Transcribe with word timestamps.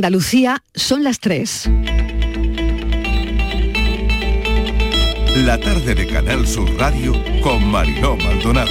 Andalucía 0.00 0.62
son 0.74 1.04
las 1.04 1.20
3. 1.20 1.68
La 5.44 5.60
tarde 5.60 5.94
de 5.94 6.06
Canal 6.06 6.46
Sur 6.46 6.74
Radio 6.78 7.12
con 7.42 7.70
Mariló 7.70 8.16
Maldonado. 8.16 8.70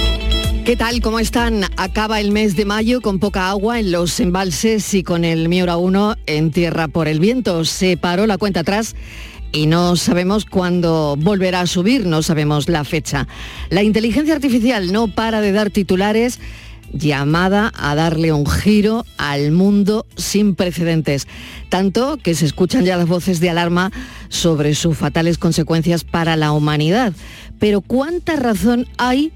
¿Qué 0.64 0.74
tal? 0.74 1.00
¿Cómo 1.00 1.20
están? 1.20 1.66
Acaba 1.76 2.18
el 2.18 2.32
mes 2.32 2.56
de 2.56 2.64
mayo 2.64 3.00
con 3.00 3.20
poca 3.20 3.48
agua 3.48 3.78
en 3.78 3.92
los 3.92 4.18
embalses 4.18 4.92
y 4.92 5.04
con 5.04 5.24
el 5.24 5.48
Miura 5.48 5.76
1 5.76 6.16
en 6.26 6.50
tierra 6.50 6.88
por 6.88 7.06
el 7.06 7.20
viento. 7.20 7.64
Se 7.64 7.96
paró 7.96 8.26
la 8.26 8.36
cuenta 8.36 8.60
atrás 8.60 8.96
y 9.52 9.66
no 9.66 9.94
sabemos 9.94 10.44
cuándo 10.46 11.14
volverá 11.16 11.60
a 11.60 11.66
subir, 11.68 12.06
no 12.06 12.22
sabemos 12.22 12.68
la 12.68 12.82
fecha. 12.82 13.28
La 13.68 13.84
inteligencia 13.84 14.34
artificial 14.34 14.92
no 14.92 15.06
para 15.06 15.40
de 15.40 15.52
dar 15.52 15.70
titulares 15.70 16.40
llamada 16.92 17.72
a 17.76 17.94
darle 17.94 18.32
un 18.32 18.46
giro 18.46 19.04
al 19.16 19.52
mundo 19.52 20.06
sin 20.16 20.54
precedentes, 20.54 21.26
tanto 21.68 22.16
que 22.16 22.34
se 22.34 22.46
escuchan 22.46 22.84
ya 22.84 22.96
las 22.96 23.08
voces 23.08 23.40
de 23.40 23.50
alarma 23.50 23.92
sobre 24.28 24.74
sus 24.74 24.96
fatales 24.96 25.38
consecuencias 25.38 26.04
para 26.04 26.36
la 26.36 26.52
humanidad. 26.52 27.12
Pero 27.58 27.80
¿cuánta 27.80 28.36
razón 28.36 28.86
hay 28.98 29.32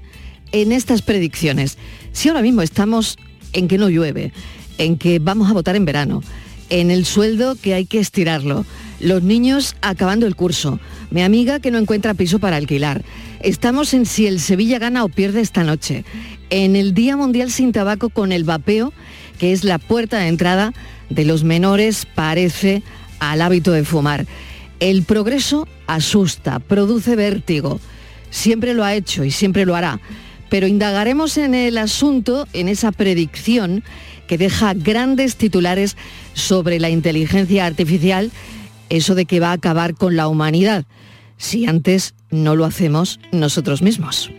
en 0.51 0.71
estas 0.71 1.01
predicciones? 1.01 1.77
Si 2.11 2.29
ahora 2.29 2.41
mismo 2.41 2.61
estamos 2.61 3.17
en 3.53 3.67
que 3.67 3.77
no 3.77 3.89
llueve, 3.89 4.33
en 4.77 4.97
que 4.97 5.19
vamos 5.19 5.49
a 5.49 5.53
votar 5.53 5.75
en 5.75 5.85
verano, 5.85 6.21
en 6.69 6.91
el 6.91 7.05
sueldo 7.05 7.55
que 7.55 7.73
hay 7.73 7.85
que 7.85 7.99
estirarlo, 7.99 8.65
los 8.99 9.23
niños 9.23 9.75
acabando 9.81 10.25
el 10.25 10.35
curso, 10.35 10.79
mi 11.11 11.21
amiga 11.21 11.59
que 11.59 11.71
no 11.71 11.77
encuentra 11.77 12.13
piso 12.13 12.39
para 12.39 12.55
alquilar, 12.55 13.03
estamos 13.45 13.93
en 13.93 14.07
si 14.07 14.25
el 14.25 14.39
Sevilla 14.39 14.79
gana 14.79 15.03
o 15.03 15.09
pierde 15.09 15.39
esta 15.39 15.63
noche, 15.63 16.03
en 16.49 16.75
el 16.75 16.95
Día 16.95 17.15
Mundial 17.15 17.51
sin 17.51 17.71
Tabaco 17.71 18.09
con 18.09 18.31
el 18.31 18.43
vapeo, 18.43 18.91
que 19.37 19.53
es 19.53 19.63
la 19.63 19.77
puerta 19.77 20.17
de 20.17 20.27
entrada 20.27 20.73
de 21.11 21.25
los 21.25 21.43
menores, 21.43 22.07
parece, 22.15 22.81
al 23.19 23.41
hábito 23.41 23.71
de 23.71 23.83
fumar. 23.83 24.25
El 24.79 25.03
progreso 25.03 25.67
asusta, 25.85 26.57
produce 26.59 27.15
vértigo. 27.15 27.79
Siempre 28.31 28.73
lo 28.73 28.83
ha 28.83 28.95
hecho 28.95 29.23
y 29.23 29.29
siempre 29.29 29.65
lo 29.65 29.75
hará. 29.75 29.99
Pero 30.49 30.65
indagaremos 30.65 31.37
en 31.37 31.53
el 31.53 31.77
asunto, 31.77 32.47
en 32.53 32.67
esa 32.67 32.91
predicción 32.91 33.83
que 34.27 34.39
deja 34.39 34.73
grandes 34.73 35.35
titulares 35.35 35.97
sobre 36.33 36.79
la 36.79 36.89
inteligencia 36.89 37.67
artificial, 37.67 38.31
eso 38.89 39.13
de 39.13 39.25
que 39.25 39.39
va 39.39 39.49
a 39.49 39.53
acabar 39.53 39.93
con 39.93 40.15
la 40.15 40.27
humanidad, 40.27 40.85
si 41.37 41.65
antes 41.65 42.15
no 42.31 42.55
lo 42.55 42.65
hacemos 42.65 43.19
nosotros 43.31 43.81
mismos. 43.81 44.31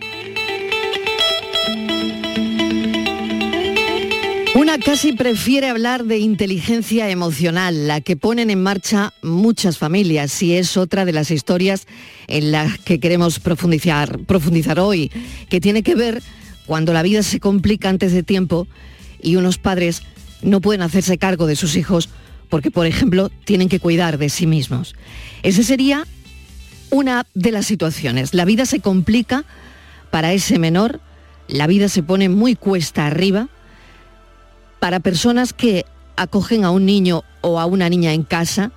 Una 4.54 4.78
casi 4.78 5.12
prefiere 5.12 5.68
hablar 5.68 6.04
de 6.04 6.18
inteligencia 6.18 7.10
emocional, 7.10 7.86
la 7.86 8.00
que 8.00 8.16
ponen 8.16 8.48
en 8.48 8.62
marcha 8.62 9.12
muchas 9.22 9.76
familias, 9.76 10.42
y 10.42 10.54
es 10.54 10.78
otra 10.78 11.04
de 11.04 11.12
las 11.12 11.30
historias 11.30 11.86
en 12.26 12.52
las 12.52 12.78
que 12.78 12.98
queremos 12.98 13.38
profundizar, 13.38 14.18
profundizar 14.20 14.80
hoy, 14.80 15.12
que 15.50 15.60
tiene 15.60 15.82
que 15.82 15.94
ver 15.94 16.22
cuando 16.64 16.94
la 16.94 17.02
vida 17.02 17.22
se 17.22 17.38
complica 17.38 17.90
antes 17.90 18.12
de 18.12 18.22
tiempo 18.22 18.66
y 19.20 19.36
unos 19.36 19.58
padres 19.58 20.02
no 20.42 20.62
pueden 20.62 20.82
hacerse 20.82 21.18
cargo 21.18 21.46
de 21.46 21.56
sus 21.56 21.76
hijos 21.76 22.08
porque, 22.48 22.70
por 22.70 22.86
ejemplo, 22.86 23.30
tienen 23.44 23.68
que 23.68 23.80
cuidar 23.80 24.16
de 24.16 24.30
sí 24.30 24.46
mismos. 24.46 24.94
Esa 25.42 25.62
sería 25.62 26.06
una 26.90 27.26
de 27.34 27.52
las 27.52 27.66
situaciones. 27.66 28.34
La 28.34 28.44
vida 28.44 28.66
se 28.66 28.80
complica 28.80 29.44
para 30.10 30.32
ese 30.32 30.58
menor, 30.58 31.00
la 31.48 31.66
vida 31.66 31.88
se 31.88 32.02
pone 32.02 32.28
muy 32.28 32.54
cuesta 32.54 33.06
arriba 33.06 33.48
para 34.80 35.00
personas 35.00 35.52
que 35.52 35.84
acogen 36.16 36.64
a 36.64 36.70
un 36.70 36.86
niño 36.86 37.24
o 37.40 37.60
a 37.60 37.66
una 37.66 37.88
niña 37.88 38.12
en 38.12 38.22
casa, 38.22 38.72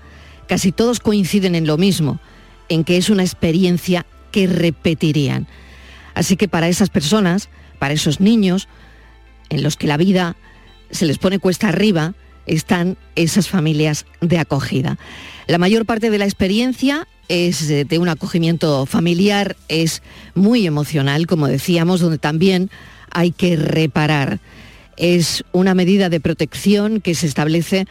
casi 0.47 0.71
todos 0.71 0.99
coinciden 0.99 1.55
en 1.55 1.67
lo 1.67 1.77
mismo, 1.77 2.19
en 2.67 2.83
que 2.83 2.97
es 2.97 3.09
una 3.09 3.23
experiencia 3.23 4.05
que 4.31 4.47
repetirían. 4.47 5.47
Así 6.13 6.35
que 6.35 6.47
para 6.47 6.67
esas 6.67 6.89
personas, 6.89 7.49
para 7.79 7.93
esos 7.93 8.19
niños, 8.19 8.67
en 9.49 9.63
los 9.63 9.77
que 9.77 9.87
la 9.87 9.97
vida 9.97 10.35
se 10.91 11.05
les 11.05 11.17
pone 11.17 11.39
cuesta 11.39 11.69
arriba, 11.69 12.13
están 12.49 12.97
esas 13.15 13.47
familias 13.47 14.05
de 14.21 14.37
acogida. 14.37 14.97
La 15.47 15.57
mayor 15.57 15.85
parte 15.85 16.09
de 16.09 16.17
la 16.17 16.25
experiencia 16.25 17.07
es 17.27 17.67
de 17.67 17.99
un 17.99 18.09
acogimiento 18.09 18.85
familiar, 18.85 19.55
es 19.67 20.01
muy 20.35 20.65
emocional, 20.67 21.27
como 21.27 21.47
decíamos, 21.47 22.01
donde 22.01 22.17
también 22.17 22.69
hay 23.11 23.31
que 23.31 23.55
reparar 23.55 24.39
es 24.99 25.45
una 25.53 25.73
medida 25.73 26.09
de 26.09 26.19
protección 26.19 27.01
que 27.01 27.15
se 27.15 27.25
establece 27.25 27.87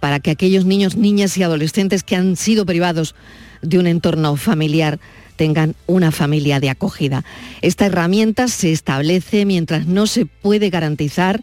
para 0.00 0.20
que 0.20 0.30
aquellos 0.30 0.64
niños, 0.64 0.96
niñas 0.96 1.36
y 1.36 1.42
adolescentes 1.42 2.02
que 2.04 2.16
han 2.16 2.36
sido 2.36 2.64
privados 2.64 3.14
de 3.60 3.78
un 3.78 3.86
entorno 3.86 4.36
familiar 4.36 4.98
tengan 5.36 5.74
una 5.86 6.12
familia 6.12 6.60
de 6.60 6.70
acogida. 6.70 7.24
Esta 7.60 7.86
herramienta 7.86 8.48
se 8.48 8.72
establece 8.72 9.44
mientras 9.44 9.86
no 9.86 10.06
se 10.06 10.24
puede 10.26 10.70
garantizar 10.70 11.42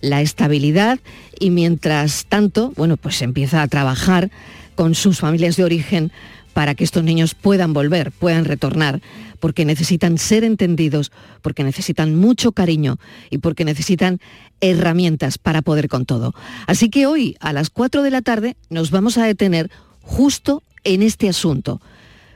la 0.00 0.22
estabilidad 0.22 0.98
y 1.38 1.50
mientras 1.50 2.26
tanto, 2.26 2.72
bueno, 2.76 2.96
pues 2.96 3.22
empieza 3.22 3.62
a 3.62 3.68
trabajar 3.68 4.30
con 4.74 4.94
sus 4.94 5.20
familias 5.20 5.56
de 5.56 5.64
origen 5.64 6.12
para 6.52 6.74
que 6.74 6.84
estos 6.84 7.04
niños 7.04 7.34
puedan 7.34 7.72
volver, 7.72 8.12
puedan 8.12 8.44
retornar, 8.44 9.00
porque 9.38 9.64
necesitan 9.64 10.18
ser 10.18 10.44
entendidos, 10.44 11.12
porque 11.42 11.64
necesitan 11.64 12.16
mucho 12.16 12.52
cariño 12.52 12.98
y 13.30 13.38
porque 13.38 13.64
necesitan 13.64 14.20
herramientas 14.60 15.38
para 15.38 15.62
poder 15.62 15.88
con 15.88 16.06
todo. 16.06 16.34
Así 16.66 16.90
que 16.90 17.06
hoy 17.06 17.36
a 17.40 17.52
las 17.52 17.70
4 17.70 18.02
de 18.02 18.10
la 18.10 18.22
tarde 18.22 18.56
nos 18.68 18.90
vamos 18.90 19.16
a 19.16 19.24
detener 19.24 19.70
justo 20.02 20.62
en 20.84 21.02
este 21.02 21.28
asunto. 21.28 21.80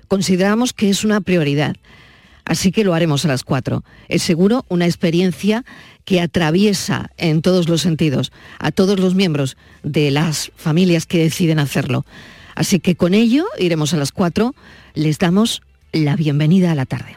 Consideramos 0.08 0.72
que 0.72 0.90
es 0.90 1.04
una 1.04 1.20
prioridad. 1.20 1.76
Así 2.44 2.72
que 2.72 2.84
lo 2.84 2.94
haremos 2.94 3.24
a 3.24 3.28
las 3.28 3.44
4. 3.44 3.84
Es 4.08 4.22
seguro 4.22 4.64
una 4.68 4.86
experiencia 4.86 5.64
que 6.04 6.20
atraviesa 6.20 7.10
en 7.16 7.42
todos 7.42 7.68
los 7.68 7.80
sentidos 7.80 8.32
a 8.58 8.70
todos 8.70 9.00
los 9.00 9.14
miembros 9.14 9.56
de 9.82 10.10
las 10.10 10.52
familias 10.56 11.06
que 11.06 11.18
deciden 11.18 11.58
hacerlo. 11.58 12.04
Así 12.54 12.80
que 12.80 12.96
con 12.96 13.14
ello 13.14 13.46
iremos 13.58 13.94
a 13.94 13.96
las 13.96 14.12
4. 14.12 14.54
Les 14.94 15.18
damos 15.18 15.62
la 15.92 16.16
bienvenida 16.16 16.72
a 16.72 16.74
la 16.74 16.86
tarde. 16.86 17.16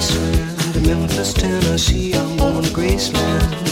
Graceland, 0.00 0.86
Memphis, 0.86 1.34
Tennessee. 1.34 2.14
I'm 2.14 2.34
going 2.38 2.62
to 2.62 2.70
Graceland. 2.70 3.69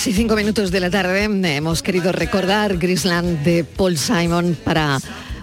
2 0.00 0.06
y 0.06 0.12
5 0.14 0.34
minutos 0.34 0.70
de 0.70 0.80
la 0.80 0.88
tarde 0.88 1.24
eh, 1.24 1.56
hemos 1.56 1.82
querido 1.82 2.10
recordar 2.10 2.78
Grisland 2.78 3.44
de 3.44 3.64
Paul 3.64 3.98
Simon 3.98 4.56
para 4.64 4.98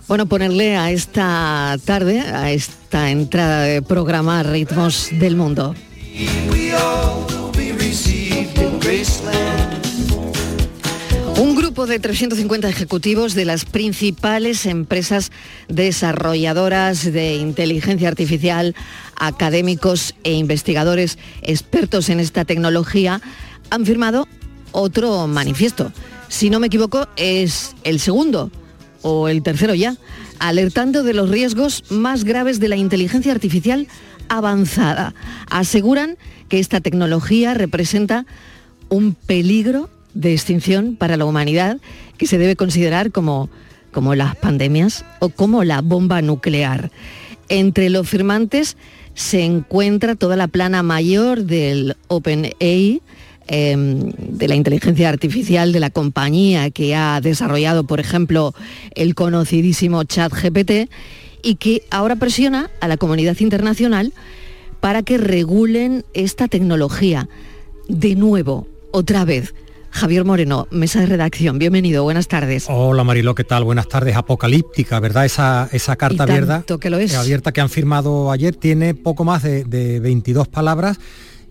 bueno, 0.07 0.25
ponerle 0.25 0.75
a 0.75 0.89
esta 0.89 1.77
tarde, 1.85 2.21
a 2.21 2.51
esta 2.51 3.11
entrada 3.11 3.61
de 3.61 3.83
programa 3.83 4.41
Ritmos 4.41 5.09
del 5.11 5.35
Mundo. 5.35 5.75
Un 11.37 11.55
grupo 11.55 11.85
de 11.85 11.99
350 11.99 12.67
ejecutivos 12.67 13.35
de 13.35 13.45
las 13.45 13.63
principales 13.63 14.65
empresas 14.65 15.31
desarrolladoras 15.67 17.03
de 17.03 17.35
inteligencia 17.35 18.07
artificial, 18.07 18.73
académicos 19.15 20.15
e 20.23 20.33
investigadores 20.33 21.19
expertos 21.43 22.09
en 22.09 22.19
esta 22.19 22.43
tecnología 22.43 23.21
han 23.69 23.85
firmado 23.85 24.27
otro 24.77 25.25
manifiesto. 25.27 25.91
Si 26.27 26.49
no 26.49 26.59
me 26.59 26.67
equivoco, 26.67 27.07
es 27.15 27.75
el 27.83 27.99
segundo 27.99 28.51
o 29.01 29.27
el 29.27 29.41
tercero 29.41 29.73
ya, 29.73 29.97
alertando 30.39 31.03
de 31.03 31.13
los 31.13 31.29
riesgos 31.29 31.83
más 31.89 32.23
graves 32.23 32.59
de 32.59 32.67
la 32.67 32.75
inteligencia 32.75 33.31
artificial 33.31 33.87
avanzada. 34.29 35.15
Aseguran 35.49 36.17
que 36.47 36.59
esta 36.59 36.79
tecnología 36.79 37.55
representa 37.55 38.27
un 38.89 39.15
peligro 39.15 39.89
de 40.13 40.33
extinción 40.33 40.95
para 40.95 41.17
la 41.17 41.25
humanidad 41.25 41.77
que 42.17 42.27
se 42.27 42.37
debe 42.37 42.55
considerar 42.55 43.11
como, 43.11 43.49
como 43.91 44.13
las 44.13 44.35
pandemias 44.35 45.05
o 45.19 45.29
como 45.29 45.63
la 45.63 45.81
bomba 45.81 46.21
nuclear. 46.21 46.91
Entre 47.49 47.89
los 47.89 48.07
firmantes 48.07 48.77
se 49.15 49.43
encuentra 49.43 50.15
toda 50.15 50.35
la 50.35 50.47
plana 50.47 50.83
mayor 50.83 51.45
del 51.45 51.97
OpenAI, 52.09 53.01
Em, 53.49 54.11
de 54.17 54.49
la 54.49 54.55
inteligencia 54.55 55.07
artificial 55.07 55.71
de 55.71 55.79
la 55.79 55.89
compañía 55.89 56.69
que 56.69 56.95
ha 56.95 57.21
desarrollado, 57.21 57.85
por 57.85 58.01
ejemplo, 58.01 58.53
el 58.93 59.15
conocidísimo 59.15 60.03
chat 60.03 60.33
GPT 60.33 60.89
y 61.43 61.55
que 61.55 61.83
ahora 61.89 62.17
presiona 62.17 62.69
a 62.81 62.89
la 62.89 62.97
comunidad 62.97 63.37
internacional 63.39 64.11
para 64.81 65.01
que 65.01 65.17
regulen 65.17 66.03
esta 66.13 66.49
tecnología. 66.49 67.29
De 67.87 68.15
nuevo, 68.15 68.67
otra 68.91 69.23
vez. 69.23 69.53
Javier 69.91 70.25
Moreno, 70.25 70.67
mesa 70.69 70.99
de 70.99 71.05
redacción, 71.05 71.57
bienvenido, 71.57 72.03
buenas 72.03 72.27
tardes. 72.27 72.65
Hola 72.67 73.05
Marilo, 73.05 73.33
¿qué 73.33 73.45
tal? 73.45 73.63
Buenas 73.63 73.87
tardes. 73.87 74.17
Apocalíptica, 74.17 74.99
¿verdad? 74.99 75.23
Esa, 75.23 75.69
esa 75.71 75.95
carta 75.95 76.23
abierta 76.23 76.65
que, 76.81 76.89
lo 76.89 76.97
es. 76.97 77.15
abierta 77.15 77.53
que 77.53 77.61
han 77.61 77.69
firmado 77.69 78.29
ayer 78.29 78.53
tiene 78.53 78.93
poco 78.93 79.23
más 79.23 79.41
de, 79.41 79.63
de 79.63 80.01
22 80.01 80.49
palabras 80.49 80.99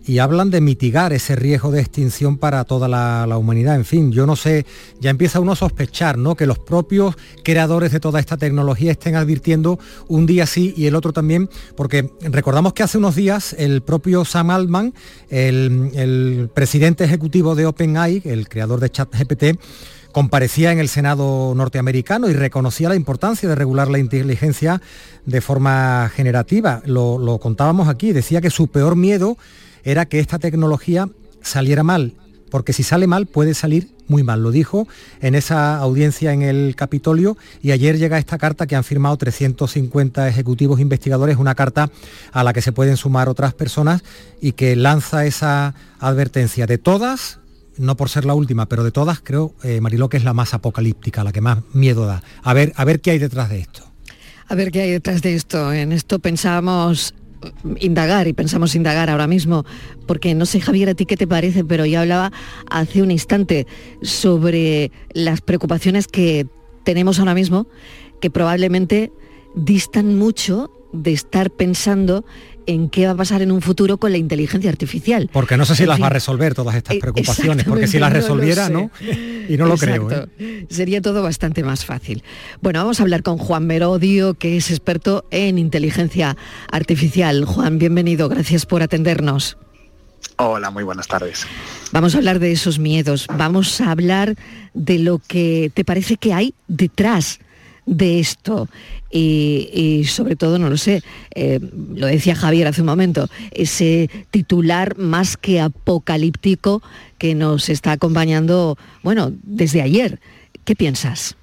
y 0.07 0.19
hablan 0.19 0.49
de 0.49 0.61
mitigar 0.61 1.11
ese 1.11 1.35
riesgo 1.35 1.69
de 1.69 1.81
extinción 1.81 2.37
para 2.37 2.63
toda 2.63 2.87
la, 2.87 3.37
humanidad. 3.37 3.75
En 3.75 3.83
fin, 3.83 4.11
yo 4.11 4.25
no 4.25 4.37
sé, 4.37 4.65
ya 5.01 5.09
empieza 5.09 5.41
uno 5.41 5.51
a 5.51 5.55
sospechar, 5.55 6.17
¿no? 6.17 6.35
Que 6.35 6.45
los 6.47 6.57
propios 6.57 7.15
creadores 7.43 7.91
de 7.91 7.99
toda 7.99 8.21
esta 8.21 8.37
tecnología 8.37 8.91
estén 8.91 9.15
advirtiendo 9.15 9.77
un 10.07 10.25
día 10.25 10.45
sí 10.45 10.73
y 10.77 10.85
el 10.85 10.95
otro 10.95 11.11
también, 11.11 11.49
porque 11.75 12.09
recordamos 12.21 12.71
que 12.71 12.83
hace 12.83 12.97
unos 12.97 13.15
días 13.15 13.53
el 13.59 13.81
propio 13.81 14.23
Sam 14.23 14.49
Altman, 14.49 14.93
el, 15.29 16.49
presidente 16.53 17.03
ejecutivo 17.03 17.53
de 17.53 17.65
OpenAI, 17.65 18.21
el 18.25 18.47
creador 18.47 18.79
de 18.79 18.89
ChatGPT, 18.89 19.59
comparecía 20.13 20.71
en 20.71 20.79
el 20.79 20.87
Senado 20.87 21.53
norteamericano 21.53 22.29
y 22.29 22.33
reconocía 22.33 22.89
la 22.89 22.95
importancia 22.95 23.49
de 23.49 23.55
regular 23.55 23.89
la 23.89 23.99
inteligencia 23.99 24.81
de 25.25 25.41
forma 25.41 26.09
generativa. 26.15 26.81
Lo 26.85 27.39
contábamos 27.41 27.89
aquí, 27.89 28.13
decía 28.13 28.39
que 28.39 28.49
su 28.49 28.69
peor 28.69 28.95
miedo 28.95 29.37
era 29.83 30.05
que 30.05 30.19
esta 30.19 30.39
tecnología 30.39 31.09
saliera 31.41 31.83
mal, 31.83 32.13
porque 32.49 32.73
si 32.73 32.83
sale 32.83 33.07
mal 33.07 33.25
puede 33.25 33.53
salir 33.53 33.89
muy 34.07 34.23
mal. 34.23 34.41
Lo 34.41 34.51
dijo 34.51 34.87
en 35.21 35.35
esa 35.35 35.77
audiencia 35.77 36.33
en 36.33 36.41
el 36.41 36.75
Capitolio 36.75 37.37
y 37.61 37.71
ayer 37.71 37.97
llega 37.97 38.17
esta 38.17 38.37
carta 38.37 38.67
que 38.67 38.75
han 38.75 38.83
firmado 38.83 39.17
350 39.17 40.27
ejecutivos 40.27 40.79
investigadores, 40.79 41.37
una 41.37 41.55
carta 41.55 41.89
a 42.31 42.43
la 42.43 42.53
que 42.53 42.61
se 42.61 42.71
pueden 42.71 42.97
sumar 42.97 43.29
otras 43.29 43.53
personas 43.53 44.03
y 44.41 44.53
que 44.53 44.75
lanza 44.75 45.25
esa 45.25 45.75
advertencia 45.99 46.65
de 46.65 46.77
todas. 46.77 47.39
No 47.77 47.95
por 47.95 48.09
ser 48.09 48.25
la 48.25 48.33
última, 48.33 48.67
pero 48.67 48.83
de 48.83 48.91
todas 48.91 49.19
creo, 49.21 49.53
eh, 49.63 49.81
Mariló, 49.81 50.09
que 50.09 50.17
es 50.17 50.23
la 50.23 50.33
más 50.33 50.55
apocalíptica, 50.55 51.23
la 51.23 51.31
que 51.31 51.41
más 51.41 51.59
miedo 51.73 52.07
da. 52.07 52.23
A 52.41 52.53
ver, 52.53 52.73
a 52.75 52.83
ver 52.85 53.01
qué 53.01 53.11
hay 53.11 53.19
detrás 53.19 53.49
de 53.49 53.59
esto. 53.59 53.83
A 54.47 54.55
ver 54.55 54.71
qué 54.71 54.81
hay 54.81 54.91
detrás 54.91 55.21
de 55.21 55.35
esto. 55.35 55.71
En 55.71 55.91
esto 55.91 56.17
pensábamos 56.17 57.13
indagar 57.79 58.27
y 58.27 58.33
pensamos 58.33 58.75
indagar 58.75 59.09
ahora 59.09 59.27
mismo, 59.27 59.65
porque 60.05 60.35
no 60.35 60.45
sé 60.45 60.61
Javier 60.61 60.89
a 60.89 60.95
ti 60.95 61.05
qué 61.05 61.17
te 61.17 61.27
parece, 61.27 61.63
pero 61.63 61.85
ya 61.85 62.01
hablaba 62.01 62.31
hace 62.69 63.01
un 63.01 63.11
instante 63.11 63.67
sobre 64.01 64.91
las 65.13 65.41
preocupaciones 65.41 66.07
que 66.07 66.47
tenemos 66.83 67.19
ahora 67.19 67.33
mismo, 67.33 67.67
que 68.21 68.29
probablemente 68.29 69.11
distan 69.55 70.17
mucho 70.17 70.71
de 70.93 71.13
estar 71.13 71.49
pensando 71.51 72.25
en 72.67 72.89
qué 72.89 73.05
va 73.05 73.13
a 73.13 73.15
pasar 73.15 73.41
en 73.41 73.51
un 73.51 73.61
futuro 73.61 73.97
con 73.97 74.11
la 74.11 74.17
inteligencia 74.17 74.69
artificial. 74.69 75.29
Porque 75.31 75.57
no 75.57 75.65
sé 75.65 75.75
si 75.75 75.85
las 75.85 76.01
va 76.01 76.07
a 76.07 76.11
resolver 76.11 76.53
todas 76.53 76.75
estas 76.75 76.97
eh, 76.97 76.99
preocupaciones, 76.99 77.65
porque 77.65 77.87
si 77.87 77.97
las 77.97 78.11
resolviera, 78.11 78.69
¿no? 78.69 78.91
Y 79.47 79.55
no 79.57 79.65
lo 79.65 79.77
creo. 79.77 80.09
¿eh? 80.11 80.65
Sería 80.69 81.01
todo 81.01 81.23
bastante 81.23 81.63
más 81.63 81.85
fácil. 81.85 82.23
Bueno, 82.61 82.79
vamos 82.79 82.99
a 82.99 83.03
hablar 83.03 83.23
con 83.23 83.37
Juan 83.37 83.65
Merodio, 83.65 84.33
que 84.33 84.57
es 84.57 84.69
experto 84.69 85.25
en 85.31 85.57
inteligencia 85.57 86.35
artificial. 86.69 87.45
Juan, 87.45 87.79
bienvenido, 87.79 88.27
gracias 88.27 88.65
por 88.65 88.83
atendernos. 88.83 89.57
Hola, 90.35 90.69
muy 90.69 90.83
buenas 90.83 91.07
tardes. 91.07 91.47
Vamos 91.93 92.15
a 92.15 92.17
hablar 92.17 92.39
de 92.39 92.51
esos 92.51 92.79
miedos, 92.79 93.27
vamos 93.37 93.79
a 93.79 93.91
hablar 93.91 94.35
de 94.73 94.99
lo 94.99 95.19
que 95.19 95.71
te 95.73 95.85
parece 95.85 96.17
que 96.17 96.33
hay 96.33 96.53
detrás 96.67 97.39
de 97.87 98.19
esto 98.19 98.69
y, 99.09 100.03
sobre 100.05 100.35
todo, 100.35 100.59
no 100.59 100.69
lo 100.69 100.77
sé, 100.77 101.01
eh, 101.33 101.59
lo 101.95 102.05
decía 102.05 102.35
Javier 102.35 102.67
hace 102.67 102.81
un 102.81 102.87
momento, 102.87 103.29
ese 103.51 104.09
titular 104.29 104.97
más 104.97 105.37
que 105.37 105.59
apocalíptico 105.59 106.83
que 107.17 107.33
nos 107.33 107.69
está 107.69 107.93
acompañando, 107.93 108.77
bueno, 109.01 109.31
desde 109.43 109.81
ayer. 109.81 110.19
¿Qué 110.65 110.75
piensas? 110.75 111.35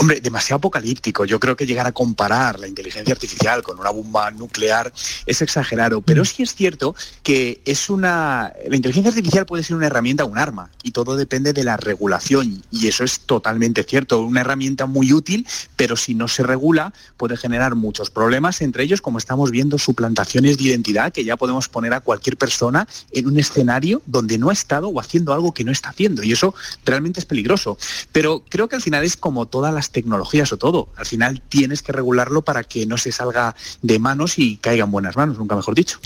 Hombre, 0.00 0.20
demasiado 0.20 0.58
apocalíptico. 0.58 1.24
Yo 1.24 1.40
creo 1.40 1.56
que 1.56 1.66
llegar 1.66 1.88
a 1.88 1.90
comparar 1.90 2.60
la 2.60 2.68
inteligencia 2.68 3.12
artificial 3.12 3.64
con 3.64 3.80
una 3.80 3.90
bomba 3.90 4.30
nuclear 4.30 4.92
es 5.26 5.42
exagerado, 5.42 6.02
pero 6.02 6.22
mm. 6.22 6.24
sí 6.24 6.42
es 6.44 6.54
cierto 6.54 6.94
que 7.24 7.60
es 7.64 7.90
una 7.90 8.52
la 8.68 8.76
inteligencia 8.76 9.08
artificial 9.08 9.44
puede 9.44 9.64
ser 9.64 9.74
una 9.74 9.86
herramienta 9.86 10.22
o 10.22 10.28
un 10.28 10.38
arma 10.38 10.70
y 10.84 10.92
todo 10.92 11.16
depende 11.16 11.52
de 11.52 11.64
la 11.64 11.76
regulación 11.76 12.62
y 12.70 12.86
eso 12.86 13.02
es 13.02 13.18
totalmente 13.20 13.82
cierto, 13.82 14.22
una 14.22 14.42
herramienta 14.42 14.86
muy 14.86 15.12
útil, 15.12 15.48
pero 15.74 15.96
si 15.96 16.14
no 16.14 16.28
se 16.28 16.44
regula 16.44 16.92
puede 17.16 17.36
generar 17.36 17.74
muchos 17.74 18.08
problemas, 18.08 18.60
entre 18.60 18.84
ellos 18.84 19.00
como 19.00 19.18
estamos 19.18 19.50
viendo 19.50 19.78
suplantaciones 19.78 20.58
de 20.58 20.64
identidad 20.64 21.12
que 21.12 21.24
ya 21.24 21.36
podemos 21.36 21.68
poner 21.68 21.92
a 21.92 22.02
cualquier 22.02 22.36
persona 22.36 22.86
en 23.10 23.26
un 23.26 23.36
escenario 23.36 24.00
donde 24.06 24.38
no 24.38 24.50
ha 24.50 24.52
estado 24.52 24.90
o 24.90 25.00
haciendo 25.00 25.32
algo 25.32 25.52
que 25.52 25.64
no 25.64 25.72
está 25.72 25.88
haciendo 25.88 26.22
y 26.22 26.30
eso 26.30 26.54
realmente 26.84 27.18
es 27.18 27.26
peligroso. 27.26 27.78
Pero 28.12 28.44
creo 28.48 28.68
que 28.68 28.76
al 28.76 28.82
final 28.82 29.02
es 29.02 29.16
como 29.16 29.46
todas 29.46 29.74
las 29.74 29.87
tecnologías 29.90 30.52
o 30.52 30.56
todo. 30.56 30.88
Al 30.96 31.06
final 31.06 31.42
tienes 31.48 31.82
que 31.82 31.92
regularlo 31.92 32.42
para 32.42 32.64
que 32.64 32.86
no 32.86 32.98
se 32.98 33.12
salga 33.12 33.54
de 33.82 33.98
manos 33.98 34.38
y 34.38 34.56
caiga 34.56 34.84
en 34.84 34.90
buenas 34.90 35.16
manos, 35.16 35.38
nunca 35.38 35.56
mejor 35.56 35.74
dicho. 35.74 35.98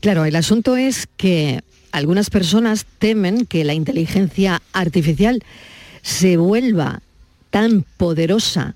Claro, 0.00 0.24
el 0.24 0.36
asunto 0.36 0.76
es 0.76 1.08
que 1.16 1.62
algunas 1.92 2.30
personas 2.30 2.86
temen 2.98 3.46
que 3.46 3.64
la 3.64 3.74
inteligencia 3.74 4.60
artificial 4.72 5.42
se 6.02 6.36
vuelva 6.36 7.00
tan 7.50 7.84
poderosa 7.96 8.74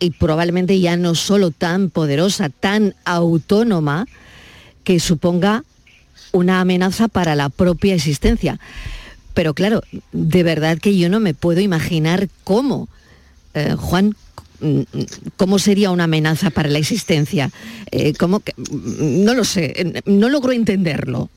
y 0.00 0.10
probablemente 0.10 0.80
ya 0.80 0.96
no 0.96 1.14
solo 1.14 1.50
tan 1.50 1.90
poderosa, 1.90 2.48
tan 2.48 2.94
autónoma, 3.04 4.06
que 4.82 5.00
suponga 5.00 5.64
una 6.32 6.60
amenaza 6.60 7.08
para 7.08 7.34
la 7.34 7.48
propia 7.48 7.94
existencia. 7.94 8.58
Pero 9.34 9.54
claro, 9.54 9.82
de 10.12 10.42
verdad 10.42 10.78
que 10.78 10.96
yo 10.96 11.08
no 11.08 11.20
me 11.20 11.34
puedo 11.34 11.60
imaginar 11.60 12.28
cómo 12.44 12.88
eh, 13.54 13.74
Juan, 13.78 14.14
mm, 14.60 14.80
¿cómo 15.36 15.58
sería 15.58 15.90
una 15.90 16.04
amenaza 16.04 16.50
para 16.50 16.68
la 16.68 16.78
existencia? 16.78 17.50
Eh, 17.90 18.12
¿cómo 18.14 18.40
que, 18.40 18.52
mm, 18.56 19.24
no 19.24 19.34
lo 19.34 19.44
sé, 19.44 20.02
no 20.06 20.28
logro 20.28 20.52
entenderlo. 20.52 21.30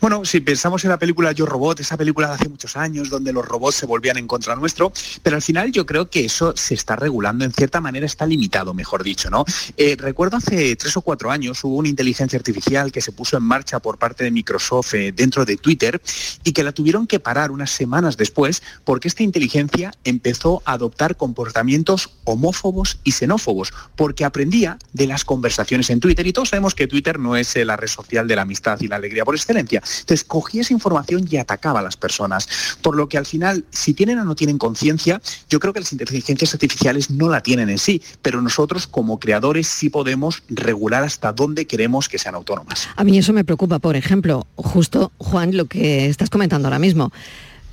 Bueno, 0.00 0.24
si 0.24 0.40
pensamos 0.40 0.84
en 0.84 0.90
la 0.90 0.98
película 0.98 1.32
Yo 1.32 1.46
Robot, 1.46 1.80
esa 1.80 1.96
película 1.96 2.28
de 2.28 2.34
hace 2.34 2.48
muchos 2.48 2.76
años 2.76 3.10
donde 3.10 3.32
los 3.32 3.44
robots 3.44 3.76
se 3.76 3.86
volvían 3.86 4.16
en 4.16 4.26
contra 4.26 4.54
nuestro, 4.56 4.92
pero 5.22 5.36
al 5.36 5.42
final 5.42 5.72
yo 5.72 5.86
creo 5.86 6.10
que 6.10 6.24
eso 6.24 6.54
se 6.56 6.74
está 6.74 6.96
regulando, 6.96 7.44
en 7.44 7.52
cierta 7.52 7.80
manera 7.80 8.06
está 8.06 8.26
limitado, 8.26 8.74
mejor 8.74 9.02
dicho, 9.02 9.30
¿no? 9.30 9.44
Eh, 9.76 9.96
recuerdo 9.98 10.36
hace 10.36 10.76
tres 10.76 10.96
o 10.96 11.02
cuatro 11.02 11.30
años 11.30 11.62
hubo 11.64 11.76
una 11.76 11.88
inteligencia 11.88 12.36
artificial 12.36 12.92
que 12.92 13.00
se 13.00 13.12
puso 13.12 13.36
en 13.36 13.42
marcha 13.42 13.80
por 13.80 13.98
parte 13.98 14.24
de 14.24 14.30
Microsoft 14.30 14.94
eh, 14.94 15.12
dentro 15.12 15.44
de 15.44 15.56
Twitter 15.56 16.00
y 16.44 16.52
que 16.52 16.62
la 16.62 16.72
tuvieron 16.72 17.06
que 17.06 17.20
parar 17.20 17.50
unas 17.50 17.70
semanas 17.70 18.16
después 18.16 18.62
porque 18.84 19.08
esta 19.08 19.22
inteligencia 19.22 19.92
empezó 20.04 20.62
a 20.64 20.72
adoptar 20.72 21.16
comportamientos 21.16 22.10
homófobos 22.24 22.98
y 23.04 23.12
xenófobos, 23.12 23.72
porque 23.94 24.24
aprendía 24.24 24.78
de 24.92 25.06
las 25.06 25.24
conversaciones 25.24 25.90
en 25.90 26.00
Twitter 26.00 26.26
y 26.26 26.32
todos 26.32 26.50
sabemos 26.50 26.74
que 26.74 26.86
Twitter 26.86 27.18
no 27.18 27.36
es 27.36 27.56
eh, 27.56 27.64
la 27.64 27.76
red 27.76 27.88
social 27.88 28.28
de 28.28 28.36
la 28.36 28.42
amistad 28.42 28.80
y 28.80 28.88
la 28.88 28.96
alegría 28.96 29.24
por 29.24 29.34
excelencia. 29.46 29.82
Entonces 30.00 30.24
cogía 30.24 30.62
esa 30.62 30.72
información 30.72 31.26
y 31.30 31.36
atacaba 31.36 31.80
a 31.80 31.82
las 31.82 31.96
personas. 31.96 32.48
Por 32.82 32.96
lo 32.96 33.08
que 33.08 33.18
al 33.18 33.26
final, 33.26 33.64
si 33.70 33.94
tienen 33.94 34.18
o 34.18 34.24
no 34.24 34.34
tienen 34.34 34.58
conciencia, 34.58 35.20
yo 35.48 35.60
creo 35.60 35.72
que 35.72 35.80
las 35.80 35.92
inteligencias 35.92 36.52
artificiales 36.54 37.10
no 37.10 37.28
la 37.28 37.40
tienen 37.40 37.70
en 37.70 37.78
sí, 37.78 38.02
pero 38.22 38.42
nosotros 38.42 38.86
como 38.86 39.18
creadores 39.18 39.68
sí 39.68 39.88
podemos 39.88 40.42
regular 40.48 41.04
hasta 41.04 41.32
dónde 41.32 41.66
queremos 41.66 42.08
que 42.08 42.18
sean 42.18 42.34
autónomas. 42.34 42.88
A 42.96 43.04
mí 43.04 43.16
eso 43.18 43.32
me 43.32 43.44
preocupa, 43.44 43.78
por 43.78 43.96
ejemplo, 43.96 44.46
justo 44.56 45.12
Juan, 45.18 45.56
lo 45.56 45.66
que 45.66 46.06
estás 46.06 46.30
comentando 46.30 46.68
ahora 46.68 46.78
mismo 46.78 47.12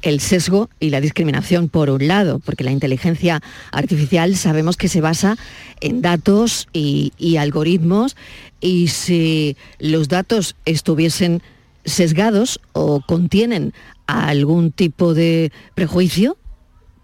el 0.03 0.19
sesgo 0.19 0.69
y 0.79 0.89
la 0.89 1.01
discriminación 1.01 1.69
por 1.69 1.89
un 1.89 2.07
lado, 2.07 2.39
porque 2.39 2.63
la 2.63 2.71
inteligencia 2.71 3.41
artificial 3.71 4.35
sabemos 4.35 4.77
que 4.77 4.89
se 4.89 5.01
basa 5.01 5.37
en 5.79 6.01
datos 6.01 6.67
y, 6.73 7.11
algoritmos 7.37 8.15
y 8.61 8.89
si 8.89 9.57
los 9.79 10.09
datos 10.09 10.55
estuviesen 10.65 11.41
sesgados 11.85 12.59
o 12.73 13.01
contienen 13.01 13.73
algún 14.07 14.71
tipo 14.71 15.13
de 15.13 15.51
prejuicio, 15.75 16.37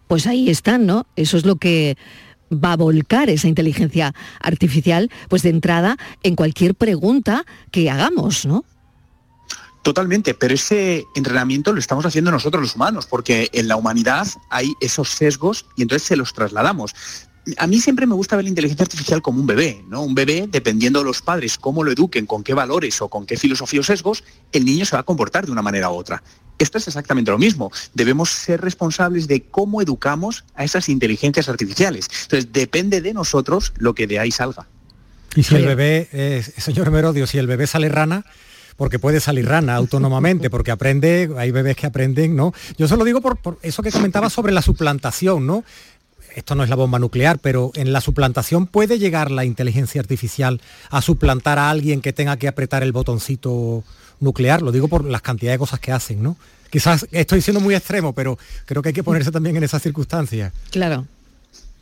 pues 0.07 0.27
ahí 0.27 0.49
están, 0.49 0.85
¿no? 0.85 1.05
Eso 1.15 1.37
es 1.37 1.45
lo 1.45 1.57
que 1.57 1.97
va 2.51 2.73
a 2.73 2.77
volcar 2.77 3.29
esa 3.29 3.47
inteligencia 3.47 4.13
artificial, 4.41 5.11
pues 5.27 5.43
de 5.43 5.49
entrada 5.49 5.97
en 6.23 6.35
cualquier 6.35 6.75
pregunta 6.75 7.45
que 7.71 7.89
hagamos, 7.89 8.45
¿no? 8.45 8.65
Totalmente, 9.81 10.33
pero 10.33 10.53
ese 10.53 11.05
entrenamiento 11.15 11.71
lo 11.71 11.79
estamos 11.79 12.05
haciendo 12.05 12.31
nosotros 12.31 12.61
los 12.61 12.75
humanos, 12.75 13.07
porque 13.07 13.49
en 13.53 13.67
la 13.67 13.77
humanidad 13.77 14.27
hay 14.49 14.73
esos 14.81 15.09
sesgos 15.09 15.65
y 15.77 15.83
entonces 15.83 16.07
se 16.07 16.17
los 16.17 16.33
trasladamos. 16.33 16.93
A 17.57 17.67
mí 17.67 17.79
siempre 17.79 18.05
me 18.05 18.15
gusta 18.15 18.35
ver 18.35 18.45
la 18.45 18.49
inteligencia 18.49 18.83
artificial 18.83 19.21
como 19.21 19.39
un 19.39 19.47
bebé, 19.47 19.83
¿no? 19.87 20.01
Un 20.01 20.15
bebé, 20.15 20.47
dependiendo 20.49 20.99
de 20.99 21.05
los 21.05 21.21
padres, 21.21 21.57
cómo 21.57 21.83
lo 21.83 21.91
eduquen, 21.91 22.25
con 22.25 22.43
qué 22.43 22.53
valores 22.53 23.01
o 23.01 23.09
con 23.09 23.25
qué 23.25 23.37
filosofía 23.37 23.79
o 23.79 23.83
sesgos, 23.83 24.23
el 24.51 24.65
niño 24.65 24.85
se 24.85 24.95
va 24.95 25.01
a 25.01 25.03
comportar 25.03 25.45
de 25.45 25.51
una 25.51 25.61
manera 25.61 25.89
u 25.89 25.95
otra. 25.95 26.21
Esto 26.57 26.77
es 26.77 26.87
exactamente 26.87 27.31
lo 27.31 27.37
mismo. 27.37 27.71
Debemos 27.93 28.29
ser 28.29 28.61
responsables 28.61 29.27
de 29.27 29.43
cómo 29.43 29.81
educamos 29.81 30.43
a 30.55 30.65
esas 30.65 30.89
inteligencias 30.89 31.47
artificiales. 31.47 32.07
Entonces, 32.23 32.51
depende 32.51 33.01
de 33.01 33.13
nosotros 33.13 33.73
lo 33.77 33.95
que 33.95 34.07
de 34.07 34.19
ahí 34.19 34.31
salga. 34.31 34.67
Y 35.35 35.43
si 35.43 35.55
el 35.55 35.65
bebé, 35.65 36.09
eh, 36.11 36.43
señor 36.57 36.91
Merodio, 36.91 37.27
si 37.27 37.37
el 37.37 37.47
bebé 37.47 37.67
sale 37.67 37.87
rana, 37.87 38.25
porque 38.79 38.97
puede 38.97 39.19
salir 39.19 39.45
rana 39.45 39.75
autónomamente, 39.75 40.49
porque 40.49 40.71
aprende, 40.71 41.29
hay 41.37 41.51
bebés 41.51 41.75
que 41.75 41.85
aprenden, 41.85 42.35
¿no? 42.35 42.53
Yo 42.77 42.87
se 42.87 42.97
lo 42.97 43.03
digo 43.03 43.21
por, 43.21 43.59
eso 43.61 43.83
que 43.83 43.91
comentaba 43.91 44.29
sobre 44.29 44.53
la 44.53 44.61
suplantación, 44.61 45.45
¿no? 45.45 45.63
Esto 46.39 46.55
no 46.55 46.63
es 46.63 46.69
la 46.69 46.75
bomba 46.75 46.99
nuclear, 46.99 47.39
pero 47.39 47.71
en 47.75 47.93
la 47.93 48.01
suplantación 48.01 48.67
puede 48.67 48.99
llegar 48.99 49.31
la 49.31 49.45
inteligencia 49.45 50.01
artificial 50.01 50.61
a 50.89 51.01
suplantar 51.01 51.59
a 51.59 51.69
alguien 51.69 52.01
que 52.01 52.13
tenga 52.13 52.37
que 52.37 52.47
apretar 52.47 52.81
el 52.83 52.91
botoncito 52.91 53.83
nuclear, 54.19 54.61
lo 54.61 54.71
digo 54.71 54.87
por 54.87 55.05
las 55.05 55.21
cantidades 55.21 55.55
de 55.55 55.59
cosas 55.59 55.79
que 55.79 55.91
hacen, 55.91 56.21
¿no? 56.23 56.37
Quizás 56.69 57.07
estoy 57.11 57.41
siendo 57.41 57.59
muy 57.59 57.75
extremo, 57.75 58.13
pero 58.13 58.37
creo 58.65 58.81
que 58.81 58.89
hay 58.89 58.93
que 58.93 59.03
ponerse 59.03 59.31
también 59.31 59.55
en 59.57 59.63
esas 59.63 59.81
circunstancias. 59.81 60.53
Claro. 60.71 61.07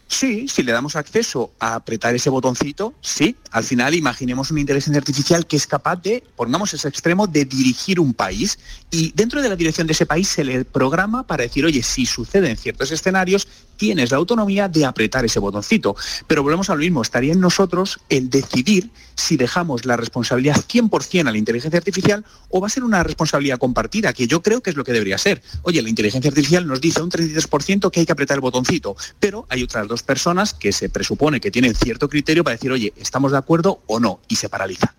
Sí, 0.08 0.48
si 0.48 0.64
le 0.64 0.72
damos 0.72 0.96
acceso 0.96 1.52
a 1.60 1.76
apretar 1.76 2.16
ese 2.16 2.30
botoncito, 2.30 2.94
sí. 3.02 3.36
Al 3.52 3.66
final 3.66 3.94
imaginemos 3.94 4.52
una 4.52 4.62
inteligencia 4.62 4.98
artificial 4.98 5.46
que 5.46 5.58
es 5.58 5.68
capaz 5.68 5.98
de, 5.98 6.24
pongamos 6.38 6.74
ese 6.74 6.88
extremo, 6.88 7.28
de 7.28 7.44
dirigir 7.44 8.00
un 8.00 8.14
país 8.14 8.58
y 8.90 9.12
dentro 9.14 9.42
de 9.42 9.50
la 9.50 9.58
dirección 9.58 9.86
de 9.86 9.92
ese 9.92 10.06
país 10.06 10.30
se 10.30 10.46
le 10.46 10.64
programa 10.64 11.24
para 11.24 11.44
decir, 11.44 11.66
oye, 11.66 11.84
si 11.84 12.06
sucede 12.06 12.50
en 12.50 12.56
ciertos 12.56 12.92
escenarios, 12.92 13.50
tienes 13.78 14.12
la 14.12 14.18
autonomía 14.18 14.68
de 14.68 14.86
apretar 14.86 15.24
ese 15.24 15.40
botoncito. 15.40 15.96
Pero 16.28 16.44
volvemos 16.44 16.70
a 16.70 16.74
lo 16.74 16.80
mismo, 16.80 17.02
estaría 17.02 17.34
en 17.34 17.40
nosotros 17.40 18.00
el 18.10 18.30
decidir 18.30 18.90
si 19.16 19.38
dejamos 19.38 19.86
la 19.86 19.98
responsabilidad 19.98 20.56
100% 20.56 21.28
a 21.28 21.32
la 21.32 21.38
inteligencia 21.38 21.78
artificial 21.78 22.26
o 22.50 22.62
va 22.62 22.68
a 22.68 22.70
ser 22.70 22.84
una 22.84 23.04
responsabilidad 23.04 23.58
compartida, 23.58 24.14
que 24.14 24.28
yo 24.28 24.42
creo 24.42 24.62
que 24.62 24.70
es 24.70 24.76
lo 24.76 24.84
que 24.84 24.94
debería 24.94 25.18
ser. 25.18 25.42
Oye, 25.64 25.82
la 25.82 25.90
inteligencia 25.90 26.30
artificial 26.30 26.68
nos 26.68 26.82
dice 26.82 27.02
un 27.02 27.10
33% 27.10 27.90
que 27.92 28.02
hay 28.02 28.06
que 28.06 28.12
apretar 28.12 28.36
el 28.36 28.42
botoncito, 28.42 28.96
pero 29.20 29.46
hay 29.50 29.64
otras 29.64 29.88
dos 29.88 30.04
personas 30.04 30.54
que 30.54 30.72
se 30.72 30.90
presupone 30.90 31.40
que 31.40 31.52
tienen 31.52 31.76
cierto 31.76 32.10
criterio 32.10 32.44
para 32.44 32.56
decir, 32.56 32.72
oye, 32.72 32.94
¿estamos 32.98 33.32
de 33.32 33.38
acuerdo 33.38 33.82
o 33.88 34.00
no? 34.00 34.20
Y 34.28 34.36
se 34.36 34.50
paraliza. 34.50 34.94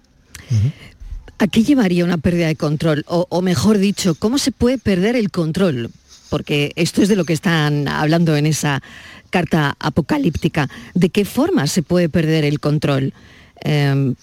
¿A 1.38 1.46
qué 1.46 1.62
llevaría 1.62 2.04
una 2.04 2.18
pérdida 2.18 2.48
de 2.48 2.56
control? 2.56 3.04
o 3.06 3.42
mejor 3.42 3.78
dicho, 3.78 4.14
¿cómo 4.14 4.38
se 4.38 4.50
puede 4.50 4.78
perder 4.78 5.14
el 5.14 5.30
control? 5.30 5.90
Porque 6.28 6.72
esto 6.76 7.02
es 7.02 7.08
de 7.08 7.16
lo 7.16 7.24
que 7.24 7.32
están 7.32 7.88
hablando 7.88 8.36
en 8.36 8.46
esa 8.46 8.82
carta 9.30 9.76
apocalíptica. 9.78 10.68
¿De 10.94 11.10
qué 11.10 11.24
forma 11.24 11.66
se 11.66 11.82
puede 11.82 12.08
perder 12.08 12.44
el 12.44 12.60
control? 12.60 13.12
Em, 13.60 14.14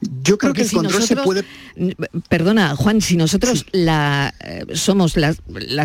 yo 0.00 0.38
creo 0.38 0.54
que 0.54 0.62
el 0.62 0.70
control 0.70 1.02
se 1.02 1.16
puede... 1.16 1.44
Perdona, 2.28 2.76
Juan, 2.76 3.00
si 3.00 3.16
nosotros 3.16 3.66
la, 3.72 4.32
eh, 4.44 4.64
somos 4.74 5.16
las, 5.16 5.40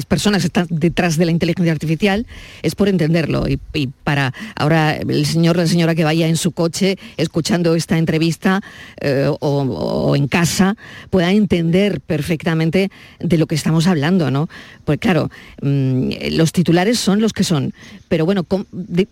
personas 0.06 0.42
que 0.42 0.48
están 0.48 0.68
detrás 0.70 1.18
de 1.18 1.26
la 1.26 1.32
inteligencia 1.32 1.72
artificial, 1.72 2.28
es 2.62 2.76
por 2.76 2.90
entenderlo. 2.90 3.46
Y, 3.48 3.60
para 4.04 4.34
ahora 4.56 4.96
el 4.96 5.26
señor 5.26 5.58
la 5.58 5.68
señora 5.68 5.96
que 5.96 6.04
vaya 6.04 6.28
en 6.28 6.38
su 6.38 6.52
coche 6.52 6.98
escuchando 7.18 7.76
esta 7.76 7.98
entrevista 7.98 8.62
eh, 9.02 9.30
o, 9.40 10.16
en 10.16 10.28
casa 10.28 10.76
pueda 11.10 11.32
entender 11.32 12.02
perfectamente 12.02 12.92
de 13.20 13.38
lo 13.38 13.48
que 13.48 13.56
estamos 13.56 13.88
hablando, 13.88 14.30
¿no? 14.30 14.50
Pues 14.86 15.00
claro, 15.00 15.30
mm, 15.62 16.10
los 16.32 16.52
titulares 16.52 17.00
son 17.00 17.22
los 17.22 17.34
que 17.34 17.44
son. 17.44 17.74
Pero 18.10 18.26
bueno, 18.26 18.46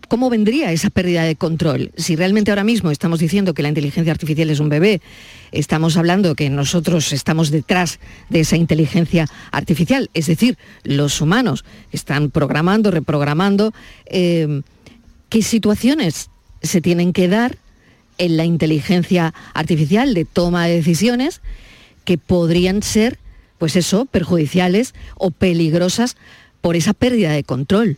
¿cómo 0.07 0.29
vendría 0.29 0.71
esa 0.71 0.89
pérdida 0.89 1.23
de 1.23 1.35
control? 1.35 1.91
Si 1.97 2.15
realmente 2.15 2.51
ahora 2.51 2.63
mismo 2.63 2.91
estamos 2.91 3.19
diciendo 3.19 3.53
que 3.53 3.63
la 3.63 3.69
inteligencia 3.69 4.11
artificial 4.11 4.49
es 4.49 4.59
un 4.59 4.69
bebé, 4.69 4.90
estamos 5.51 5.95
hablando 5.95 6.35
que 6.35 6.49
nosotros 6.49 7.13
estamos 7.13 7.51
detrás 7.51 7.99
de 8.29 8.41
esa 8.41 8.57
inteligencia 8.57 9.27
artificial, 9.51 10.09
es 10.13 10.27
decir, 10.27 10.57
los 10.83 11.21
humanos 11.21 11.63
están 11.91 12.31
programando, 12.31 12.91
reprogramando, 12.91 13.73
eh, 14.07 14.61
qué 15.29 15.41
situaciones 15.41 16.29
se 16.61 16.81
tienen 16.81 17.13
que 17.13 17.27
dar 17.27 17.57
en 18.17 18.37
la 18.37 18.45
inteligencia 18.45 19.33
artificial 19.53 20.13
de 20.13 20.25
toma 20.25 20.67
de 20.67 20.75
decisiones 20.75 21.41
que 22.05 22.17
podrían 22.17 22.83
ser, 22.83 23.19
pues 23.57 23.75
eso, 23.75 24.05
perjudiciales 24.05 24.93
o 25.15 25.31
peligrosas 25.31 26.17
por 26.61 26.75
esa 26.75 26.93
pérdida 26.93 27.31
de 27.31 27.43
control. 27.43 27.97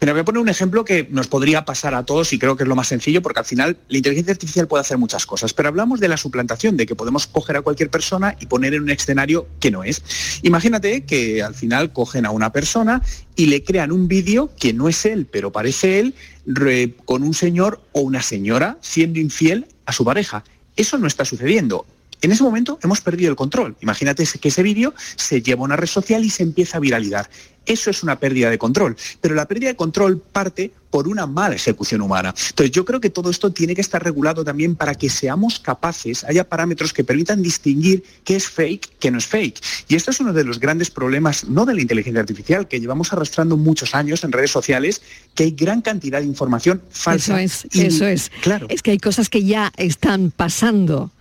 Pero 0.00 0.14
voy 0.14 0.22
a 0.22 0.24
poner 0.24 0.40
un 0.40 0.48
ejemplo 0.48 0.82
que 0.82 1.06
nos 1.10 1.28
podría 1.28 1.66
pasar 1.66 1.94
a 1.94 2.06
todos 2.06 2.32
y 2.32 2.38
creo 2.38 2.56
que 2.56 2.62
es 2.62 2.68
lo 2.68 2.74
más 2.74 2.88
sencillo 2.88 3.20
porque 3.20 3.40
al 3.40 3.44
final 3.44 3.76
la 3.88 3.98
inteligencia 3.98 4.32
artificial 4.32 4.66
puede 4.66 4.80
hacer 4.80 4.96
muchas 4.96 5.26
cosas, 5.26 5.52
pero 5.52 5.68
hablamos 5.68 6.00
de 6.00 6.08
la 6.08 6.16
suplantación, 6.16 6.78
de 6.78 6.86
que 6.86 6.94
podemos 6.94 7.26
coger 7.26 7.58
a 7.58 7.60
cualquier 7.60 7.90
persona 7.90 8.34
y 8.40 8.46
poner 8.46 8.72
en 8.72 8.84
un 8.84 8.88
escenario 8.88 9.46
que 9.60 9.70
no 9.70 9.84
es. 9.84 10.02
Imagínate 10.40 11.04
que 11.04 11.42
al 11.42 11.54
final 11.54 11.92
cogen 11.92 12.24
a 12.24 12.30
una 12.30 12.50
persona 12.50 13.02
y 13.36 13.46
le 13.46 13.62
crean 13.62 13.92
un 13.92 14.08
vídeo 14.08 14.50
que 14.58 14.72
no 14.72 14.88
es 14.88 15.04
él, 15.04 15.26
pero 15.30 15.52
parece 15.52 16.00
él, 16.00 16.14
con 17.04 17.22
un 17.22 17.34
señor 17.34 17.82
o 17.92 18.00
una 18.00 18.22
señora 18.22 18.78
siendo 18.80 19.20
infiel 19.20 19.66
a 19.84 19.92
su 19.92 20.02
pareja. 20.02 20.44
Eso 20.76 20.96
no 20.96 21.08
está 21.08 21.26
sucediendo. 21.26 21.84
En 22.22 22.32
ese 22.32 22.42
momento 22.42 22.78
hemos 22.82 23.00
perdido 23.00 23.30
el 23.30 23.36
control. 23.36 23.76
Imagínate 23.80 24.24
que 24.40 24.48
ese 24.48 24.62
vídeo 24.62 24.94
se 25.16 25.42
lleva 25.42 25.62
a 25.62 25.64
una 25.64 25.76
red 25.76 25.86
social 25.86 26.24
y 26.24 26.30
se 26.30 26.42
empieza 26.42 26.76
a 26.76 26.80
viralizar. 26.80 27.30
Eso 27.66 27.90
es 27.90 28.02
una 28.02 28.18
pérdida 28.18 28.50
de 28.50 28.58
control. 28.58 28.96
Pero 29.20 29.34
la 29.34 29.46
pérdida 29.46 29.68
de 29.68 29.76
control 29.76 30.18
parte 30.18 30.72
por 30.90 31.06
una 31.06 31.26
mala 31.26 31.54
ejecución 31.54 32.00
humana. 32.00 32.34
Entonces 32.48 32.72
yo 32.72 32.84
creo 32.84 33.00
que 33.00 33.10
todo 33.10 33.30
esto 33.30 33.52
tiene 33.52 33.74
que 33.74 33.80
estar 33.80 34.02
regulado 34.02 34.44
también 34.44 34.74
para 34.74 34.94
que 34.94 35.08
seamos 35.08 35.60
capaces, 35.60 36.24
haya 36.24 36.48
parámetros 36.48 36.92
que 36.92 37.04
permitan 37.04 37.42
distinguir 37.42 38.02
qué 38.24 38.36
es 38.36 38.48
fake, 38.48 38.98
qué 38.98 39.10
no 39.10 39.18
es 39.18 39.26
fake. 39.26 39.60
Y 39.88 39.94
esto 39.94 40.10
es 40.10 40.18
uno 40.20 40.32
de 40.32 40.42
los 40.44 40.58
grandes 40.58 40.90
problemas, 40.90 41.44
no 41.44 41.64
de 41.64 41.74
la 41.74 41.80
inteligencia 41.80 42.20
artificial, 42.20 42.66
que 42.66 42.80
llevamos 42.80 43.12
arrastrando 43.12 43.56
muchos 43.56 43.94
años 43.94 44.24
en 44.24 44.32
redes 44.32 44.50
sociales, 44.50 45.00
que 45.34 45.44
hay 45.44 45.50
gran 45.52 45.80
cantidad 45.80 46.20
de 46.20 46.26
información 46.26 46.82
falsa. 46.90 47.40
Eso 47.40 47.68
es, 47.70 47.76
eso 47.76 48.06
es. 48.06 48.32
Claro. 48.42 48.66
Es 48.68 48.82
que 48.82 48.90
hay 48.90 48.98
cosas 48.98 49.28
que 49.28 49.44
ya 49.44 49.72
están 49.76 50.32
pasando 50.32 51.12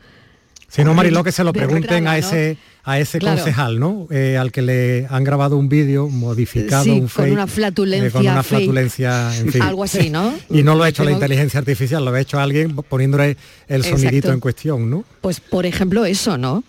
si 0.69 0.83
no, 0.83 0.93
Mariló, 0.93 1.23
que 1.23 1.31
se 1.31 1.43
lo 1.43 1.51
pregunten 1.51 2.07
a 2.07 2.17
ese 2.17 2.57
a 2.83 2.99
ese 2.99 3.19
concejal, 3.19 3.79
¿no? 3.79 4.07
Eh, 4.09 4.37
al 4.37 4.51
que 4.51 4.61
le 4.61 5.05
han 5.09 5.23
grabado 5.23 5.57
un 5.57 5.69
vídeo 5.69 6.07
modificado, 6.09 6.91
un 6.91 7.07
fake, 7.09 7.27
con 7.27 7.31
una 7.31 7.45
flatulencia, 7.47 8.07
eh, 8.07 8.11
con 8.11 8.21
una 8.27 8.41
flatulencia, 8.41 9.37
en 9.37 9.51
fin. 9.51 9.61
algo 9.61 9.83
así, 9.83 10.09
¿no? 10.09 10.33
y 10.49 10.63
no 10.63 10.75
lo 10.75 10.83
ha 10.83 10.89
hecho 10.89 11.03
la 11.03 11.11
inteligencia 11.11 11.59
artificial, 11.59 12.03
lo 12.03 12.11
ha 12.11 12.19
hecho 12.19 12.39
alguien 12.39 12.75
poniéndole 12.75 13.37
el 13.67 13.83
sonidito 13.83 14.31
en 14.31 14.39
cuestión, 14.39 14.89
¿no? 14.89 15.03
Pues 15.21 15.39
por 15.39 15.65
ejemplo 15.65 16.05
eso, 16.05 16.37
¿no? 16.37 16.63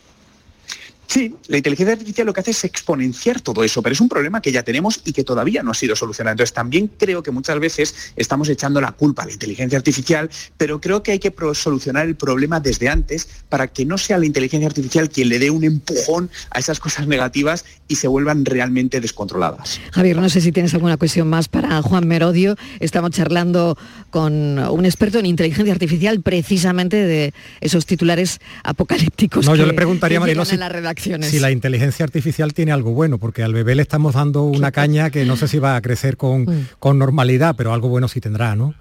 Sí, 1.10 1.34
la 1.48 1.56
inteligencia 1.56 1.94
artificial 1.94 2.24
lo 2.24 2.32
que 2.32 2.38
hace 2.38 2.52
es 2.52 2.62
exponenciar 2.62 3.40
todo 3.40 3.64
eso, 3.64 3.82
pero 3.82 3.92
es 3.92 4.00
un 4.00 4.08
problema 4.08 4.40
que 4.40 4.52
ya 4.52 4.62
tenemos 4.62 5.02
y 5.04 5.12
que 5.12 5.24
todavía 5.24 5.60
no 5.64 5.72
ha 5.72 5.74
sido 5.74 5.96
solucionado. 5.96 6.34
Entonces 6.34 6.54
también 6.54 6.86
creo 6.86 7.20
que 7.20 7.32
muchas 7.32 7.58
veces 7.58 8.12
estamos 8.14 8.48
echando 8.48 8.80
la 8.80 8.92
culpa 8.92 9.24
a 9.24 9.26
la 9.26 9.32
inteligencia 9.32 9.76
artificial, 9.76 10.30
pero 10.56 10.80
creo 10.80 11.02
que 11.02 11.10
hay 11.10 11.18
que 11.18 11.34
solucionar 11.54 12.06
el 12.06 12.14
problema 12.14 12.60
desde 12.60 12.88
antes 12.88 13.28
para 13.48 13.66
que 13.66 13.84
no 13.84 13.98
sea 13.98 14.18
la 14.18 14.26
inteligencia 14.26 14.68
artificial 14.68 15.10
quien 15.10 15.30
le 15.30 15.40
dé 15.40 15.50
un 15.50 15.64
empujón 15.64 16.30
a 16.52 16.60
esas 16.60 16.78
cosas 16.78 17.08
negativas 17.08 17.64
y 17.88 17.96
se 17.96 18.06
vuelvan 18.06 18.44
realmente 18.44 19.00
descontroladas. 19.00 19.80
Javier, 19.90 20.16
no 20.16 20.28
sé 20.28 20.40
si 20.40 20.52
tienes 20.52 20.74
alguna 20.74 20.96
cuestión 20.96 21.26
más 21.26 21.48
para 21.48 21.82
Juan 21.82 22.06
Merodio. 22.06 22.54
Estamos 22.78 23.10
charlando 23.10 23.76
con 24.10 24.58
un 24.58 24.84
experto 24.84 25.18
en 25.18 25.26
inteligencia 25.26 25.72
artificial 25.72 26.20
precisamente 26.20 26.96
de 26.96 27.32
esos 27.60 27.86
titulares 27.86 28.40
apocalípticos. 28.62 29.46
No, 29.46 29.56
yo 29.56 29.66
le 29.66 29.74
preguntaría 29.74 30.18
a 30.18 30.56
la 30.56 30.68
redacción 30.68 31.22
si 31.22 31.38
la 31.38 31.50
inteligencia 31.50 32.04
artificial 32.04 32.52
tiene 32.52 32.72
algo 32.72 32.92
bueno, 32.92 33.18
porque 33.18 33.42
al 33.42 33.54
bebé 33.54 33.74
le 33.74 33.82
estamos 33.82 34.14
dando 34.14 34.42
una 34.42 34.72
caña 34.72 35.10
que 35.10 35.24
no 35.24 35.36
sé 35.36 35.48
si 35.48 35.58
va 35.58 35.76
a 35.76 35.80
crecer 35.80 36.16
con, 36.16 36.42
mm. 36.42 36.66
con 36.78 36.98
normalidad, 36.98 37.54
pero 37.56 37.72
algo 37.72 37.88
bueno 37.88 38.08
sí 38.08 38.20
tendrá, 38.20 38.56
¿no? 38.56 38.74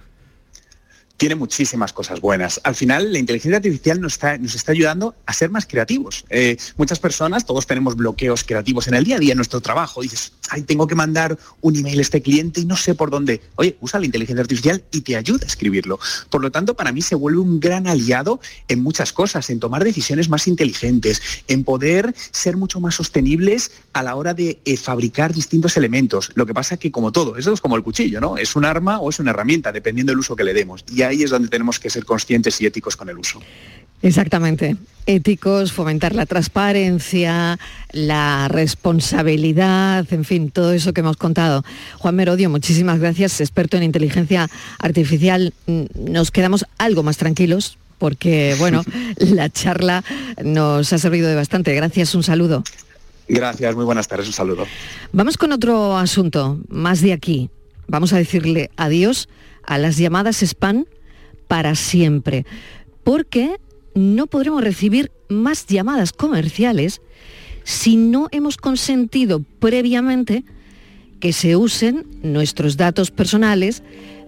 Tiene 1.19 1.35
muchísimas 1.35 1.91
cosas 1.91 2.21
buenas. 2.21 2.61
Al 2.63 2.75
final, 2.75 3.11
la 3.11 3.19
inteligencia 3.19 3.57
artificial 3.57 3.99
nos 3.99 4.13
está, 4.13 4.37
nos 4.37 4.55
está 4.55 4.71
ayudando 4.71 5.15
a 5.25 5.33
ser 5.33 5.49
más 5.49 5.67
creativos. 5.67 6.23
Eh, 6.29 6.55
muchas 6.77 6.97
personas, 6.97 7.45
todos 7.45 7.67
tenemos 7.67 7.97
bloqueos 7.97 8.45
creativos 8.45 8.87
en 8.87 8.93
el 8.93 9.03
día 9.03 9.17
a 9.17 9.19
día 9.19 9.33
en 9.33 9.37
nuestro 9.37 9.59
trabajo. 9.59 10.01
Dices, 10.01 10.31
ay, 10.49 10.61
tengo 10.61 10.87
que 10.87 10.95
mandar 10.95 11.37
un 11.59 11.75
email 11.75 11.99
a 11.99 12.01
este 12.01 12.21
cliente 12.21 12.61
y 12.61 12.65
no 12.65 12.77
sé 12.77 12.95
por 12.95 13.09
dónde. 13.09 13.41
Oye, 13.55 13.75
usa 13.81 13.99
la 13.99 14.05
inteligencia 14.05 14.41
artificial 14.41 14.81
y 14.93 15.01
te 15.01 15.17
ayuda 15.17 15.43
a 15.43 15.47
escribirlo. 15.47 15.99
Por 16.29 16.41
lo 16.41 16.51
tanto, 16.51 16.73
para 16.75 16.93
mí 16.93 17.01
se 17.01 17.15
vuelve 17.15 17.39
un 17.39 17.59
gran 17.59 17.87
aliado 17.87 18.39
en 18.69 18.81
muchas 18.81 19.11
cosas, 19.11 19.49
en 19.49 19.59
tomar 19.59 19.83
decisiones 19.83 20.29
más 20.29 20.47
inteligentes, 20.47 21.21
en 21.49 21.65
poder 21.65 22.15
ser 22.31 22.55
mucho 22.55 22.79
más 22.79 22.95
sostenibles 22.95 23.71
a 23.91 24.03
la 24.03 24.15
hora 24.15 24.33
de 24.33 24.61
eh, 24.63 24.77
fabricar 24.77 25.33
distintos 25.33 25.75
elementos. 25.75 26.31
Lo 26.35 26.45
que 26.45 26.53
pasa 26.53 26.75
es 26.75 26.79
que, 26.79 26.93
como 26.93 27.11
todo, 27.11 27.35
eso 27.35 27.51
es 27.51 27.59
como 27.59 27.75
el 27.75 27.83
cuchillo, 27.83 28.21
¿no? 28.21 28.37
Es 28.37 28.55
un 28.55 28.63
arma 28.63 28.99
o 28.99 29.09
es 29.09 29.19
una 29.19 29.31
herramienta, 29.31 29.73
dependiendo 29.73 30.11
del 30.11 30.19
uso 30.19 30.37
que 30.37 30.45
le 30.45 30.53
demos. 30.53 30.85
Ahí 31.09 31.23
es 31.23 31.29
donde 31.29 31.49
tenemos 31.49 31.79
que 31.79 31.89
ser 31.89 32.05
conscientes 32.05 32.59
y 32.61 32.65
éticos 32.65 32.95
con 32.95 33.09
el 33.09 33.17
uso. 33.17 33.41
Exactamente. 34.01 34.77
Éticos, 35.05 35.73
fomentar 35.73 36.15
la 36.15 36.25
transparencia, 36.25 37.59
la 37.91 38.47
responsabilidad, 38.47 40.05
en 40.11 40.23
fin, 40.23 40.51
todo 40.51 40.71
eso 40.71 40.93
que 40.93 41.01
hemos 41.01 41.17
contado. 41.17 41.65
Juan 41.97 42.15
Merodio, 42.15 42.49
muchísimas 42.49 42.99
gracias, 42.99 43.41
experto 43.41 43.75
en 43.75 43.83
inteligencia 43.83 44.49
artificial. 44.77 45.53
Nos 45.65 46.31
quedamos 46.31 46.65
algo 46.77 47.03
más 47.03 47.17
tranquilos 47.17 47.77
porque, 47.97 48.55
bueno, 48.59 48.83
la 49.17 49.49
charla 49.49 50.03
nos 50.43 50.93
ha 50.93 50.97
servido 50.97 51.27
de 51.27 51.35
bastante. 51.35 51.73
Gracias, 51.75 52.15
un 52.15 52.23
saludo. 52.23 52.63
Gracias, 53.27 53.75
muy 53.75 53.85
buenas 53.85 54.07
tardes, 54.07 54.27
un 54.27 54.33
saludo. 54.33 54.65
Vamos 55.11 55.37
con 55.37 55.51
otro 55.51 55.97
asunto, 55.97 56.59
más 56.69 57.01
de 57.01 57.13
aquí. 57.13 57.49
Vamos 57.87 58.13
a 58.13 58.17
decirle 58.17 58.71
adiós 58.77 59.27
a 59.63 59.77
las 59.77 59.97
llamadas 59.97 60.41
spam 60.41 60.85
para 61.49 61.75
siempre, 61.75 62.45
porque 63.03 63.59
no 63.95 64.27
podremos 64.27 64.63
recibir 64.63 65.11
más 65.27 65.65
llamadas 65.65 66.13
comerciales 66.13 67.01
si 67.63 67.97
no 67.97 68.29
hemos 68.31 68.55
consentido 68.55 69.41
previamente 69.59 70.45
que 71.19 71.33
se 71.33 71.57
usen 71.57 72.05
nuestros 72.21 72.77
datos 72.77 73.11
personales 73.11 73.83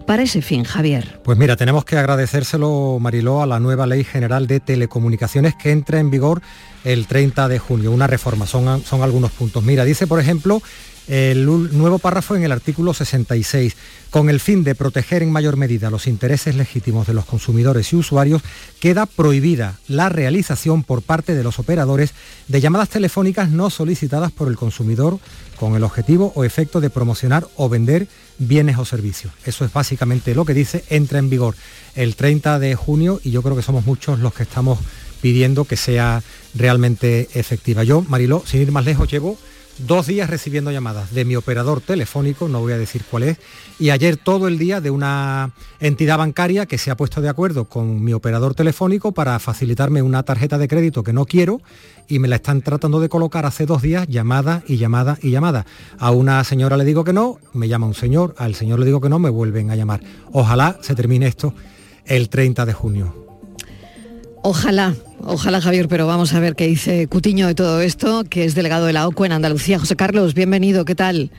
para 0.06 0.24
ese 0.24 0.42
fin, 0.42 0.64
Javier? 0.64 1.20
Pues 1.24 1.38
mira, 1.38 1.56
tenemos 1.56 1.84
que 1.84 1.96
agradecérselo, 1.96 2.98
Mariló, 3.00 3.40
a 3.40 3.46
la 3.46 3.60
nueva 3.60 3.86
Ley 3.86 4.04
General 4.04 4.46
de 4.46 4.60
Telecomunicaciones 4.60 5.54
que 5.54 5.70
entra 5.70 6.00
en 6.00 6.10
vigor 6.10 6.42
el 6.84 7.06
30 7.06 7.48
de 7.48 7.58
junio. 7.58 7.92
Una 7.92 8.08
reforma, 8.08 8.46
son, 8.46 8.66
algunos 9.00 9.30
puntos. 9.30 9.62
Mira, 9.62 9.84
dice, 9.84 10.08
por 10.08 10.18
ejemplo, 10.18 10.60
el 11.08 11.44
nuevo 11.46 11.98
párrafo 11.98 12.36
en 12.36 12.44
el 12.44 12.52
artículo 12.52 12.94
66. 12.94 13.76
Con 14.10 14.28
el 14.28 14.40
fin 14.40 14.62
de 14.62 14.74
proteger 14.74 15.22
en 15.22 15.32
mayor 15.32 15.56
medida 15.56 15.90
los 15.90 16.06
intereses 16.06 16.54
legítimos 16.54 17.06
de 17.06 17.14
los 17.14 17.24
consumidores 17.24 17.92
y 17.92 17.96
usuarios, 17.96 18.42
queda 18.78 19.06
prohibida 19.06 19.78
la 19.88 20.10
realización 20.10 20.82
por 20.82 21.02
parte 21.02 21.34
de 21.34 21.42
los 21.42 21.58
operadores 21.58 22.12
de 22.48 22.60
llamadas 22.60 22.90
telefónicas 22.90 23.48
no 23.48 23.70
solicitadas 23.70 24.30
por 24.30 24.48
el 24.48 24.56
consumidor 24.56 25.18
con 25.56 25.76
el 25.76 25.84
objetivo 25.84 26.32
o 26.34 26.44
efecto 26.44 26.80
de 26.80 26.90
promocionar 26.90 27.46
o 27.56 27.68
vender 27.68 28.06
bienes 28.38 28.78
o 28.78 28.84
servicios. 28.84 29.32
Eso 29.46 29.64
es 29.64 29.72
básicamente 29.72 30.34
lo 30.34 30.44
que 30.44 30.54
dice, 30.54 30.84
entra 30.90 31.18
en 31.18 31.30
vigor 31.30 31.54
el 31.94 32.16
30 32.16 32.58
de 32.58 32.74
junio 32.74 33.20
y 33.22 33.30
yo 33.30 33.42
creo 33.42 33.56
que 33.56 33.62
somos 33.62 33.86
muchos 33.86 34.18
los 34.18 34.34
que 34.34 34.42
estamos 34.42 34.78
pidiendo 35.22 35.64
que 35.64 35.76
sea 35.76 36.22
realmente 36.54 37.28
efectiva. 37.34 37.84
Yo, 37.84 38.02
Mariló, 38.02 38.42
sin 38.44 38.60
ir 38.60 38.72
más 38.72 38.84
lejos, 38.84 39.10
llevo 39.10 39.38
dos 39.78 40.06
días 40.06 40.28
recibiendo 40.28 40.70
llamadas 40.70 41.12
de 41.12 41.24
mi 41.24 41.36
operador 41.36 41.80
telefónico, 41.80 42.48
no 42.48 42.60
voy 42.60 42.72
a 42.72 42.78
decir 42.78 43.02
cuál 43.10 43.24
es, 43.24 43.38
y 43.78 43.90
ayer 43.90 44.16
todo 44.16 44.48
el 44.48 44.58
día 44.58 44.80
de 44.80 44.90
una 44.90 45.52
entidad 45.80 46.18
bancaria 46.18 46.66
que 46.66 46.78
se 46.78 46.90
ha 46.90 46.96
puesto 46.96 47.20
de 47.20 47.28
acuerdo 47.28 47.64
con 47.64 48.02
mi 48.02 48.12
operador 48.12 48.54
telefónico 48.54 49.12
para 49.12 49.38
facilitarme 49.38 50.02
una 50.02 50.22
tarjeta 50.22 50.58
de 50.58 50.68
crédito 50.68 51.02
que 51.02 51.12
no 51.12 51.24
quiero 51.24 51.60
y 52.08 52.18
me 52.18 52.28
la 52.28 52.36
están 52.36 52.62
tratando 52.62 53.00
de 53.00 53.08
colocar 53.08 53.46
hace 53.46 53.66
dos 53.66 53.82
días 53.82 54.06
llamada 54.08 54.62
y 54.66 54.76
llamada 54.76 55.18
y 55.22 55.30
llamada. 55.30 55.66
A 55.98 56.10
una 56.10 56.42
señora 56.44 56.76
le 56.76 56.84
digo 56.84 57.04
que 57.04 57.12
no, 57.12 57.38
me 57.52 57.68
llama 57.68 57.86
un 57.86 57.94
señor, 57.94 58.34
al 58.38 58.54
señor 58.54 58.78
le 58.78 58.86
digo 58.86 59.00
que 59.00 59.08
no, 59.08 59.18
me 59.18 59.30
vuelven 59.30 59.70
a 59.70 59.76
llamar. 59.76 60.02
Ojalá 60.32 60.78
se 60.82 60.94
termine 60.94 61.26
esto 61.26 61.54
el 62.04 62.28
30 62.28 62.66
de 62.66 62.72
junio. 62.72 63.21
Ojalá, 64.44 64.94
ojalá 65.24 65.60
Javier, 65.60 65.86
pero 65.86 66.08
vamos 66.08 66.34
a 66.34 66.40
ver 66.40 66.56
qué 66.56 66.66
dice 66.66 67.06
Cutiño 67.06 67.46
de 67.46 67.54
todo 67.54 67.80
esto, 67.80 68.24
que 68.28 68.44
es 68.44 68.56
delegado 68.56 68.86
de 68.86 68.92
la 68.92 69.06
OCU 69.06 69.24
en 69.24 69.32
Andalucía. 69.32 69.78
José 69.78 69.94
Carlos, 69.94 70.34
bienvenido, 70.34 70.84
¿qué 70.84 70.96
tal? 70.96 71.30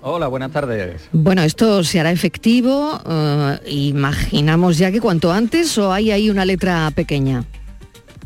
Hola, 0.00 0.28
buenas 0.28 0.50
tardes. 0.50 1.10
Bueno, 1.12 1.42
esto 1.42 1.84
se 1.84 2.00
hará 2.00 2.10
efectivo, 2.10 2.98
eh, 3.06 3.58
imaginamos 3.66 4.78
ya 4.78 4.90
que 4.90 5.00
cuanto 5.00 5.30
antes 5.30 5.76
o 5.76 5.92
hay 5.92 6.10
ahí 6.10 6.30
una 6.30 6.46
letra 6.46 6.90
pequeña. 6.94 7.44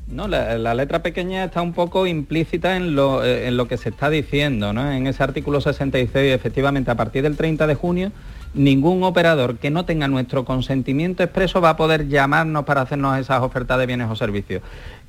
No, 0.06 0.28
la, 0.28 0.74
letra 0.74 1.02
pequeña 1.02 1.44
está 1.44 1.60
un 1.60 1.72
poco 1.72 2.06
implícita 2.06 2.76
en 2.76 2.94
lo, 2.94 3.24
eh, 3.24 3.48
en 3.48 3.56
lo 3.56 3.66
que 3.66 3.76
se 3.76 3.88
está 3.88 4.08
diciendo, 4.08 4.72
¿no? 4.72 4.90
En 4.90 5.08
ese 5.08 5.24
artículo 5.24 5.60
66, 5.60 6.32
efectivamente, 6.32 6.92
a 6.92 6.94
partir 6.94 7.24
del 7.24 7.36
30 7.36 7.66
de 7.66 7.74
junio 7.74 8.12
ningún 8.56 9.02
operador 9.04 9.58
que 9.58 9.70
no 9.70 9.84
tenga 9.84 10.08
nuestro 10.08 10.44
consentimiento 10.44 11.22
expreso 11.22 11.60
va 11.60 11.70
a 11.70 11.76
poder 11.76 12.08
llamarnos 12.08 12.64
para 12.64 12.82
hacernos 12.82 13.18
esas 13.18 13.42
ofertas 13.42 13.78
de 13.78 13.86
bienes 13.86 14.10
o 14.10 14.16
servicios. 14.16 14.62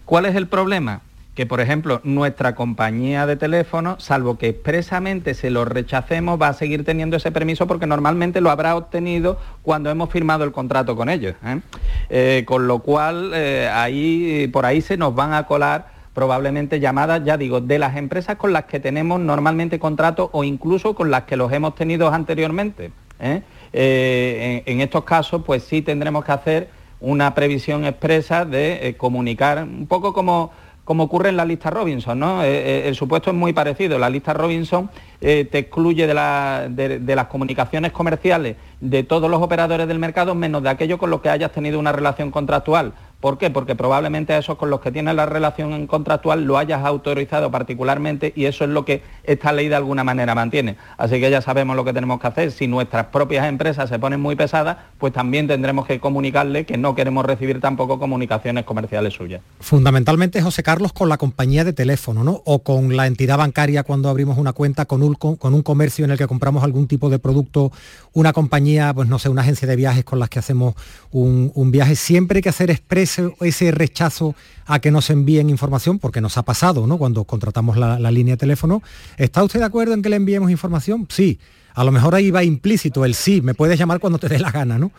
¿Cuál 0.06 0.26
es 0.26 0.36
el 0.36 0.48
problema? 0.48 1.02
que, 1.38 1.46
por 1.46 1.62
ejemplo, 1.62 2.02
nuestra 2.04 2.56
compañía 2.56 3.28
de 3.28 3.36
teléfono, 3.36 4.00
salvo 4.00 4.40
que 4.40 4.48
expresamente 4.50 5.36
se 5.36 5.52
lo 5.52 5.66
rechacemos, 5.66 6.42
va 6.42 6.48
a 6.48 6.54
seguir 6.54 6.84
teniendo 6.84 7.16
ese 7.16 7.32
permiso 7.32 7.68
porque 7.68 7.86
normalmente 7.86 8.42
lo 8.42 8.50
habrá 8.50 8.76
obtenido 8.76 9.38
cuando 9.62 9.92
hemos 9.92 10.10
firmado 10.10 10.46
el 10.46 10.52
contrato 10.52 10.96
con 10.96 11.10
ellos. 11.10 11.36
¿eh? 11.46 11.62
Eh, 12.10 12.44
con 12.48 12.66
lo 12.66 12.80
cual, 12.80 13.34
eh, 13.36 13.70
ahí, 13.72 14.50
por 14.52 14.66
ahí 14.66 14.82
se 14.82 14.98
nos 14.98 15.14
van 15.14 15.34
a 15.34 15.46
colar 15.46 15.90
probablemente 16.16 16.80
llamadas, 16.80 17.24
ya 17.24 17.38
digo, 17.38 17.62
de 17.62 17.78
las 17.78 17.98
empresas 17.98 18.38
con 18.38 18.52
las 18.52 18.66
que 18.66 18.80
tenemos 18.80 19.20
normalmente 19.20 19.78
contrato 19.78 20.32
o 20.34 20.44
incluso 20.44 20.96
con 20.96 21.12
las 21.12 21.26
que 21.26 21.38
los 21.38 21.54
hemos 21.54 21.76
tenido 21.76 22.12
anteriormente. 22.12 22.90
¿Eh? 23.20 23.42
Eh, 23.74 24.64
en, 24.66 24.82
estos 24.82 25.04
casos, 25.04 25.42
pues 25.46 25.64
sí 25.64 25.82
tendremos 25.82 26.24
que 26.26 26.32
hacer 26.32 26.70
una 27.00 27.36
previsión 27.36 27.86
expresa 27.86 28.46
de 28.46 28.88
eh, 28.88 28.98
comunicar, 28.98 29.64
un 29.64 29.88
poco 29.88 30.14
como, 30.14 30.52
como 30.84 31.04
ocurre 31.04 31.30
en 31.30 31.38
la 31.38 31.46
lista 31.46 31.70
Robinson, 31.70 32.18
¿no? 32.18 32.44
el 32.44 32.96
supuesto 32.96 33.30
es 33.30 33.36
muy 33.36 33.54
parecido. 33.54 34.00
La 34.00 34.10
lista 34.10 34.34
Robinson 34.34 34.90
te 35.20 35.58
excluye 35.58 36.08
de, 36.08 37.00
de, 37.00 37.16
las 37.16 37.28
comunicaciones 37.28 37.92
comerciales 37.92 38.56
de 38.80 39.04
todos 39.04 39.30
los 39.30 39.42
operadores 39.42 39.88
del 39.88 40.00
mercado, 40.00 40.34
menos 40.34 40.64
de 40.64 40.70
aquellos 40.70 40.98
con 40.98 41.10
los 41.10 41.22
que 41.22 41.30
hayas 41.30 41.52
tenido 41.52 41.78
una 41.78 41.92
relación 41.92 42.32
contractual. 42.32 42.94
¿Por 43.20 43.40
qué? 43.40 43.50
Porque 43.50 43.76
probablemente 43.76 44.34
a 44.34 44.38
esos 44.38 44.58
con 44.58 44.70
los 44.70 44.80
que 44.80 44.92
tienes 44.92 45.16
la 45.16 45.26
relación 45.26 45.88
contractual 45.88 46.44
lo 46.44 46.58
hayas 46.60 46.86
autorizado 46.86 47.50
particularmente 47.50 48.32
y 48.36 48.46
eso 48.46 48.64
es 48.64 48.70
lo 48.70 48.86
que 48.86 49.02
esta 49.24 49.52
ley 49.52 49.70
de 49.70 49.76
alguna 49.76 50.04
manera 50.04 50.36
mantiene. 50.36 50.78
Así 50.98 51.20
que 51.20 51.32
ya 51.32 51.42
sabemos 51.42 51.76
lo 51.76 51.84
que 51.84 51.94
tenemos 51.94 52.22
que 52.22 52.28
hacer. 52.28 52.52
Si 52.52 52.68
nuestras 52.68 53.08
propias 53.08 53.48
empresas 53.48 53.90
se 53.90 53.98
ponen 53.98 54.20
muy 54.20 54.36
pesadas, 54.36 54.78
pues 55.00 55.14
también 55.14 55.48
tendremos 55.48 55.88
que 55.88 56.00
comunicarle 56.00 56.66
que 56.66 56.78
no 56.78 56.94
queremos 56.94 57.26
recibir 57.26 57.60
tampoco 57.60 57.98
comunicaciones 57.98 58.66
comerciales 58.66 59.16
suyas. 59.16 59.42
Fundamentalmente, 59.62 60.40
José 60.44 60.62
Carlos, 60.62 60.94
con 60.94 61.10
la 61.10 61.18
compañía 61.18 61.64
de 61.64 61.74
teléfono, 61.74 62.24
¿no? 62.24 62.44
O 62.46 62.60
con 62.60 62.96
la 62.96 63.08
entidad 63.08 63.40
bancaria 63.40 63.82
cuando 63.82 64.10
abrimos 64.10 64.38
una 64.38 64.54
cuenta, 64.54 64.86
con 64.86 65.02
un, 65.02 65.16
con 65.16 65.54
un 65.56 65.64
comercio 65.64 66.06
en 66.06 66.12
el 66.12 66.20
que 66.20 66.28
compramos 66.28 66.64
algún 66.64 66.88
tipo 66.88 67.10
de 67.10 67.18
producto, 67.18 67.72
una 68.14 68.32
compañía, 68.32 68.94
pues 68.94 69.08
no 69.08 69.18
sé, 69.18 69.30
una 69.30 69.42
agencia 69.42 69.68
de 69.68 69.76
viajes 69.76 70.04
con 70.04 70.20
las 70.20 70.30
que 70.30 70.38
hacemos 70.38 70.76
un, 71.10 71.52
un 71.56 71.72
viaje. 71.72 71.96
Siempre 71.96 72.38
hay 72.38 72.42
que 72.44 72.50
hacer 72.50 72.70
expreso 72.70 73.07
ese, 73.42 73.72
rechazo 73.72 74.36
a 74.66 74.80
que 74.80 74.92
nos 74.92 75.10
envíen 75.10 75.50
información, 75.50 76.00
porque 76.00 76.22
nos 76.22 76.38
ha 76.38 76.44
pasado, 76.44 76.88
¿no? 76.88 76.98
Cuando 76.98 77.24
contratamos 77.24 77.78
la, 77.78 78.12
línea 78.12 78.34
de 78.34 78.38
teléfono. 78.38 78.82
¿Está 79.18 79.44
usted 79.44 79.60
de 79.60 79.66
acuerdo 79.66 79.94
en 79.94 80.02
que 80.02 80.10
le 80.10 80.18
enviemos 80.18 80.52
información? 80.52 81.08
Sí. 81.10 81.40
A 81.74 81.84
lo 81.84 81.92
mejor 81.92 82.16
ahí 82.16 82.32
va 82.32 82.44
implícito 82.44 83.06
el 83.06 83.14
sí, 83.14 83.42
me 83.42 83.54
puedes 83.54 83.78
llamar 83.78 84.00
cuando 84.00 84.18
te 84.18 84.28
dé 84.28 84.40
la 84.40 84.52
gana, 84.52 84.78
¿no? 84.78 84.92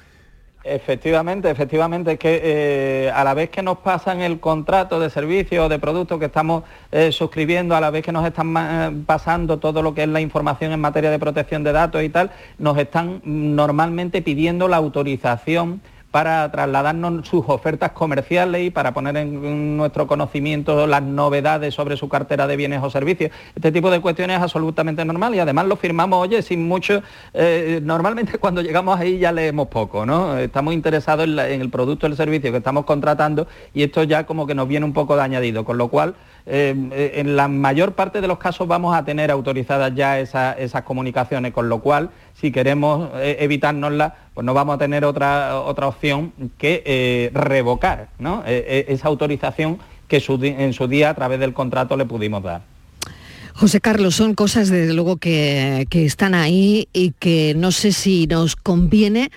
Efectivamente, 0.65 1.49
efectivamente, 1.49 2.13
es 2.13 2.19
que 2.19 2.41
eh, 2.43 3.11
a 3.11 3.25
la 3.25 3.33
vez 3.33 3.49
que 3.49 3.63
nos 3.63 3.79
pasan 3.79 4.21
el 4.21 4.39
contrato 4.39 5.01
de 5.01 5.09
servicio 5.09 5.65
o 5.65 5.69
de 5.69 5.79
producto 5.79 6.19
que 6.19 6.27
estamos 6.27 6.65
eh, 6.93 7.11
suscribiendo, 7.11 7.75
a 7.75 7.81
la 7.81 7.91
vez 7.91 8.05
que 8.05 8.13
nos 8.13 8.27
están 8.27 8.55
eh, 8.57 9.03
pasando 9.07 9.59
todo 9.59 9.83
lo 9.83 9.95
que 9.95 10.03
es 10.03 10.09
la 10.09 10.21
información 10.21 10.73
en 10.73 10.81
materia 10.81 11.11
de 11.11 11.19
protección 11.19 11.65
de 11.65 11.73
datos 11.73 12.03
y 12.03 12.11
tal, 12.11 12.33
nos 12.59 12.77
están 12.77 13.23
normalmente 13.25 14.21
pidiendo 14.21 14.69
la 14.69 14.77
autorización 14.77 15.81
para 16.11 16.51
trasladarnos 16.51 17.29
sus 17.29 17.45
ofertas 17.49 17.93
comerciales 17.93 18.63
y 18.63 18.71
para 18.71 18.93
poner 18.95 19.17
en 19.19 19.77
nuestro 19.77 20.07
conocimiento 20.07 20.87
las 20.87 21.03
novedades 21.03 21.75
sobre 21.75 21.97
su 21.97 22.09
cartera 22.09 22.47
de 22.47 22.57
bienes 22.57 22.83
o 22.83 22.91
servicios. 22.91 23.31
Este 23.55 23.73
tipo 23.73 23.91
de 23.91 24.01
cuestiones 24.01 24.39
es 24.39 24.43
absolutamente 24.43 25.05
normal 25.05 25.35
y 25.35 25.41
además 25.41 25.67
lo 25.67 25.77
firmamos, 25.77 26.19
oye, 26.21 26.41
sin 26.43 26.67
mucho, 26.67 27.03
eh, 27.35 27.81
normalmente 27.83 28.39
cuando 28.41 28.63
llegamos 28.63 28.99
ahí 28.99 29.19
ya 29.19 29.33
leemos 29.33 29.69
poco, 29.69 30.07
¿no? 30.07 30.39
Estamos 30.39 30.73
interesados 30.75 31.27
en, 31.27 31.39
en 31.39 31.61
el 31.61 31.71
producto 31.71 32.07
o 32.07 32.09
el 32.09 32.17
servicio 32.17 32.51
que 32.51 32.59
estamos 32.59 32.85
contratando 32.85 33.47
y 33.75 33.83
esto 33.83 34.03
ya 34.03 34.25
como 34.25 34.47
que 34.47 34.55
nos 34.55 34.67
viene 34.67 34.87
un 34.87 34.93
poco 34.93 35.17
de 35.17 35.23
añadido, 35.23 35.65
con 35.65 35.77
lo 35.77 35.89
cual 35.89 36.15
eh, 36.51 37.13
en 37.17 37.37
la 37.37 37.47
mayor 37.47 37.93
parte 37.93 38.23
de 38.23 38.29
los 38.29 38.39
casos 38.39 38.67
vamos 38.67 38.97
a 38.97 39.05
tener 39.05 39.31
autorizadas 39.31 39.95
ya 39.95 40.19
esas 40.19 40.83
comunicaciones, 40.83 41.53
con 41.53 41.69
lo 41.69 41.81
cual 41.81 42.09
si 42.41 42.51
queremos 42.51 43.11
eh, 43.17 43.37
evitárnoslas, 43.41 44.15
pues 44.33 44.47
no 44.47 44.55
vamos 44.55 44.77
a 44.77 44.79
tener 44.79 45.05
otra, 45.05 45.61
otra 45.61 45.89
opción 45.89 46.33
que 46.57 46.83
eh, 46.87 47.31
revocar 47.35 48.09
esa 48.47 49.09
autorización 49.09 49.79
que 50.09 50.23
en 50.27 50.73
su 50.73 50.89
día 50.89 51.11
a 51.11 51.15
través 51.15 51.39
del 51.39 51.53
contrato 51.53 51.99
le 51.99 52.07
pudimos 52.07 52.43
dar. 52.43 52.63
José 53.53 53.81
Carlos, 53.81 54.15
son 54.15 54.35
cosas 54.35 54.71
desde 54.71 54.95
luego 54.95 55.19
que 55.19 55.87
están 55.91 56.35
ahí 56.35 56.89
y 56.95 57.11
que 57.19 57.55
no 57.57 57.73
sé 57.73 57.93
si 57.93 58.27
nos 58.27 58.57
conviene 58.57 59.31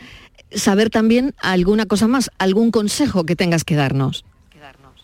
saber 0.54 0.90
también 0.90 1.34
alguna 1.42 1.86
cosa 1.88 2.08
más, 2.08 2.32
algún 2.38 2.72
consejo 2.72 3.26
que 3.26 3.36
tengas 3.36 3.64
que 3.64 3.76
darnos. 3.76 4.24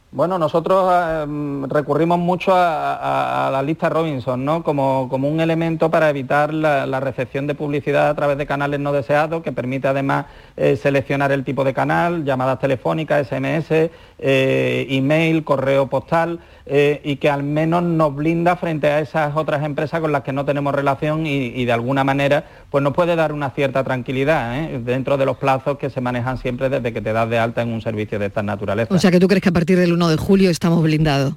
Bueno, 0.10 0.39
nosotros 0.39 0.89
em, 1.24 1.67
recurrimos 1.67 2.17
mucho 2.17 2.54
a, 2.56 3.50
la 3.52 3.62
lista 3.62 3.89
Robinson, 3.89 4.46
¿no? 4.46 4.63
Como, 4.63 5.04
un 5.04 5.41
elemento 5.41 5.91
para 5.91 6.10
evitar 6.10 6.54
la, 6.54 7.00
recepción 7.02 7.46
de 7.46 7.56
publicidad 7.56 8.10
a 8.10 8.15
través 8.15 8.38
de 8.38 8.46
canales 8.46 8.80
no 8.80 8.93
deseados, 8.93 9.43
que 9.43 9.52
permite 9.52 9.89
además 9.89 10.28
eh, 10.56 10.78
seleccionar 10.78 11.34
el 11.34 11.43
tipo 11.43 11.65
de 11.65 11.74
canal, 11.74 12.24
llamadas 12.24 12.60
telefónicas, 12.60 13.28
SMS, 13.28 13.89
eh, 14.20 14.88
email, 14.89 15.43
correo 15.43 15.88
postal. 15.88 16.39
Eh, 16.70 17.00
y 17.06 17.15
que 17.15 17.30
al 17.30 17.43
menos 17.43 17.82
nos 17.82 18.13
blinda 18.13 18.58
frente 18.58 18.88
a 18.88 19.00
esas 19.00 19.38
otras 19.38 19.63
empresas 19.63 20.02
con 20.02 20.12
las 20.12 20.24
que 20.24 20.34
no 20.34 20.43
tenemos 20.43 20.76
relación 20.76 21.26
y, 21.26 21.63
de 21.63 21.72
alguna 21.72 22.04
manera 22.04 22.43
pues 22.70 22.84
nos 22.84 22.93
puede 22.93 23.15
dar 23.15 23.32
una 23.32 23.52
cierta 23.52 23.86
tranquilidad 23.86 24.67
dentro 24.82 25.15
de 25.15 25.26
los 25.26 25.38
plazos 25.38 25.78
que 25.78 25.89
se 25.89 26.02
manejan 26.02 26.38
siempre 26.38 26.67
desde 26.67 26.91
que 26.91 27.02
te 27.02 27.13
das 27.13 27.30
de 27.30 27.39
alta 27.39 27.62
en 27.62 27.70
un 27.70 27.82
servicio 27.82 28.20
de 28.20 28.26
estas 28.26 28.43
naturalezas. 28.43 28.93
O 28.93 29.00
sea 29.00 29.12
que 29.12 29.20
tú 29.22 29.30
crees 29.30 29.41
que 29.41 29.48
a 29.48 29.54
partir 29.54 29.80
del 29.80 29.93
1 29.98 30.10
de 30.10 30.18
julio 30.18 30.52
estamos 30.52 30.84
blindados. 30.84 31.34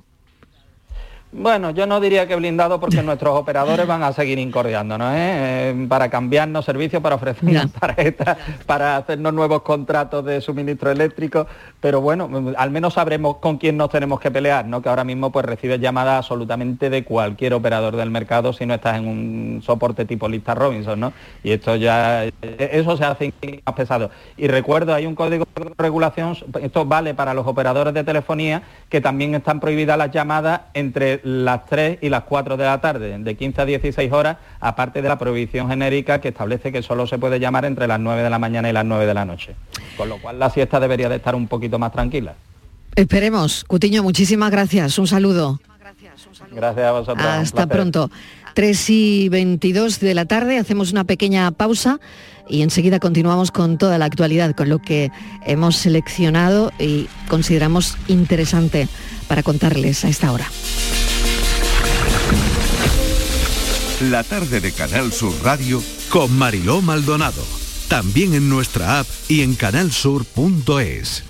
Bueno, 1.33 1.71
yo 1.71 1.87
no 1.87 2.01
diría 2.01 2.27
que 2.27 2.35
blindado 2.35 2.81
porque 2.81 3.05
nuestros 3.05 3.39
operadores 3.39 3.87
van 3.87 4.03
a 4.03 4.13
seguir 4.13 4.41
incordiándonos, 4.41 5.15
¿eh? 5.15 5.71
¿eh? 5.71 5.87
para 5.89 6.11
cambiarnos 6.11 6.65
servicios, 6.65 7.01
para 7.01 7.15
ofrecernos 7.15 7.71
tarjetas, 7.73 8.37
para 8.67 8.97
hacernos 8.97 9.33
nuevos 9.33 9.63
contratos 9.63 10.25
de 10.25 10.41
suministro 10.41 10.91
eléctrico, 10.91 11.47
pero 11.79 12.01
bueno, 12.01 12.29
al 12.57 12.71
menos 12.73 12.95
sabremos 12.95 13.37
con 13.37 13.59
quién 13.59 13.77
nos 13.77 13.91
tenemos 13.91 14.19
que 14.19 14.33
pelear, 14.33 14.67
¿no? 14.67 14.83
Que 14.83 14.89
ahora 14.89 15.05
mismo 15.05 15.31
pues 15.31 15.47
recibes 15.47 15.81
llamadas 15.81 16.19
absolutamente 16.19 16.91
de 16.91 17.05
cualquier 17.05 17.55
operador 17.55 17.95
del 17.95 18.11
mercado 18.11 18.53
si 18.53 18.67
no 18.67 18.75
estás 18.75 18.99
en 18.99 19.07
un 19.07 19.63
soporte 19.65 20.05
tipo 20.07 20.29
lista 20.29 20.57
Robinson, 20.57 20.99
¿no? 20.99 21.13
Y 21.45 21.53
esto 21.53 21.77
ya, 21.77 22.25
eso 22.25 22.97
se 22.97 23.05
hace 23.05 23.33
más 23.65 23.77
pesado. 23.77 24.11
Y 24.37 24.49
recuerdo, 24.49 24.95
hay 24.95 25.07
un 25.07 25.15
código 25.15 25.47
de 25.55 25.71
regulación, 25.79 26.37
esto 26.61 26.87
vale 26.87 27.15
para 27.15 27.35
los 27.35 27.47
operadores 27.47 27.95
de 27.95 28.03
telefonía, 28.03 28.63
que 28.89 29.01
también 29.01 29.37
están 29.37 29.61
prohibidas 29.61 29.97
las 29.97 30.11
llamadas 30.11 30.63
entre 30.75 31.20
las 31.25 31.67
3 31.67 31.99
y 32.01 32.09
las 32.09 32.25
4 32.25 32.57
de 32.57 32.65
la 32.65 32.81
tarde, 32.81 33.19
de 33.19 33.37
15 33.37 33.61
a 33.61 33.65
16 33.65 34.13
horas, 34.13 34.37
aparte 34.61 35.03
de 35.03 35.09
la 35.09 35.19
prohibición 35.19 35.69
genérica 35.69 36.21
que 36.21 36.29
establece 36.29 36.73
que 36.73 36.83
solo 36.83 37.07
se 37.07 37.19
puede 37.19 37.41
llamar 37.41 37.65
entre 37.65 37.87
las 37.87 38.01
9 38.01 38.23
de 38.23 38.31
la 38.31 38.39
mañana 38.39 38.69
y 38.69 38.73
las 38.73 38.85
9 38.85 39.07
de 39.07 39.15
la 39.15 39.25
noche. 39.25 39.55
Con 39.97 40.09
lo 40.09 40.19
cual 40.19 40.39
la 40.39 40.51
siesta 40.51 40.81
debería 40.81 41.09
de 41.09 41.17
estar 41.17 41.35
un 41.35 41.49
poquito 41.49 41.79
más 41.79 41.93
tranquila. 41.93 42.35
Esperemos. 42.97 43.65
Cutiño, 43.65 44.03
muchísimas 44.03 44.51
gracias. 44.51 44.99
Un 44.99 45.07
saludo. 45.07 45.61
Gracias 46.51 46.87
a 46.87 46.93
vosotros. 46.93 47.27
Hasta 47.27 47.67
pronto. 47.67 48.11
3 48.55 48.91
y 48.91 49.29
22 49.29 50.01
de 50.01 50.15
la 50.15 50.25
tarde, 50.25 50.59
hacemos 50.59 50.93
una 50.93 51.05
pequeña 51.05 51.51
pausa 51.53 52.01
y 52.51 52.63
enseguida 52.63 52.99
continuamos 52.99 53.51
con 53.51 53.79
toda 53.79 53.97
la 53.97 54.05
actualidad, 54.05 54.55
con 54.55 54.69
lo 54.69 54.81
que 54.81 55.11
hemos 55.47 55.77
seleccionado 55.77 56.73
y 56.79 57.09
consideramos 57.29 57.97
interesante 58.09 58.89
para 59.29 59.43
contarles 59.43 60.05
a 60.05 60.09
esta 60.09 60.33
hora. 60.33 60.51
La 64.11 64.25
tarde 64.25 64.61
de 64.61 64.73
Canal 64.73 65.13
Sur 65.13 65.35
Radio 65.43 65.83
con 66.09 66.33
Mariló 66.37 66.83
Maldonado. 66.83 67.43
También 67.89 68.35
en 68.35 68.49
nuestra 68.49 69.01
app 69.01 69.07
y 69.29 69.43
en 69.43 69.55
canalsur.es. 69.55 71.30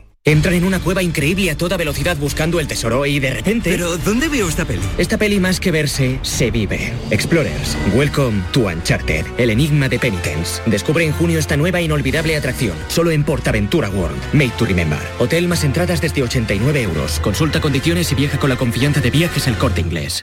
Entran 0.23 0.53
en 0.53 0.65
una 0.65 0.79
cueva 0.79 1.01
increíble 1.01 1.49
a 1.49 1.57
toda 1.57 1.77
velocidad 1.77 2.15
buscando 2.15 2.59
el 2.59 2.67
tesoro 2.67 3.07
y 3.07 3.19
de 3.19 3.31
repente... 3.31 3.71
¿Pero 3.71 3.97
dónde 3.97 4.29
veo 4.29 4.47
esta 4.47 4.65
peli? 4.65 4.83
Esta 4.99 5.17
peli 5.17 5.39
más 5.39 5.59
que 5.59 5.71
verse, 5.71 6.19
se 6.21 6.51
vive. 6.51 6.93
Explorers, 7.09 7.75
Welcome 7.95 8.43
to 8.51 8.67
Uncharted, 8.67 9.25
el 9.39 9.49
enigma 9.49 9.89
de 9.89 9.97
Penitence. 9.97 10.61
Descubre 10.67 11.05
en 11.05 11.13
junio 11.13 11.39
esta 11.39 11.57
nueva 11.57 11.81
inolvidable 11.81 12.35
atracción, 12.35 12.77
solo 12.87 13.09
en 13.09 13.23
Portaventura 13.23 13.89
World. 13.89 14.21
Made 14.31 14.51
to 14.59 14.65
Remember. 14.65 14.99
Hotel 15.17 15.47
más 15.47 15.63
entradas 15.63 16.01
desde 16.01 16.21
89 16.21 16.83
euros. 16.83 17.19
Consulta 17.19 17.59
condiciones 17.59 18.11
y 18.11 18.15
viaja 18.15 18.37
con 18.37 18.51
la 18.51 18.57
confianza 18.57 19.01
de 19.01 19.09
viajes 19.09 19.47
El 19.47 19.57
Corte 19.57 19.81
Inglés. 19.81 20.21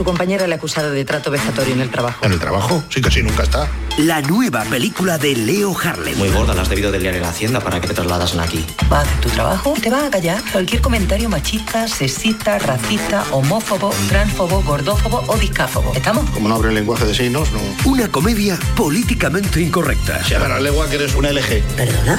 Su 0.00 0.04
compañera 0.06 0.46
le 0.46 0.54
ha 0.54 0.56
acusado 0.56 0.92
de 0.92 1.04
trato 1.04 1.30
vejatorio 1.30 1.74
en 1.74 1.82
el 1.82 1.90
trabajo. 1.90 2.24
¿En 2.24 2.32
el 2.32 2.38
trabajo? 2.38 2.82
Sí, 2.88 3.02
casi 3.02 3.22
nunca 3.22 3.42
está. 3.42 3.68
La 3.98 4.22
nueva 4.22 4.64
película 4.64 5.18
de 5.18 5.36
Leo 5.36 5.76
Harlem. 5.78 6.16
Muy 6.16 6.30
gorda, 6.30 6.54
la 6.54 6.62
has 6.62 6.70
debido 6.70 6.90
del 6.90 7.02
diario 7.02 7.18
en 7.18 7.24
la 7.24 7.28
Hacienda 7.28 7.60
para 7.60 7.82
que 7.82 7.88
te 7.88 7.92
trasladas 7.92 8.34
aquí. 8.38 8.64
Va 8.90 9.00
a 9.00 9.02
hacer 9.02 9.20
tu 9.20 9.28
trabajo 9.28 9.74
te 9.78 9.90
va 9.90 10.06
a 10.06 10.10
callar 10.10 10.42
cualquier 10.52 10.80
comentario 10.80 11.28
machista, 11.28 11.86
sexista, 11.86 12.58
racista, 12.58 13.26
homófobo, 13.30 13.92
transfobo, 14.08 14.62
gordófobo 14.62 15.22
o 15.26 15.36
discáfobo. 15.36 15.92
¿Estamos? 15.94 16.30
Como 16.30 16.48
no 16.48 16.54
abre 16.54 16.70
el 16.70 16.76
lenguaje 16.76 17.04
de 17.04 17.14
signos, 17.14 17.52
no. 17.52 17.60
Una 17.84 18.10
comedia 18.10 18.58
políticamente 18.74 19.60
incorrecta. 19.60 20.24
Se 20.24 20.38
la 20.38 20.60
legua 20.60 20.88
que 20.88 20.94
eres 20.94 21.14
un 21.14 21.26
LG. 21.26 21.62
¿Perdona? 21.76 22.18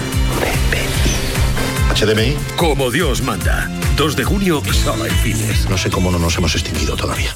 HDMI. 1.96 2.38
Como 2.58 2.92
Dios 2.92 3.24
manda. 3.24 3.72
2 3.98 4.16
de 4.16 4.24
junio, 4.24 4.62
solo 4.72 5.08
en 5.08 5.14
cines. 5.24 5.68
No 5.68 5.80
sé 5.80 5.90
cómo 5.90 6.12
no 6.12 6.20
nos 6.20 6.38
hemos 6.38 6.54
extinguido 6.54 6.96
todavía. 6.96 7.36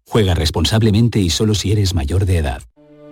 Juega 0.11 0.33
responsablemente 0.33 1.19
y 1.19 1.29
solo 1.29 1.55
si 1.55 1.71
eres 1.71 1.93
mayor 1.93 2.25
de 2.25 2.39
edad. 2.39 2.63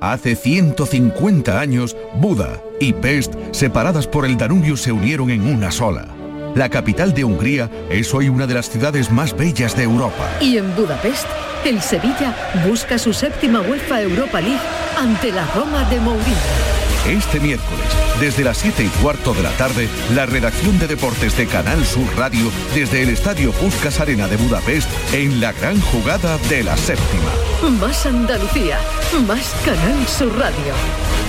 Hace 0.02 0.36
150 0.36 1.58
años, 1.58 1.96
Buda 2.16 2.62
y 2.78 2.92
Pest, 2.92 3.36
separadas 3.52 4.06
por 4.06 4.26
el 4.26 4.36
Danubio, 4.36 4.76
se 4.76 4.92
unieron 4.92 5.30
en 5.30 5.48
una 5.48 5.72
sola. 5.72 6.10
La 6.56 6.68
capital 6.68 7.14
de 7.14 7.24
Hungría 7.24 7.72
es 7.90 8.14
hoy 8.14 8.28
una 8.28 8.48
de 8.48 8.56
las 8.56 8.70
ciudades 8.70 9.12
más 9.12 9.34
bellas 9.34 9.78
de 9.78 9.84
Europa. 9.84 10.30
Y 10.42 10.58
en 10.58 10.76
Budapest, 10.76 11.26
el 11.64 11.82
Sevilla 11.82 12.36
busca 12.68 12.98
su 12.98 13.14
séptima 13.14 13.62
UEFA 13.62 14.02
Europa 14.02 14.42
League 14.42 14.60
ante 14.98 15.32
la 15.32 15.46
Roma 15.56 15.90
de 15.90 16.02
Mourinho. 16.02 16.79
Este 17.10 17.40
miércoles, 17.40 17.88
desde 18.20 18.44
las 18.44 18.60
7 18.60 18.84
y 18.84 19.02
cuarto 19.02 19.34
de 19.34 19.42
la 19.42 19.50
tarde, 19.58 19.90
la 20.14 20.28
redacción 20.28 20.78
de 20.78 20.86
deportes 20.86 21.36
de 21.36 21.48
Canal 21.48 21.84
Sur 21.84 22.06
Radio 22.16 22.52
desde 22.76 23.02
el 23.02 23.10
Estadio 23.10 23.52
Puskas 23.52 24.00
Arena 24.00 24.28
de 24.28 24.38
Budapest 24.38 24.88
en 25.12 25.42
la 25.42 25.52
gran 25.54 25.82
jugada 25.82 26.38
de 26.50 26.64
la 26.64 26.78
séptima. 26.78 27.32
Más 27.82 28.06
Andalucía, 28.06 28.78
más 29.26 29.56
Canal 29.66 30.08
Sur 30.08 30.38
Radio. 30.38 31.29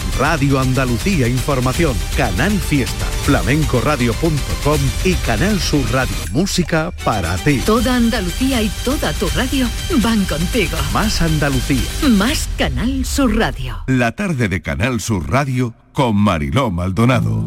Radio 0.21 0.59
Andalucía 0.59 1.27
Información, 1.27 1.97
Canal 2.15 2.51
Fiesta, 2.51 3.07
flamencoradio.com 3.25 4.79
y 5.03 5.15
Canal 5.15 5.59
Sur 5.59 5.91
Radio 5.91 6.15
Música 6.31 6.93
para 7.03 7.35
ti. 7.37 7.57
Toda 7.65 7.95
Andalucía 7.95 8.61
y 8.61 8.69
toda 8.85 9.13
tu 9.13 9.27
radio 9.29 9.67
van 10.03 10.23
contigo. 10.25 10.77
Más 10.93 11.23
Andalucía. 11.23 11.81
Más 12.19 12.47
Canal 12.55 13.03
Sur 13.03 13.35
Radio. 13.35 13.83
La 13.87 14.11
tarde 14.11 14.47
de 14.47 14.61
Canal 14.61 15.01
Sur 15.01 15.27
Radio 15.27 15.73
con 15.91 16.15
Mariló 16.17 16.69
Maldonado. 16.69 17.43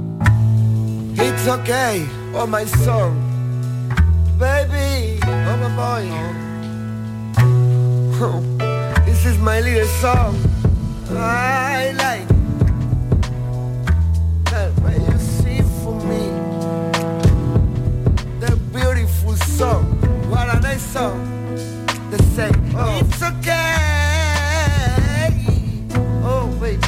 It's 1.14 1.46
okay, 1.46 2.04
oh 2.34 2.44
my 2.44 2.66
son. 2.84 3.14
Baby, 4.36 5.20
oh 5.22 5.56
my 5.62 5.68
boy. 5.76 6.10
This 9.06 9.26
is 9.26 9.38
my 9.38 9.60
little 9.60 9.86
song. 10.00 10.34
I 11.16 11.92
like. 11.92 12.33
Song. 19.58 19.84
What 20.30 20.48
a 20.48 20.60
nice 20.60 20.82
song. 20.82 21.20
They 22.10 22.18
say, 22.34 22.50
oh. 22.74 22.98
it's 23.00 23.22
okay. 23.22 23.70
Oh, 26.24 26.46
baby, 26.60 26.80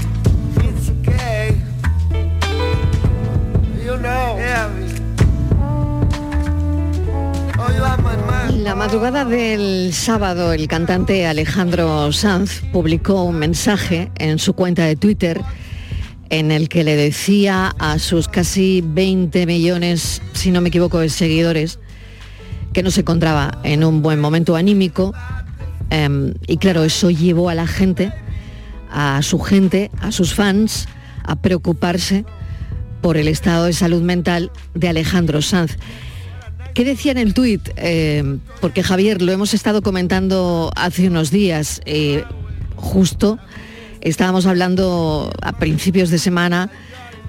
it's 0.67 0.91
okay. 0.91 1.55
You 3.85 3.97
know, 3.99 4.37
yeah. 4.37 4.69
Oh, 7.59 7.71
you 7.77 7.85
are 7.85 7.99
my 8.03 8.17
man. 8.27 8.65
La 8.65 8.75
madrugada 8.75 9.25
del 9.25 9.93
sábado, 9.93 10.53
el 10.53 10.67
cantante 10.67 11.27
Alejandro 11.27 12.11
Sanz 12.13 12.63
publicó 12.73 13.23
un 13.23 13.37
mensaje 13.37 14.11
en 14.17 14.41
su 14.41 14.55
cuenta 14.55 14.85
de 14.85 14.97
Twitter 14.97 15.41
en 16.31 16.51
el 16.51 16.69
que 16.69 16.83
le 16.83 16.97
decía 16.97 17.77
a 17.79 18.01
sus 18.01 18.27
casi 18.27 18.83
20 18.85 19.47
millones, 19.47 20.21
si 20.33 20.51
no 20.51 20.61
me 20.61 20.71
equivoco, 20.71 20.99
de 20.99 21.09
seguidores, 21.09 21.79
que 22.77 22.83
no 22.83 22.91
se 22.91 23.01
encontraba 23.01 23.59
en 23.63 23.85
un 23.85 24.03
buen 24.03 24.21
momento 24.21 24.55
anímico. 24.55 25.15
em, 25.89 26.35
y 26.47 26.59
claro, 26.59 26.85
eso 26.85 27.09
llevó 27.09 27.49
a 27.49 27.55
la 27.55 27.67
gente, 27.67 28.13
a 28.91 29.23
su 29.23 29.39
gente, 29.39 29.91
a 29.99 30.13
sus 30.13 30.35
fans, 30.35 30.87
a 31.25 31.37
preocuparse 31.37 32.27
por 33.01 33.17
el 33.17 33.29
estado 33.29 33.65
de 33.65 33.73
salud 33.73 34.03
mental 34.03 34.51
de 34.75 34.91
Alejandro 34.91 35.41
Sanz. 35.41 35.79
¿Qué 36.75 36.85
decía 36.85 37.13
en 37.13 37.19
el 37.19 37.33
tuit? 37.33 37.67
Eh, 37.77 38.41
porque 38.61 38.83
Javier, 38.83 39.23
lo 39.23 39.33
hemos 39.33 39.55
estado 39.55 39.81
comentando 39.81 40.71
hace 40.77 41.09
unos 41.09 41.31
días, 41.31 41.81
eh, 41.87 42.25
justo 42.75 43.39
estábamos 44.03 44.45
hablando 44.45 45.33
a 45.41 45.53
principios 45.53 46.11
de 46.11 46.19
semana 46.19 46.69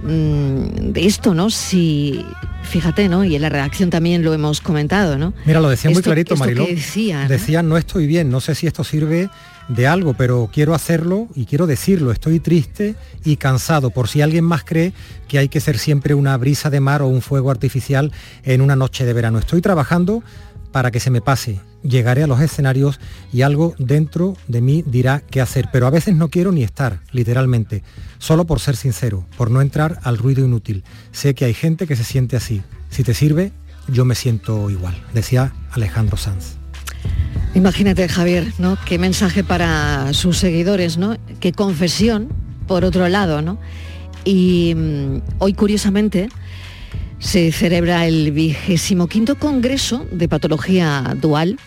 de 0.03 1.05
esto, 1.05 1.33
¿no? 1.33 1.49
Si, 1.49 2.25
fíjate, 2.63 3.09
¿no? 3.09 3.23
Y 3.23 3.35
en 3.35 3.41
la 3.41 3.49
redacción 3.49 3.89
también 3.89 4.23
lo 4.23 4.33
hemos 4.33 4.61
comentado, 4.61 5.17
¿no? 5.17 5.33
Mira, 5.45 5.59
lo 5.59 5.69
decía 5.69 5.89
muy 5.91 6.01
clarito, 6.01 6.35
Mariló. 6.35 6.65
decía, 6.65 7.23
¿no? 7.23 7.29
Decía, 7.29 7.63
no 7.63 7.77
estoy 7.77 8.07
bien, 8.07 8.29
no 8.29 8.39
sé 8.39 8.55
si 8.55 8.67
esto 8.67 8.83
sirve 8.83 9.29
de 9.67 9.87
algo, 9.87 10.13
pero 10.13 10.49
quiero 10.51 10.73
hacerlo 10.73 11.27
y 11.35 11.45
quiero 11.45 11.67
decirlo. 11.67 12.11
Estoy 12.11 12.39
triste 12.39 12.95
y 13.25 13.37
cansado, 13.37 13.89
por 13.89 14.07
si 14.07 14.21
alguien 14.21 14.45
más 14.45 14.63
cree 14.63 14.93
que 15.27 15.39
hay 15.39 15.49
que 15.49 15.59
ser 15.59 15.77
siempre 15.77 16.13
una 16.13 16.37
brisa 16.37 16.69
de 16.69 16.79
mar 16.79 17.01
o 17.01 17.07
un 17.07 17.21
fuego 17.21 17.51
artificial 17.51 18.11
en 18.43 18.61
una 18.61 18.75
noche 18.75 19.05
de 19.05 19.13
verano. 19.13 19.39
Estoy 19.39 19.61
trabajando 19.61 20.23
para 20.71 20.91
que 20.91 20.99
se 20.99 21.09
me 21.09 21.21
pase. 21.21 21.59
Llegaré 21.83 22.23
a 22.23 22.27
los 22.27 22.41
escenarios 22.41 22.99
y 23.31 23.43
algo 23.43 23.75
dentro 23.77 24.35
de 24.47 24.61
mí 24.61 24.83
dirá 24.85 25.21
qué 25.29 25.41
hacer, 25.41 25.69
pero 25.71 25.87
a 25.87 25.91
veces 25.91 26.15
no 26.15 26.29
quiero 26.29 26.51
ni 26.51 26.63
estar, 26.63 27.01
literalmente, 27.11 27.83
solo 28.17 28.45
por 28.45 28.59
ser 28.59 28.75
sincero, 28.75 29.25
por 29.37 29.51
no 29.51 29.61
entrar 29.61 29.99
al 30.03 30.17
ruido 30.17 30.43
inútil. 30.43 30.83
Sé 31.11 31.35
que 31.35 31.45
hay 31.45 31.53
gente 31.53 31.87
que 31.87 31.95
se 31.95 32.03
siente 32.03 32.35
así. 32.35 32.61
Si 32.89 33.03
te 33.03 33.13
sirve, 33.13 33.51
yo 33.87 34.05
me 34.05 34.15
siento 34.15 34.69
igual, 34.69 35.01
decía 35.13 35.53
Alejandro 35.71 36.17
Sanz. 36.17 36.55
Imagínate, 37.53 38.07
Javier, 38.07 38.53
¿no? 38.59 38.77
Qué 38.85 38.99
mensaje 38.99 39.43
para 39.43 40.13
sus 40.13 40.37
seguidores, 40.37 40.97
¿no? 40.97 41.15
Qué 41.39 41.53
confesión, 41.53 42.29
por 42.67 42.85
otro 42.85 43.07
lado, 43.07 43.41
¿no? 43.41 43.57
Y 44.25 44.73
mm, 44.75 45.21
hoy, 45.39 45.53
curiosamente, 45.53 46.29
se 47.19 47.51
celebra 47.51 48.05
el 48.05 48.31
vigésimo 48.31 49.07
quinto 49.07 49.37
Congreso 49.37 50.05
de 50.11 50.29
Patología 50.29 51.15
Dual. 51.19 51.57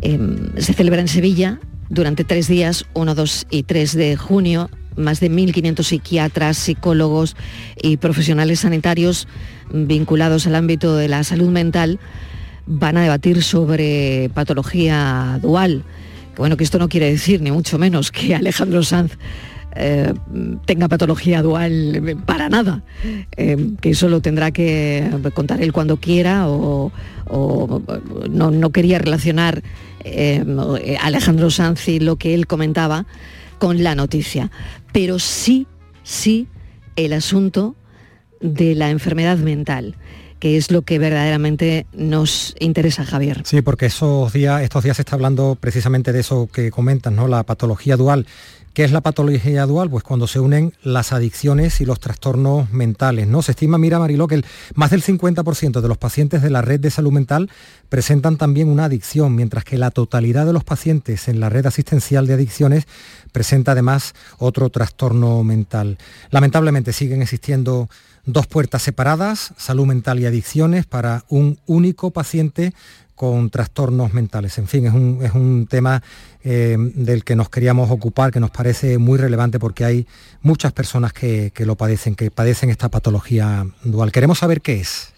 Em, 0.00 0.50
se 0.58 0.74
celebra 0.74 1.00
en 1.00 1.08
Sevilla 1.08 1.60
durante 1.88 2.24
tres 2.24 2.48
días, 2.48 2.84
1, 2.94 3.14
2 3.14 3.46
y 3.50 3.62
3 3.62 3.94
de 3.94 4.16
junio. 4.16 4.70
Más 4.96 5.18
de 5.18 5.30
1.500 5.30 5.82
psiquiatras, 5.82 6.56
psicólogos 6.56 7.36
y 7.82 7.96
profesionales 7.96 8.60
sanitarios 8.60 9.26
vinculados 9.72 10.46
al 10.46 10.54
ámbito 10.54 10.94
de 10.96 11.08
la 11.08 11.24
salud 11.24 11.48
mental 11.48 11.98
van 12.66 12.96
a 12.96 13.02
debatir 13.02 13.42
sobre 13.42 14.30
patología 14.34 15.38
dual. 15.42 15.84
Bueno, 16.36 16.56
que 16.56 16.64
esto 16.64 16.78
no 16.78 16.88
quiere 16.88 17.10
decir, 17.10 17.40
ni 17.40 17.50
mucho 17.50 17.78
menos, 17.78 18.10
que 18.10 18.34
Alejandro 18.34 18.82
Sanz 18.82 19.18
eh, 19.76 20.14
tenga 20.66 20.88
patología 20.88 21.42
dual 21.42 22.18
para 22.26 22.48
nada. 22.48 22.82
Eh, 23.36 23.72
que 23.80 23.90
eso 23.90 24.08
lo 24.08 24.20
tendrá 24.20 24.50
que 24.50 25.08
contar 25.34 25.62
él 25.62 25.72
cuando 25.72 25.96
quiera 25.96 26.48
o, 26.48 26.92
no, 28.30 28.70
quería 28.70 28.98
relacionar 28.98 29.62
eh, 30.04 30.96
Alejandro 31.00 31.50
Sanz 31.50 31.88
lo 32.00 32.16
que 32.16 32.34
él 32.34 32.46
comentaba 32.46 33.06
con 33.58 33.82
la 33.82 33.94
noticia. 33.94 34.50
Pero 34.92 35.18
sí, 35.18 35.66
sí, 36.02 36.46
el 36.96 37.12
asunto 37.12 37.74
de 38.40 38.74
la 38.74 38.90
enfermedad 38.90 39.38
mental 39.38 39.96
que 40.44 40.58
es 40.58 40.70
lo 40.70 40.82
que 40.82 40.98
verdaderamente 40.98 41.86
nos 41.94 42.54
interesa, 42.58 43.06
Javier. 43.06 43.40
Sí, 43.46 43.62
porque 43.62 43.86
esos 43.86 44.30
días, 44.34 44.60
estos 44.60 44.84
días 44.84 44.96
se 44.96 45.00
está 45.00 45.14
hablando 45.16 45.56
precisamente 45.58 46.12
de 46.12 46.20
eso 46.20 46.50
que 46.52 46.70
comentas, 46.70 47.14
¿no? 47.14 47.28
La 47.28 47.44
patología 47.44 47.96
dual. 47.96 48.26
¿Qué 48.74 48.82
es 48.82 48.90
la 48.90 49.02
patología 49.02 49.66
dual? 49.66 49.88
Pues 49.88 50.02
cuando 50.02 50.26
se 50.26 50.40
unen 50.40 50.74
las 50.82 51.12
adicciones 51.12 51.80
y 51.80 51.84
los 51.84 52.00
trastornos 52.00 52.72
mentales, 52.72 53.28
¿no? 53.28 53.40
Se 53.40 53.52
estima, 53.52 53.78
mira 53.78 54.00
Mariló, 54.00 54.26
que 54.26 54.42
más 54.74 54.90
del 54.90 55.00
50% 55.00 55.80
de 55.80 55.86
los 55.86 55.96
pacientes 55.96 56.42
de 56.42 56.50
la 56.50 56.60
red 56.60 56.80
de 56.80 56.90
salud 56.90 57.12
mental 57.12 57.50
presentan 57.88 58.36
también 58.36 58.68
una 58.68 58.86
adicción, 58.86 59.36
mientras 59.36 59.62
que 59.62 59.78
la 59.78 59.92
totalidad 59.92 60.44
de 60.44 60.52
los 60.52 60.64
pacientes 60.64 61.28
en 61.28 61.38
la 61.38 61.50
red 61.50 61.66
asistencial 61.66 62.26
de 62.26 62.34
adicciones 62.34 62.88
presenta 63.30 63.72
además 63.72 64.12
otro 64.38 64.68
trastorno 64.70 65.44
mental. 65.44 65.96
Lamentablemente 66.30 66.92
siguen 66.92 67.22
existiendo 67.22 67.88
dos 68.26 68.48
puertas 68.48 68.82
separadas, 68.82 69.54
salud 69.56 69.86
mental 69.86 70.18
y 70.18 70.26
adicciones, 70.26 70.84
para 70.84 71.24
un 71.28 71.60
único 71.66 72.10
paciente 72.10 72.74
con 73.14 73.50
trastornos 73.50 74.12
mentales. 74.12 74.58
En 74.58 74.66
fin, 74.66 74.86
es 74.86 74.92
un, 74.92 75.20
es 75.22 75.32
un 75.34 75.66
tema 75.68 76.02
eh, 76.42 76.76
del 76.78 77.24
que 77.24 77.36
nos 77.36 77.48
queríamos 77.48 77.90
ocupar, 77.90 78.32
que 78.32 78.40
nos 78.40 78.50
parece 78.50 78.98
muy 78.98 79.18
relevante 79.18 79.58
porque 79.58 79.84
hay 79.84 80.06
muchas 80.42 80.72
personas 80.72 81.12
que, 81.12 81.52
que 81.54 81.64
lo 81.64 81.76
padecen, 81.76 82.14
que 82.14 82.30
padecen 82.30 82.70
esta 82.70 82.90
patología 82.90 83.66
dual. 83.84 84.12
Queremos 84.12 84.38
saber 84.38 84.60
qué 84.60 84.80
es. 84.80 85.13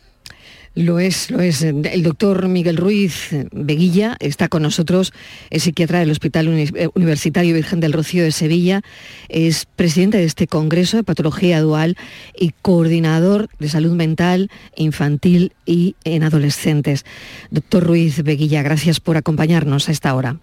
Lo 0.77 0.99
es, 0.99 1.31
lo 1.31 1.41
es. 1.41 1.63
El 1.63 2.03
doctor 2.03 2.49
Miguel 2.49 2.77
Ruiz 2.77 3.31
Veguilla 3.51 4.15
está 4.21 4.49
con 4.49 4.61
nosotros, 4.63 5.15
es 5.49 5.63
psiquiatra 5.63 6.01
del 6.01 6.11
Hospital 6.11 6.49
eh, 6.49 6.89
Universitario 6.95 7.55
Virgen 7.55 7.81
del 7.81 7.95
Rocío 7.95 8.23
de 8.23 8.31
Sevilla, 8.31 8.83
es 9.31 9.65
presidente 9.65 10.19
de 10.19 10.25
este 10.25 10.47
Congreso 10.47 10.99
de 10.99 11.03
Patología 11.03 11.63
Dual 11.63 11.97
y 12.39 12.53
coordinador 12.61 13.49
de 13.59 13.71
salud 13.71 13.93
mental 13.93 14.51
infantil 14.77 15.55
y 15.65 15.97
en 16.05 16.25
adolescentes. 16.25 17.07
Doctor 17.51 17.83
Ruiz 17.83 18.23
Veguilla, 18.23 18.63
gracias 18.63 19.01
por 19.01 19.17
acompañarnos 19.17 19.89
a 19.89 19.93
esta 19.93 20.15
hora. 20.15 20.37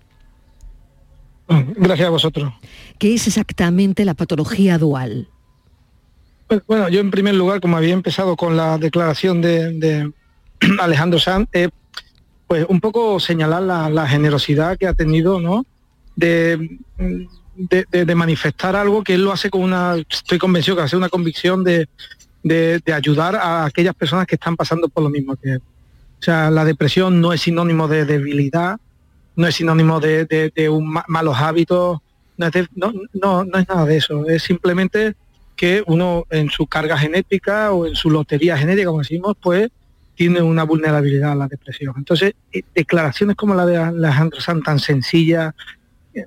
Gracias 1.48 2.08
a 2.08 2.12
vosotros. 2.12 2.54
¿Qué 2.98 3.14
es 3.14 3.28
exactamente 3.28 4.04
la 4.04 4.16
patología 4.16 4.80
dual? 4.80 5.28
Pues, 6.48 6.62
Bueno, 6.66 6.90
yo 6.90 7.02
en 7.02 7.12
primer 7.12 7.36
lugar, 7.36 7.62
como 7.62 7.78
había 7.78 7.94
empezado 7.94 8.36
con 8.36 8.58
la 8.58 8.80
declaración 8.80 9.40
de, 9.44 9.74
de- 9.74 10.12
Alejandro 10.80 11.20
Sanz, 11.20 11.50
es 11.52 11.70
pues 12.48 12.66
un 12.70 12.80
poco 12.80 13.20
señalar 13.20 13.64
la, 13.64 14.08
generosidad 14.08 14.78
que 14.78 14.88
ha 14.88 14.94
tenido, 14.94 15.40
¿no? 15.40 15.66
De, 16.16 16.80
manifestar 18.16 18.76
algo 18.76 19.04
que 19.04 19.16
él 19.16 19.24
lo 19.24 19.32
hace 19.32 19.50
con 19.50 19.62
una, 19.62 19.96
estoy 20.10 20.38
convencido 20.38 20.78
que 20.78 20.84
hace 20.84 20.98
una 20.98 21.10
convicción 21.10 21.64
de, 21.64 21.88
de, 22.44 22.82
ayudar 22.94 23.36
a 23.36 23.66
aquellas 23.66 23.96
personas 23.96 24.28
que 24.28 24.36
están 24.36 24.56
pasando 24.56 24.90
por 24.90 25.04
lo 25.04 25.10
mismo 25.10 25.36
que 25.36 25.54
él. 25.54 25.62
O 26.20 26.24
sea, 26.24 26.52
la 26.52 26.64
depresión 26.64 27.20
no 27.22 27.34
es 27.34 27.42
sinónimo 27.42 27.88
de 27.88 28.06
debilidad, 28.06 28.78
no 29.36 29.48
es 29.48 29.56
sinónimo 29.56 30.00
de, 30.00 30.70
un 30.70 30.98
malos 31.08 31.38
hábitos, 31.38 32.00
no 32.38 32.48
es, 32.48 32.54
no, 32.76 32.94
no, 33.14 33.60
es 33.60 33.68
nada 33.68 33.86
de 33.86 33.98
eso, 33.98 34.28
es 34.28 34.44
simplemente 34.44 35.16
que 35.56 35.84
uno 35.86 36.26
en 36.30 36.50
su 36.50 36.66
carga 36.66 36.98
genética 36.98 37.72
o 37.72 37.86
en 37.86 37.96
su 37.96 38.10
lotería 38.10 38.58
genética, 38.58 38.88
como 38.88 39.00
decimos, 39.00 39.36
pues 39.42 39.70
tiene 40.16 40.42
una 40.42 40.64
vulnerabilidad 40.64 41.32
a 41.32 41.36
la 41.36 41.48
depresión. 41.48 41.96
Entonces, 41.98 42.34
eh, 42.52 42.64
declaraciones 42.74 43.36
como 43.36 43.56
la 43.56 43.66
de 43.66 43.78
Alejandro 43.78 44.40
San, 44.40 44.62
tan 44.62 44.80
sencillas, 44.80 45.54
eh, 46.14 46.26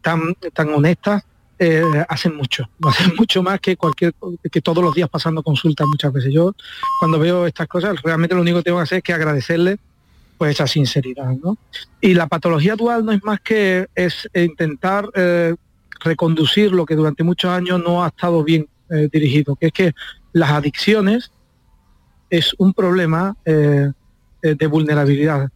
tan, 0.00 0.34
tan 0.52 0.70
honestas, 0.70 1.24
eh, 1.58 1.82
hacen 2.08 2.36
mucho, 2.36 2.68
hacen 2.82 3.14
mucho 3.18 3.42
más 3.42 3.60
que 3.60 3.76
cualquier 3.76 4.14
que 4.50 4.60
todos 4.60 4.82
los 4.82 4.94
días 4.94 5.08
pasando 5.08 5.42
consultas 5.42 5.86
muchas 5.86 6.12
veces. 6.12 6.32
Yo 6.32 6.54
cuando 6.98 7.18
veo 7.18 7.46
estas 7.46 7.68
cosas, 7.68 8.00
realmente 8.02 8.34
lo 8.34 8.42
único 8.42 8.58
que 8.58 8.64
tengo 8.64 8.78
que 8.78 8.84
hacer 8.84 8.98
es 8.98 9.04
que 9.04 9.12
agradecerle 9.12 9.78
pues 10.38 10.52
esa 10.52 10.66
sinceridad. 10.66 11.32
¿no? 11.42 11.56
Y 12.00 12.14
la 12.14 12.26
patología 12.26 12.76
dual 12.76 13.04
no 13.04 13.12
es 13.12 13.24
más 13.24 13.40
que 13.40 13.86
es 13.94 14.28
intentar 14.34 15.08
reconducir 16.00 16.72
lo 16.72 16.84
que 16.84 16.94
durante 16.94 17.24
muchos 17.24 17.50
años 17.50 17.82
no 17.82 18.04
ha 18.04 18.08
estado 18.08 18.44
bien 18.44 18.68
dirigido, 19.10 19.56
que 19.56 19.68
es 19.68 19.72
que 19.72 19.94
las 20.34 20.50
adicciones 20.50 21.30
es 22.30 22.54
un 22.58 22.72
problema 22.72 23.36
eh, 23.44 23.90
de 24.42 24.66
vulnerabilidad, 24.66 25.50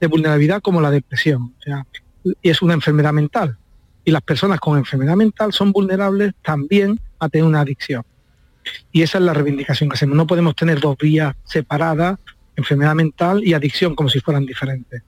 de 0.00 0.06
vulnerabilidad 0.06 0.60
como 0.60 0.80
la 0.80 0.90
depresión. 0.90 1.54
O 1.66 2.34
es 2.42 2.62
una 2.62 2.74
enfermedad 2.74 3.12
mental. 3.12 3.56
Y 4.04 4.10
las 4.10 4.22
personas 4.22 4.60
con 4.60 4.78
enfermedad 4.78 5.16
mental 5.16 5.52
son 5.52 5.72
vulnerables 5.72 6.34
también 6.42 6.98
a 7.18 7.28
tener 7.28 7.46
una 7.46 7.60
adicción. 7.60 8.04
Y 8.92 9.02
esa 9.02 9.18
es 9.18 9.24
la 9.24 9.34
reivindicación 9.34 9.88
que 9.88 9.94
hacemos. 9.94 10.16
No 10.16 10.26
podemos 10.26 10.54
tener 10.54 10.80
dos 10.80 10.96
vías 10.98 11.34
separadas, 11.44 12.18
enfermedad 12.56 12.94
mental 12.94 13.42
y 13.44 13.54
adicción, 13.54 13.94
como 13.94 14.08
si 14.08 14.20
fueran 14.20 14.46
diferentes. 14.46 15.02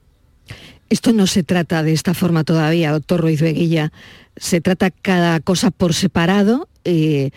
Esto 0.91 1.13
no 1.13 1.25
se 1.25 1.43
trata 1.43 1.83
de 1.83 1.93
esta 1.93 2.13
forma 2.13 2.43
todavía, 2.43 2.91
doctor 2.91 3.21
Ruiz 3.21 3.41
Veguilla. 3.41 3.93
Se 4.35 4.59
trata 4.59 4.91
cada 4.91 5.39
cosa 5.39 5.71
por 5.71 5.93
separado 5.93 6.67
eh, 6.83 7.31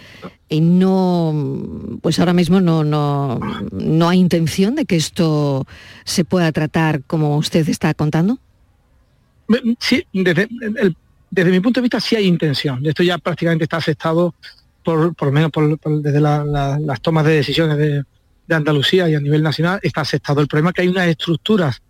y 0.48 0.60
no, 0.60 2.00
pues 2.02 2.18
ahora 2.18 2.32
mismo 2.32 2.60
no, 2.60 2.82
no, 2.82 3.38
no 3.70 4.08
hay 4.08 4.18
intención 4.18 4.74
de 4.74 4.86
que 4.86 4.96
esto 4.96 5.68
se 6.04 6.24
pueda 6.24 6.50
tratar 6.50 7.04
como 7.04 7.36
usted 7.36 7.68
está 7.68 7.94
contando. 7.94 8.40
Sí, 9.78 10.04
desde, 10.12 10.48
mi 11.44 11.60
punto 11.60 11.78
de 11.78 11.82
vista 11.82 12.00
sí 12.00 12.16
hay 12.16 12.26
intención. 12.26 12.84
Esto 12.84 13.04
ya 13.04 13.18
prácticamente 13.18 13.66
está 13.66 13.76
aceptado 13.76 14.34
por, 14.82 15.14
por 15.14 15.28
lo 15.28 15.32
menos 15.32 15.52
desde 16.02 16.20
las 16.20 17.00
tomas 17.00 17.24
de 17.24 17.34
decisiones 17.34 17.78
de, 17.78 18.04
Andalucía 18.50 19.08
y 19.08 19.14
a 19.14 19.20
nivel 19.20 19.44
nacional 19.44 19.78
está 19.80 20.00
aceptado. 20.00 20.40
El 20.40 20.48
problema 20.48 20.70
es 20.70 20.74
que 20.74 20.82
hay 20.82 20.88
unas 20.88 21.06
estructuras 21.06 21.80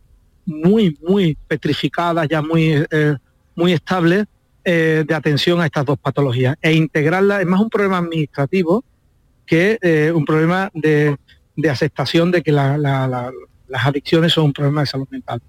muy, 0.46 0.98
muy 1.02 1.36
petrificadas, 1.48 2.28
ya 2.28 2.42
muy, 2.42 2.84
eh, 2.90 3.16
muy 3.54 3.72
estables, 3.72 4.26
eh, 4.66 5.04
de 5.06 5.14
atención 5.14 5.60
a 5.60 5.66
estas 5.66 5.84
dos 5.84 5.98
patologías 5.98 6.56
e 6.62 6.72
integrarla 6.72 7.42
es 7.42 7.46
más 7.46 7.60
un 7.60 7.68
problema 7.68 7.98
administrativo 7.98 8.82
que 9.44 9.78
eh, 9.82 10.10
un 10.10 10.24
problema 10.24 10.70
de, 10.72 11.18
aceptación 11.70 12.30
de 12.30 12.42
que 12.42 12.50
las 12.50 13.32
adicciones 13.68 14.32
son 14.32 14.46
un 14.46 14.52
problema 14.54 14.80
de 14.80 14.86
salud 14.86 15.06
mental. 15.10 15.42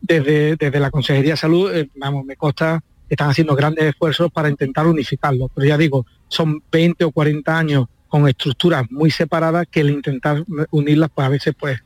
Desde, 0.00 0.56
desde 0.56 0.80
la 0.80 0.90
Consejería 0.90 1.32
de 1.32 1.36
Salud, 1.36 1.70
eh, 1.70 1.90
vamos, 1.96 2.24
me 2.24 2.36
consta 2.36 2.82
que 3.06 3.12
están 3.14 3.28
haciendo 3.28 3.54
grandes 3.54 3.84
esfuerzos 3.84 4.32
para 4.32 4.48
intentar 4.48 4.86
unificarlo, 4.86 5.50
pero 5.54 5.66
ya 5.66 5.76
digo, 5.76 6.06
son 6.28 6.62
20 6.72 7.04
o 7.04 7.10
40 7.10 7.58
años 7.58 7.86
con 8.08 8.26
estructuras 8.26 8.90
muy 8.90 9.10
separadas 9.10 9.66
que 9.70 9.80
el 9.80 9.90
intentar 9.90 10.42
unirlas 10.70 11.10
pues 11.14 11.26
a 11.26 11.28
veces 11.28 11.54
pues 11.58 11.78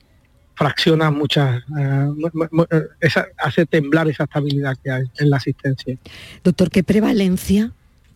fracciona 0.61 1.11
muchas, 1.11 1.65
eh, 1.79 3.09
hace 3.39 3.65
temblar 3.65 4.11
esa 4.11 4.25
estabilidad 4.25 4.77
que 4.85 4.91
hay 4.91 5.05
en 5.19 5.31
la 5.31 5.39
asistencia. 5.39 5.97
Doctor, 6.45 6.69
¿qué 6.69 6.85
prevalencia 6.85 7.73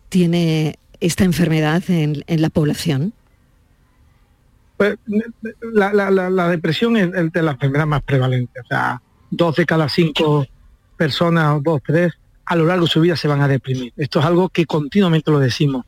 tiene 0.09 0.77
esta 0.99 1.23
enfermedad 1.23 1.81
en, 1.87 2.23
la 2.27 2.51
población? 2.51 3.13
Pues, 4.77 4.99
la, 5.73 6.49
depresión 6.49 6.97
es 6.97 7.31
de 7.33 7.41
la 7.41 7.53
enfermedad 7.53 7.87
más 7.87 8.03
prevalente, 8.03 8.59
o 8.59 8.67
sea, 8.67 9.01
dos 9.31 9.55
de 9.55 9.65
cada 9.65 9.89
cinco 9.89 10.45
personas, 10.97 11.57
o 11.57 11.61
dos, 11.61 11.81
tres, 11.83 12.13
a 12.45 12.55
lo 12.55 12.65
largo 12.65 12.85
de 12.85 12.91
su 12.91 13.01
vida 13.01 13.15
se 13.15 13.27
van 13.27 13.41
a 13.41 13.47
deprimir. 13.47 13.91
Esto 13.97 14.19
es 14.19 14.25
algo 14.25 14.49
que 14.49 14.67
continuamente 14.67 15.31
lo 15.31 15.39
decimos, 15.39 15.83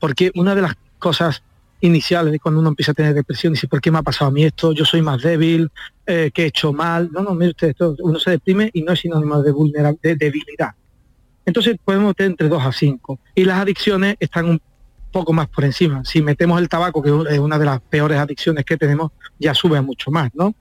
porque 0.00 0.32
una 0.34 0.56
de 0.56 0.62
las 0.62 0.74
cosas 0.98 1.44
iniciales 1.82 2.40
cuando 2.40 2.60
uno 2.60 2.70
empieza 2.70 2.92
a 2.92 2.94
tener 2.94 3.12
depresión, 3.14 3.52
dice, 3.52 3.68
¿por 3.68 3.80
qué 3.80 3.90
me 3.90 3.98
ha 3.98 4.02
pasado 4.02 4.30
a 4.30 4.32
mí 4.32 4.44
esto? 4.44 4.72
Yo 4.72 4.84
soy 4.84 5.02
más 5.02 5.20
débil, 5.20 5.70
eh, 6.06 6.30
que 6.32 6.44
he 6.44 6.46
hecho 6.46 6.72
mal. 6.72 7.10
No, 7.12 7.22
no, 7.22 7.34
mire 7.34 7.50
usted, 7.50 7.70
esto, 7.70 7.96
uno 8.00 8.18
se 8.18 8.30
deprime 8.30 8.70
y 8.72 8.82
no 8.82 8.92
es 8.92 9.00
sinónimo 9.00 9.42
de, 9.42 9.52
de 10.02 10.16
debilidad. 10.16 10.70
Entonces 11.44 11.76
podemos 11.84 12.14
tener 12.14 12.30
entre 12.30 12.48
2 12.48 12.64
a 12.64 12.72
5. 12.72 13.18
Y 13.34 13.44
las 13.44 13.60
adicciones 13.60 14.16
están 14.20 14.46
un 14.46 14.60
poco 15.10 15.32
más 15.32 15.48
por 15.48 15.64
encima. 15.64 16.04
Si 16.04 16.22
metemos 16.22 16.60
el 16.60 16.68
tabaco, 16.68 17.02
que 17.02 17.10
es 17.32 17.38
una 17.38 17.58
de 17.58 17.64
las 17.64 17.80
peores 17.80 18.18
adicciones 18.18 18.64
que 18.64 18.76
tenemos, 18.76 19.10
ya 19.38 19.52
sube 19.52 19.80
mucho 19.80 20.10
más, 20.10 20.30
¿no? 20.34 20.54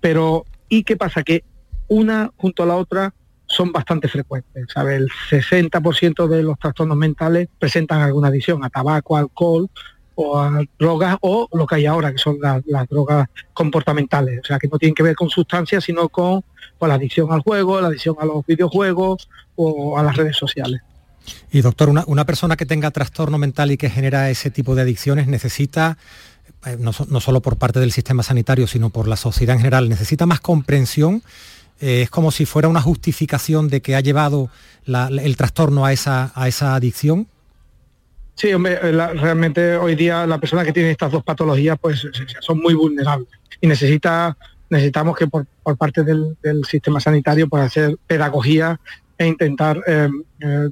Pero, 0.00 0.44
¿y 0.68 0.84
qué 0.84 0.96
pasa? 0.96 1.22
Que 1.22 1.42
una 1.88 2.30
junto 2.36 2.62
a 2.62 2.66
la 2.66 2.76
otra 2.76 3.14
son 3.46 3.72
bastante 3.72 4.08
frecuentes. 4.08 4.66
¿sabe? 4.72 4.96
El 4.96 5.08
60% 5.08 6.28
de 6.28 6.42
los 6.42 6.58
trastornos 6.58 6.96
mentales 6.96 7.48
presentan 7.58 8.02
alguna 8.02 8.28
adicción 8.28 8.62
a 8.64 8.70
tabaco, 8.70 9.16
alcohol 9.16 9.70
o 10.16 10.38
a 10.38 10.62
drogas 10.78 11.16
o 11.20 11.48
lo 11.52 11.66
que 11.66 11.76
hay 11.76 11.86
ahora, 11.86 12.10
que 12.10 12.18
son 12.18 12.38
las, 12.40 12.62
drogas 12.88 13.28
comportamentales, 13.52 14.40
o 14.40 14.44
sea, 14.44 14.58
que 14.58 14.66
no 14.66 14.78
tienen 14.78 14.94
que 14.94 15.02
ver 15.02 15.14
con 15.14 15.28
sustancias, 15.28 15.84
sino 15.84 16.08
con, 16.08 16.42
la 16.80 16.94
adicción 16.94 17.32
al 17.32 17.40
juego, 17.40 17.80
la 17.80 17.88
adicción 17.88 18.16
a 18.18 18.24
los 18.24 18.44
videojuegos 18.46 19.28
o 19.54 19.98
a 19.98 20.02
las 20.02 20.16
redes 20.16 20.36
sociales. 20.36 20.80
Y 21.50 21.60
doctor, 21.60 21.90
una, 22.06 22.24
persona 22.24 22.56
que 22.56 22.66
tenga 22.66 22.90
trastorno 22.90 23.38
mental 23.38 23.70
y 23.72 23.76
que 23.76 23.90
genera 23.90 24.30
ese 24.30 24.50
tipo 24.50 24.74
de 24.74 24.82
adicciones 24.82 25.26
necesita, 25.26 25.98
eh, 26.64 26.76
no, 26.78 26.92
solo 26.92 27.40
por 27.40 27.56
parte 27.56 27.80
del 27.80 27.92
sistema 27.92 28.22
sanitario, 28.22 28.66
sino 28.66 28.90
por 28.90 29.08
la 29.08 29.16
sociedad 29.16 29.54
en 29.54 29.60
general, 29.60 29.88
necesita 29.88 30.26
más 30.26 30.40
comprensión. 30.40 31.22
Eh, 31.80 32.02
es 32.02 32.10
como 32.10 32.30
si 32.30 32.46
fuera 32.46 32.68
una 32.68 32.80
justificación 32.80 33.68
de 33.68 33.82
que 33.82 33.96
ha 33.96 34.00
llevado 34.00 34.48
el 34.86 35.36
trastorno 35.36 35.84
a 35.84 35.92
esa, 35.92 36.32
a 36.34 36.48
esa 36.48 36.74
adicción. 36.74 37.26
Sí, 38.36 38.52
hombre, 38.52 38.74
eh, 38.74 38.92
realmente 38.92 39.76
hoy 39.76 39.94
día 39.94 40.26
la 40.26 40.38
persona 40.38 40.62
que 40.62 40.72
tiene 40.72 40.90
estas 40.90 41.10
dos 41.10 41.24
patologías 41.24 41.78
pues 41.80 42.06
son 42.40 42.60
muy 42.60 42.74
vulnerables 42.74 43.28
y 43.62 43.66
necesita 43.66 44.36
necesitamos 44.68 45.16
que 45.16 45.26
por, 45.26 45.46
parte 45.78 46.04
del, 46.04 46.36
sistema 46.68 47.00
sanitario 47.00 47.48
pues 47.48 47.62
hacer 47.62 47.96
pedagogía 48.06 48.78
e 49.16 49.26
intentar 49.26 49.80
eh, 49.86 50.10
eh, 50.40 50.68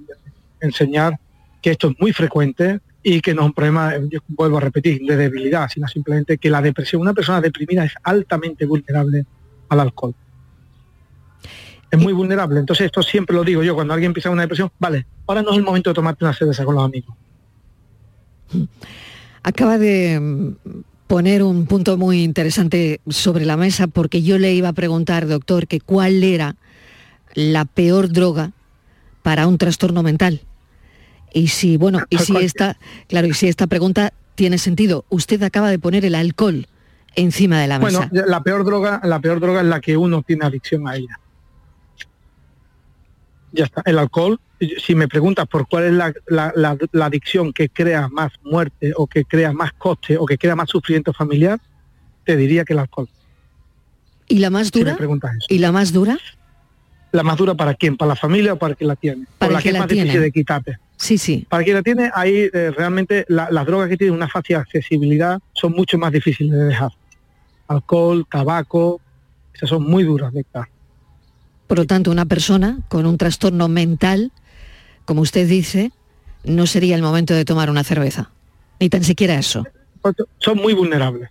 enseñar 0.60 1.18
que 1.62 1.70
esto 1.70 1.88
es 1.88 1.94
muy 1.98 2.12
frecuente 2.12 2.80
y 3.02 3.22
que 3.22 3.32
no 3.32 3.42
es 3.42 3.46
un 3.46 3.52
problema, 3.54 3.94
yo 4.10 4.20
vuelvo 4.28 4.58
a 4.58 4.60
repetir, 4.60 5.00
de 5.00 5.16
debilidad, 5.16 5.68
sino 5.70 5.88
simplemente 5.88 6.36
que 6.36 6.50
la 6.50 6.60
depresión, 6.60 7.00
una 7.00 7.14
persona 7.14 7.40
deprimida 7.40 7.84
es 7.84 7.94
altamente 8.02 8.66
vulnerable 8.66 9.24
al 9.70 9.80
alcohol. 9.80 10.14
Es 11.90 11.98
muy 11.98 12.12
vulnerable. 12.12 12.60
Entonces 12.60 12.86
esto 12.86 13.02
siempre 13.02 13.34
lo 13.36 13.44
digo 13.44 13.62
yo, 13.62 13.74
cuando 13.74 13.94
alguien 13.94 14.10
empieza 14.10 14.28
una 14.28 14.42
depresión, 14.42 14.70
vale, 14.78 15.06
ahora 15.26 15.42
no 15.42 15.52
es 15.52 15.56
el 15.56 15.62
momento 15.62 15.90
de 15.90 15.94
tomarte 15.94 16.24
una 16.24 16.34
cerveza 16.34 16.64
con 16.64 16.74
los 16.74 16.84
amigos 16.84 17.14
Acaba 19.42 19.78
de 19.78 20.20
mm, 20.20 20.80
poner 21.06 21.42
un 21.42 21.66
punto 21.66 21.96
muy 21.96 22.22
interesante 22.22 23.00
sobre 23.08 23.44
la 23.44 23.56
mesa 23.56 23.86
porque 23.86 24.22
yo 24.22 24.38
le 24.38 24.54
iba 24.54 24.68
a 24.68 24.72
preguntar, 24.72 25.26
doctor, 25.26 25.66
que 25.66 25.80
cuál 25.80 26.24
era 26.24 26.56
la 27.34 27.64
peor 27.64 28.10
droga 28.10 28.52
para 29.22 29.46
un 29.46 29.58
trastorno 29.58 30.02
mental. 30.02 30.42
Y 31.32 31.48
si, 31.48 31.76
bueno, 31.76 32.00
y 32.10 32.18
si 32.18 32.36
esta, 32.36 32.78
claro, 33.08 33.26
y 33.26 33.34
si 33.34 33.48
esta 33.48 33.66
pregunta 33.66 34.12
tiene 34.34 34.58
sentido, 34.58 35.04
usted 35.08 35.42
acaba 35.42 35.70
de 35.70 35.78
poner 35.78 36.04
el 36.04 36.14
alcohol 36.14 36.68
encima 37.16 37.60
de 37.60 37.68
la 37.68 37.78
mesa. 37.78 38.08
Bueno, 38.10 38.26
la 38.26 38.42
peor 38.42 38.64
droga, 38.64 39.00
la 39.04 39.20
peor 39.20 39.40
droga 39.40 39.60
es 39.60 39.66
la 39.66 39.80
que 39.80 39.96
uno 39.96 40.22
tiene 40.22 40.44
adicción 40.46 40.86
a 40.88 40.96
ella. 40.96 41.18
Ya 43.52 43.64
está, 43.64 43.82
el 43.84 43.98
alcohol 43.98 44.40
si 44.78 44.94
me 44.94 45.08
preguntas 45.08 45.46
por 45.46 45.66
cuál 45.66 45.84
es 45.84 46.14
la, 46.26 46.76
adicción 47.02 47.52
que 47.52 47.68
crea 47.68 48.08
más 48.08 48.32
muerte 48.42 48.92
o 48.96 49.06
que 49.06 49.24
crea 49.24 49.52
más 49.52 49.72
coste 49.72 50.16
o 50.16 50.26
que 50.26 50.38
crea 50.38 50.56
más 50.56 50.70
sufrimiento 50.70 51.12
familiar, 51.12 51.60
te 52.24 52.36
diría 52.36 52.64
que 52.64 52.72
el 52.72 52.80
alcohol. 52.80 53.08
¿Y 54.28 54.38
la 54.38 54.50
más 54.50 54.70
dura? 54.70 54.96
¿Y 55.48 55.58
la 55.58 55.72
más 55.72 55.92
dura? 55.92 56.18
¿La 57.12 57.22
más 57.22 57.36
dura 57.36 57.54
para 57.54 57.74
quién? 57.74 57.96
¿Para 57.96 58.10
la 58.10 58.16
familia 58.16 58.54
o 58.54 58.58
para 58.58 58.74
quien 58.74 58.88
la 58.88 58.96
tiene? 58.96 59.26
Para 59.38 59.52
la 59.52 59.62
que, 59.62 59.68
es 59.68 59.78
más 59.78 59.88
difícil 59.88 60.20
de 60.20 60.32
quitarte. 60.32 60.78
Sí, 60.96 61.18
sí. 61.18 61.46
Para 61.48 61.62
quien 61.62 61.76
la 61.76 61.82
tiene, 61.82 62.10
ahí 62.14 62.50
eh, 62.52 62.72
realmente 62.76 63.24
las 63.28 63.66
drogas 63.66 63.88
que 63.88 63.96
tienen 63.96 64.14
una 64.14 64.28
fácil 64.28 64.56
accesibilidad 64.56 65.38
son 65.52 65.72
mucho 65.72 65.98
más 65.98 66.12
difíciles 66.12 66.52
de 66.52 66.64
dejar. 66.64 66.90
alcohol, 67.68 68.26
tabaco, 68.30 69.00
esas 69.52 69.68
son 69.68 69.84
muy 69.84 70.04
duras 70.04 70.32
de 70.32 70.40
estar. 70.40 70.68
Por 71.66 71.78
lo 71.78 71.86
tanto, 71.86 72.10
una 72.10 72.26
persona 72.26 72.78
con 72.88 73.06
un 73.06 73.16
trastorno 73.16 73.68
mental, 73.68 74.32
como 75.04 75.22
usted 75.22 75.48
dice, 75.48 75.92
no 76.44 76.66
sería 76.66 76.96
el 76.96 77.02
momento 77.02 77.34
de 77.34 77.44
tomar 77.44 77.70
una 77.70 77.84
cerveza. 77.84 78.30
Ni 78.80 78.88
tan 78.88 79.04
siquiera 79.04 79.34
eso. 79.34 79.64
Son 80.38 80.58
muy 80.58 80.74
vulnerables. 80.74 81.30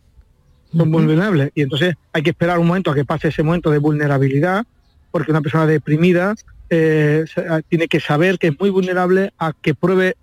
Son 0.76 0.92
vulnerables. 0.92 1.52
Y 1.56 1.62
entonces 1.62 1.96
hay 2.12 2.24
que 2.24 2.32
esperar 2.32 2.60
un 2.60 2.68
momento 2.68 2.92
a 2.92 2.96
que 2.96 3.06
pase 3.06 3.28
ese 3.28 3.44
momento 3.44 3.70
de 3.70 3.78
vulnerabilidad, 3.78 4.66
porque 5.12 5.32
una 5.32 5.42
persona 5.42 5.68
deprimida 5.68 6.34
eh, 6.70 7.26
tiene 7.70 7.88
que 7.88 8.00
saber 8.00 8.40
que 8.40 8.48
es 8.48 8.60
muy 8.60 8.70
vulnerable 8.70 9.34
a 9.38 9.54
que 9.54 9.76
pruebe 9.76 10.16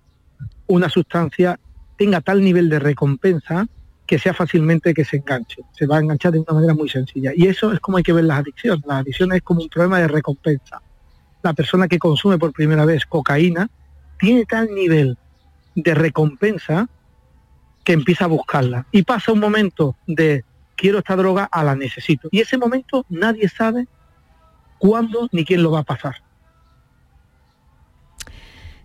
una 0.67 0.89
sustancia, 0.89 1.59
tenga 1.97 2.21
tal 2.21 2.43
nivel 2.43 2.69
de 2.69 2.79
recompensa 2.79 3.67
que 4.07 4.19
sea 4.19 4.35
fácilmente 4.35 4.93
que 4.93 5.05
se 5.05 5.19
enganche. 5.19 5.63
Se 5.73 5.87
va 5.87 5.99
a 5.99 6.01
enganchar 6.01 6.33
de 6.33 6.41
una 6.41 6.55
manera 6.55 6.75
muy 6.75 6.89
sencilla. 6.89 7.33
Y 7.35 7.47
eso 7.47 7.73
es 7.73 7.79
como 7.79 7.99
hay 7.99 8.03
que 8.03 8.13
ver 8.13 8.25
las 8.25 8.41
adicciones. 8.41 8.85
Las 8.85 9.03
adicciones 9.03 9.37
es 9.37 9.43
como 9.43 9.61
un 9.61 9.69
problema 9.69 10.01
de 10.01 10.09
recompensa. 10.09 10.83
La 11.43 11.55
persona 11.55 11.89
que 11.89 11.99
consume 11.99 12.39
por 12.39 12.53
primera 12.53 12.85
vez 12.85 13.07
cocaína 13.07 13.71
tiene 14.19 14.45
tal 14.45 14.75
nivel 14.75 15.17
de 15.75 15.95
recompensa 15.95 16.89
que 17.85 17.93
empieza 17.93 18.25
a 18.25 18.29
buscarla. 18.29 18.87
Y 18.93 19.03
pasa 19.03 19.33
un 19.33 19.41
momento 19.41 19.97
de 20.07 20.45
quiero 20.77 20.99
esta 20.99 21.17
droga 21.17 21.45
a 21.45 21.65
la 21.65 21.75
necesito. 21.75 22.29
Y 22.31 22.41
ese 22.41 22.59
momento 22.59 23.05
nadie 23.09 23.49
sabe 23.49 23.89
cuándo 24.79 25.29
ni 25.33 25.45
quién 25.45 25.63
lo 25.63 25.71
va 25.71 25.81
a 25.81 25.85
pasar. 25.85 26.17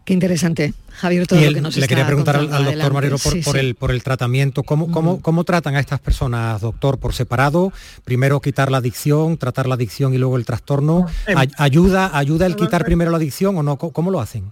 Qué 0.06 0.14
interesante, 0.14 0.74
Javier, 0.92 1.26
todo 1.26 1.42
lo 1.42 1.52
que 1.52 1.62
nos 1.62 1.76
Le 1.78 1.88
quería 1.88 2.06
preguntar 2.06 2.36
al, 2.36 2.48
doctor 2.66 2.94
Marero 2.94 3.18
por, 3.18 3.34
Sí, 3.34 3.42
por 3.42 3.54
sí. 3.56 3.60
el, 3.60 3.74
por 3.74 3.90
el 3.90 4.04
tratamiento. 4.04 4.62
¿Cómo, 4.62 4.92
cómo, 4.92 5.20
¿Cómo 5.20 5.44
tratan 5.44 5.76
a 5.76 5.80
estas 5.80 6.00
personas, 6.00 6.62
doctor? 6.62 7.00
¿Por 7.00 7.14
separado? 7.16 7.74
Primero 8.04 8.40
quitar 8.40 8.70
la 8.70 8.78
adicción, 8.78 9.38
tratar 9.38 9.66
la 9.68 9.74
adicción 9.74 10.14
y 10.14 10.20
luego 10.20 10.38
el 10.38 10.46
trastorno. 10.46 11.08
Em- 11.26 11.38
Ay- 11.40 11.50
¿Ayuda, 11.58 12.16
ayuda 12.16 12.46
el 12.46 12.56
quitar 12.56 12.86
primero 12.86 13.10
la 13.10 13.18
adicción 13.18 13.58
o 13.58 13.64
no? 13.64 13.78
¿Cómo, 13.78 13.92
cómo 13.94 14.12
lo 14.12 14.22
hacen? 14.22 14.52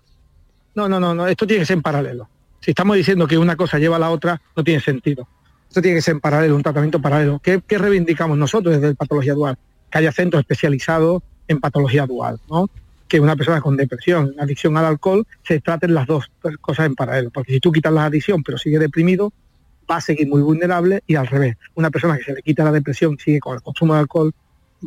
No, 0.74 0.90
no, 0.90 1.00
no, 1.00 1.14
no, 1.14 1.28
esto 1.28 1.46
tiene 1.46 1.62
que 1.62 1.66
ser 1.68 1.76
en 1.78 1.84
paralelo. 1.84 2.28
Si 2.60 2.72
estamos 2.72 2.98
diciendo 2.98 3.28
que 3.28 3.38
una 3.38 3.56
cosa 3.56 3.78
lleva 3.78 3.98
a 3.98 4.00
la 4.00 4.10
otra, 4.10 4.42
no 4.58 4.64
tiene 4.64 4.82
sentido. 4.82 5.28
Esto 5.68 5.84
tiene 5.84 5.98
que 5.98 6.02
ser 6.02 6.14
en 6.16 6.20
paralelo, 6.20 6.56
un 6.56 6.64
tratamiento 6.64 7.00
paralelo. 7.00 7.40
¿Qué, 7.44 7.62
qué 7.68 7.78
reivindicamos 7.78 8.38
nosotros 8.40 8.74
desde 8.74 8.88
el 8.88 8.96
patología 8.96 9.36
dual? 9.36 9.56
Que 9.92 10.00
haya 10.00 10.12
centros 10.12 10.40
especializados 10.40 11.22
en 11.48 11.60
patología 11.60 12.08
dual, 12.08 12.40
¿no? 12.50 12.68
Que 13.14 13.20
una 13.20 13.36
persona 13.36 13.62
con 13.62 13.78
depresión, 13.78 14.34
adicción 14.40 14.76
al 14.76 14.86
alcohol, 14.86 15.28
se 15.44 15.62
traten 15.62 15.94
las 15.94 16.08
dos 16.08 16.32
cosas 16.60 16.88
en 16.88 16.96
paralelo. 16.96 17.30
Porque 17.30 17.54
si 17.54 17.60
tú 17.60 17.72
quitas 17.72 17.94
la 17.94 18.06
adicción 18.06 18.42
pero 18.42 18.58
sigue 18.58 18.80
deprimido, 18.80 19.32
va 19.90 19.98
a 19.98 20.02
seguir 20.02 20.28
muy 20.28 20.42
vulnerable 20.42 21.04
y 21.06 21.14
al 21.14 21.28
revés. 21.28 21.58
Una 21.76 21.92
persona 21.92 22.18
que 22.18 22.24
se 22.24 22.34
le 22.34 22.42
quita 22.42 22.64
la 22.64 22.72
depresión, 22.72 23.20
sigue 23.20 23.40
con 23.40 23.54
el 23.54 23.62
consumo 23.62 23.94
de 23.94 24.00
alcohol, 24.00 24.34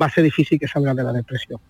va 0.03 0.07
a 0.07 0.11
ser 0.11 0.24
difícil 0.24 0.59
que 0.59 0.66
salga 0.66 0.93
de 0.93 1.05
la 1.05 1.12
depresión. 1.12 1.61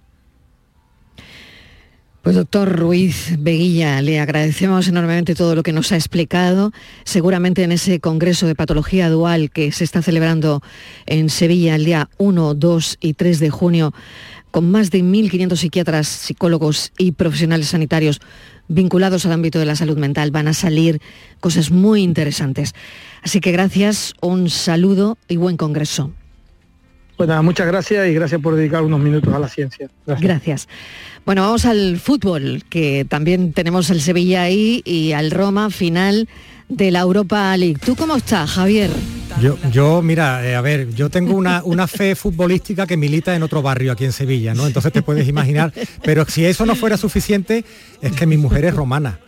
Pues 2.26 2.34
doctor 2.34 2.76
Ruiz 2.76 3.36
Veguilla, 3.38 4.02
le 4.02 4.18
agradecemos 4.18 4.88
enormemente 4.88 5.36
todo 5.36 5.54
lo 5.54 5.62
que 5.62 5.72
nos 5.72 5.92
ha 5.92 5.94
explicado. 5.94 6.72
Seguramente 7.04 7.62
en 7.62 7.70
ese 7.70 8.00
Congreso 8.00 8.48
de 8.48 8.56
Patología 8.56 9.08
Dual 9.10 9.50
que 9.50 9.70
se 9.70 9.84
está 9.84 10.02
celebrando 10.02 10.60
en 11.04 11.28
Sevilla 11.28 11.76
el 11.76 11.84
día 11.84 12.08
1, 12.18 12.54
2 12.54 12.96
y 13.00 13.12
3 13.12 13.38
de 13.38 13.50
junio, 13.50 13.94
con 14.50 14.70
más 14.70 14.90
de 14.90 15.02
1.500 15.02 15.56
psiquiatras, 15.56 16.08
psicólogos 16.08 16.92
y 16.98 17.12
profesionales 17.12 17.68
sanitarios 17.68 18.20
vinculados 18.68 19.26
al 19.26 19.32
ámbito 19.32 19.58
de 19.58 19.66
la 19.66 19.76
salud 19.76 19.98
mental, 19.98 20.30
van 20.30 20.48
a 20.48 20.54
salir 20.54 21.00
cosas 21.40 21.70
muy 21.70 22.02
interesantes. 22.02 22.74
Así 23.22 23.40
que 23.40 23.52
gracias, 23.52 24.14
un 24.20 24.50
saludo 24.50 25.18
y 25.28 25.36
buen 25.36 25.56
Congreso. 25.56 26.12
Pues 27.16 27.28
nada, 27.28 27.40
muchas 27.40 27.66
gracias 27.66 28.08
y 28.08 28.14
gracias 28.14 28.40
por 28.40 28.56
dedicar 28.56 28.82
unos 28.82 29.00
minutos 29.00 29.32
a 29.32 29.38
la 29.38 29.48
ciencia. 29.48 29.88
Gracias. 30.06 30.68
Bueno, 31.24 31.42
vamos 31.42 31.64
al 31.64 31.98
fútbol, 31.98 32.62
que 32.68 33.06
también 33.08 33.52
tenemos 33.52 33.88
el 33.90 34.00
Sevilla 34.00 34.42
ahí 34.42 34.82
y 34.84 35.12
al 35.12 35.30
Roma 35.30 35.70
final 35.70 36.28
de 36.68 36.90
la 36.90 37.00
Europa 37.00 37.56
League. 37.56 37.78
¿Tú 37.84 37.94
cómo 37.96 38.16
estás, 38.16 38.50
Javier? 38.50 38.90
Yo, 39.40 39.58
yo 39.70 40.02
mira, 40.02 40.46
eh, 40.46 40.54
a 40.56 40.60
ver, 40.60 40.94
yo 40.94 41.10
tengo 41.10 41.34
una, 41.36 41.62
una 41.64 41.86
fe 41.86 42.14
futbolística 42.14 42.86
que 42.86 42.96
milita 42.96 43.36
en 43.36 43.42
otro 43.42 43.60
barrio 43.62 43.92
aquí 43.92 44.04
en 44.04 44.12
Sevilla, 44.12 44.54
¿no? 44.54 44.66
Entonces 44.66 44.92
te 44.92 45.02
puedes 45.02 45.28
imaginar. 45.28 45.72
Pero 46.02 46.24
si 46.26 46.44
eso 46.44 46.64
no 46.66 46.74
fuera 46.74 46.96
suficiente, 46.96 47.64
es 48.00 48.12
que 48.12 48.26
mi 48.26 48.36
mujer 48.36 48.64
es 48.64 48.74
romana. 48.74 49.20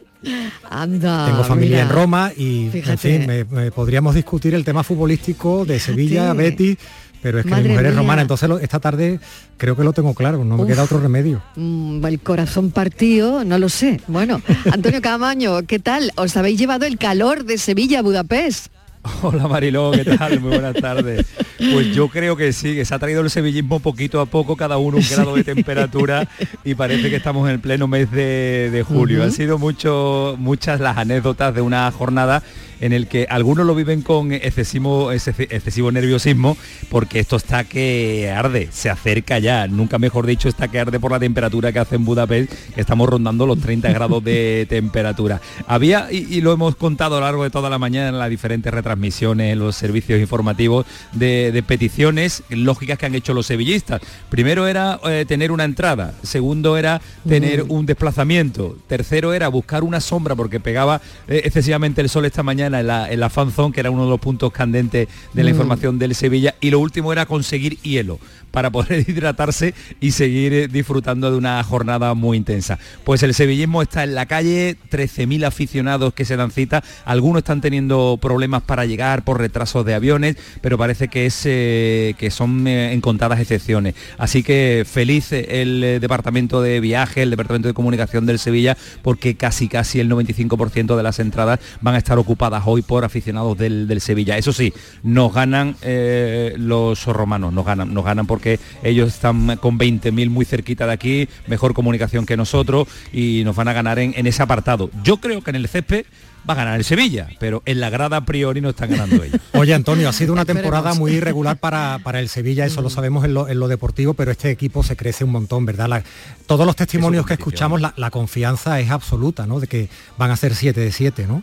Anda. 0.69 1.27
Tengo 1.27 1.45
familia 1.45 1.77
mira. 1.77 1.83
en 1.83 1.89
Roma 1.91 2.33
y, 2.37 2.71
en 2.75 2.99
fin, 2.99 3.27
me- 3.27 3.45
me 3.45 3.71
podríamos 3.71 4.15
discutir 4.15 4.55
el 4.55 4.65
tema 4.65 4.83
futbolístico 4.83 5.65
de 5.65 5.79
Sevilla. 5.79 6.33
Betis, 6.33 6.77
pero 7.23 7.39
es 7.39 7.45
que 7.45 7.51
Madre 7.51 7.65
mi 7.65 7.69
mujer 7.71 7.87
es 7.87 7.97
romana, 7.97 8.23
entonces 8.23 8.49
lo- 8.49 8.59
esta 8.59 8.81
tarde 8.81 9.21
creo 9.57 9.77
que 9.77 9.85
lo 9.85 9.93
tengo 9.93 10.15
claro, 10.15 10.45
no 10.45 10.57
me 10.57 10.67
queda 10.67 10.83
otro 10.85 11.01
remedio. 11.01 11.43
Mm, 11.57 12.05
el 12.07 12.21
corazón 12.21 12.71
partido, 12.71 13.45
no 13.45 13.59
lo 13.59 13.69
sé. 13.69 14.01
Bueno, 14.09 14.41
Antonio 14.73 15.01
Camaño, 15.03 15.63
¿qué 15.67 15.79
tal? 15.79 16.13
¿Os 16.17 16.37
habéis 16.37 16.59
llevado 16.59 16.87
el 16.87 16.99
calor 16.99 17.45
de 17.45 17.59
Sevilla 17.59 18.01
a 18.01 18.03
Budapest? 18.03 18.69
Hola 19.23 19.49
Mariló, 19.49 19.91
¿qué 19.93 20.05
tal? 20.05 20.41
Muy 20.41 20.51
buenas 20.51 20.75
tardes. 20.75 21.27
Pues 21.59 21.95
yo 21.95 22.09
creo 22.09 22.37
que 22.37 22.53
sí, 22.53 22.75
que 22.75 22.85
se 22.85 22.95
ha 22.95 22.99
traído 22.99 23.21
el 23.21 23.31
sevillismo 23.31 23.81
poquito 23.81 24.21
a 24.21 24.27
poco, 24.27 24.57
cada 24.57 24.79
uno 24.79 24.99
un 24.99 25.05
grado 25.11 25.35
de 25.35 25.45
temperatura 25.45 26.29
y 26.65 26.75
parece 26.75 27.11
que 27.11 27.17
estamos 27.17 27.47
en 27.49 27.55
el 27.55 27.61
pleno 27.61 27.89
mes 27.89 28.11
de, 28.11 28.71
de 28.71 28.83
julio. 28.83 29.23
Han 29.25 29.33
sido 29.33 29.59
mucho, 29.59 30.37
muchas 30.39 30.81
las 30.81 30.97
anécdotas 30.99 31.55
de 31.55 31.61
una 31.61 31.91
jornada 31.91 32.43
en 32.81 32.93
el 32.93 33.09
que 33.09 33.27
algunos 33.29 33.67
lo 33.67 33.75
viven 33.75 34.03
con 34.03 34.31
excesivo, 34.33 35.13
excesi- 35.13 35.49
excesivo 35.51 35.91
nerviosismo 35.91 36.57
porque 36.91 37.19
esto 37.19 37.35
está 37.35 37.65
que 37.65 38.31
arde, 38.31 38.69
se 38.71 38.89
acerca 38.89 39.41
ya, 39.41 39.67
nunca 39.67 39.99
mejor 39.99 40.27
dicho, 40.27 40.49
está 40.49 40.69
que 40.69 40.79
arde 40.79 41.01
por 41.01 41.11
la 41.11 41.19
temperatura 41.19 41.73
que 41.73 41.81
hace 41.81 41.97
en 41.97 42.05
Budapest, 42.05 42.53
que 42.77 42.81
estamos 42.81 43.09
rondando 43.09 43.47
los 43.49 43.59
30 43.59 43.91
grados 43.91 44.23
de 44.23 44.65
temperatura. 44.69 45.41
Había, 45.67 46.07
y, 46.13 46.19
y 46.33 46.41
lo 46.41 46.53
hemos 46.53 46.77
contado 46.77 47.17
a 47.17 47.19
lo 47.21 47.27
largo 47.27 47.43
de 47.43 47.51
toda 47.51 47.69
la 47.69 47.79
mañana 47.81 48.11
en 48.11 48.19
las 48.21 48.31
diferentes 48.31 48.73
retransmisiones, 48.89 49.53
en 49.53 49.59
los 49.59 49.77
servicios 49.77 50.21
informativos, 50.21 50.87
de, 51.13 51.53
de 51.53 51.63
peticiones 51.63 52.43
lógicas 52.49 52.99
que 52.99 53.07
han 53.07 53.15
hecho 53.15 53.35
los 53.35 53.47
sevillistas. 53.47 54.01
Primero 54.31 54.67
era 54.67 54.99
eh, 55.05 55.25
tener 55.29 55.53
una 55.53 55.65
entrada, 55.65 56.15
segundo 56.23 56.77
era 56.77 57.01
tener 57.29 57.65
un 57.69 57.87
desplazamiento, 57.87 58.77
tercero 58.87 59.33
era 59.35 59.49
buscar 59.49 59.85
una 59.85 60.01
sombra 60.01 60.35
porque 60.35 60.61
pegaba 60.61 61.01
eh, 61.29 61.43
excesivamente 61.45 62.01
el 62.01 62.09
sol 62.09 62.25
esta 62.25 62.43
mañana 62.43 62.81
en 62.81 62.87
la, 62.87 63.11
en 63.11 63.21
la 63.21 63.29
fan 63.29 63.53
zone, 63.53 63.73
que 63.73 63.81
era 63.81 63.91
uno 63.91 64.05
de 64.05 64.11
los 64.11 64.21
puntos 64.21 64.53
candentes 64.53 65.09
de 65.35 65.43
la 65.43 65.49
Mm. 65.49 65.55
información 65.55 65.99
del 65.99 66.15
Sevilla, 66.15 66.55
y 66.61 66.71
lo 66.71 66.79
último 66.81 67.13
era 67.13 67.27
conseguir 67.27 67.79
hielo 67.81 68.19
para 68.51 68.71
poder 68.71 69.05
hidratarse 69.09 69.75
y 70.01 70.13
seguir 70.13 70.53
eh, 70.53 70.69
disfrutando 70.69 71.31
de 71.31 71.37
una 71.37 71.63
jornada 71.63 72.15
muy 72.15 72.37
intensa. 72.37 72.79
Pues 73.05 73.23
el 73.23 73.35
sevillismo 73.35 73.83
está 73.83 74.05
en 74.05 74.15
la 74.15 74.27
calle, 74.27 74.77
13.000 74.91 75.45
aficionados 75.47 76.15
que 76.15 76.25
se 76.25 76.37
dan 76.37 76.51
cita, 76.51 76.83
algunos 77.05 77.41
están 77.41 77.61
teniendo 77.61 78.19
problemas 78.21 78.63
para 78.63 78.78
llegar 78.87 79.25
por 79.25 79.39
retrasos 79.39 79.85
de 79.85 79.95
aviones, 79.95 80.37
pero 80.61 80.79
parece 80.79 81.09
que, 81.09 81.27
es, 81.27 81.43
eh, 81.45 82.15
que 82.19 82.31
son 82.31 82.67
eh, 82.67 82.93
en 82.93 83.01
contadas 83.01 83.41
excepciones. 83.41 83.95
Así 84.19 84.43
que 84.43 84.85
feliz 84.91 85.33
el 85.33 85.83
eh, 85.85 86.01
departamento 86.01 86.63
de 86.63 86.81
viaje, 86.81 87.23
el 87.23 87.31
departamento 87.31 87.69
de 87.69 87.75
comunicación 87.75 88.27
del 88.27 88.39
Sevilla, 88.39 88.77
porque 89.03 89.37
casi 89.37 89.69
casi 89.69 90.01
el 90.01 90.11
95% 90.11 90.97
de 90.97 91.03
las 91.03 91.19
entradas 91.19 91.61
van 91.81 91.95
a 91.95 91.99
estar 91.99 92.19
ocupadas 92.19 92.63
hoy 92.67 92.83
por 92.83 93.05
aficionados 93.05 93.57
del, 93.57 93.89
del 93.89 94.01
Sevilla. 94.01 94.39
Eso 94.39 94.53
sí, 94.53 94.73
nos 95.03 95.33
ganan 95.33 95.77
eh, 95.83 96.55
los 96.57 97.07
romanos, 97.07 97.53
nos 97.53 97.65
ganan, 97.65 97.93
nos 97.93 98.05
ganan 98.05 98.27
porque 98.27 98.59
ellos 98.83 99.09
están 99.09 99.57
con 99.57 99.79
20.000 99.79 100.31
muy 100.31 100.45
cerquita 100.45 100.87
de 100.87 100.93
aquí, 100.93 101.29
mejor 101.47 101.75
comunicación 101.75 102.27
que 102.27 102.37
nosotros 102.37 102.89
y 103.13 103.43
nos 103.45 103.57
van 103.57 103.69
a 103.69 103.73
ganar 103.73 103.99
en, 103.99 104.15
en 104.17 104.27
ese 104.27 104.43
apartado. 104.43 104.91
Yo 105.03 105.19
creo 105.19 105.43
que 105.43 105.51
en 105.51 105.57
el 105.57 105.69
césped 105.69 106.05
va 106.49 106.55
a 106.55 106.57
ganar 106.57 106.77
el 106.79 106.85
Sevilla, 106.85 107.29
pero 107.39 107.63
en 107.67 107.81
la 107.81 107.91
grada 107.91 108.17
a 108.19 108.25
priori 108.25 108.61
no 108.61 108.71
están 108.71 108.91
ganando 108.91 109.23
ellos. 109.23 109.41
Oye, 109.53 109.75
Antonio, 109.75 110.09
ha 110.09 110.13
sido 110.13 110.33
una 110.33 110.45
temporada 110.45 110.95
muy 110.95 111.13
irregular 111.13 111.57
para, 111.59 111.99
para 112.03 112.21
el 112.21 112.29
Sevilla, 112.29 112.65
eso 112.65 112.81
lo 112.83 112.91
sabemos 112.91 113.25
en 113.25 113.35
lo, 113.35 113.49
en 113.49 113.59
lo 113.61 113.69
deportivo, 113.69 114.15
pero 114.15 114.31
este 114.31 114.51
equipo 114.51 114.83
se 114.83 114.97
crece 114.97 115.25
un 115.25 115.31
montón, 115.31 115.67
¿verdad? 115.67 115.89
La- 115.89 116.03
todos 116.47 116.65
los 116.67 116.77
testimonios 116.77 117.27
que 117.27 117.35
escuchamos, 117.35 117.81
la, 117.81 117.93
la 117.97 118.11
confianza 118.11 118.81
es 118.81 118.91
absoluta, 118.91 119.47
¿no? 119.47 119.61
De 119.61 119.67
que 119.67 119.89
van 120.17 120.31
a 120.31 120.37
ser 120.37 120.55
7 120.55 120.81
de 120.81 120.93
7, 120.93 121.27
¿no? 121.27 121.43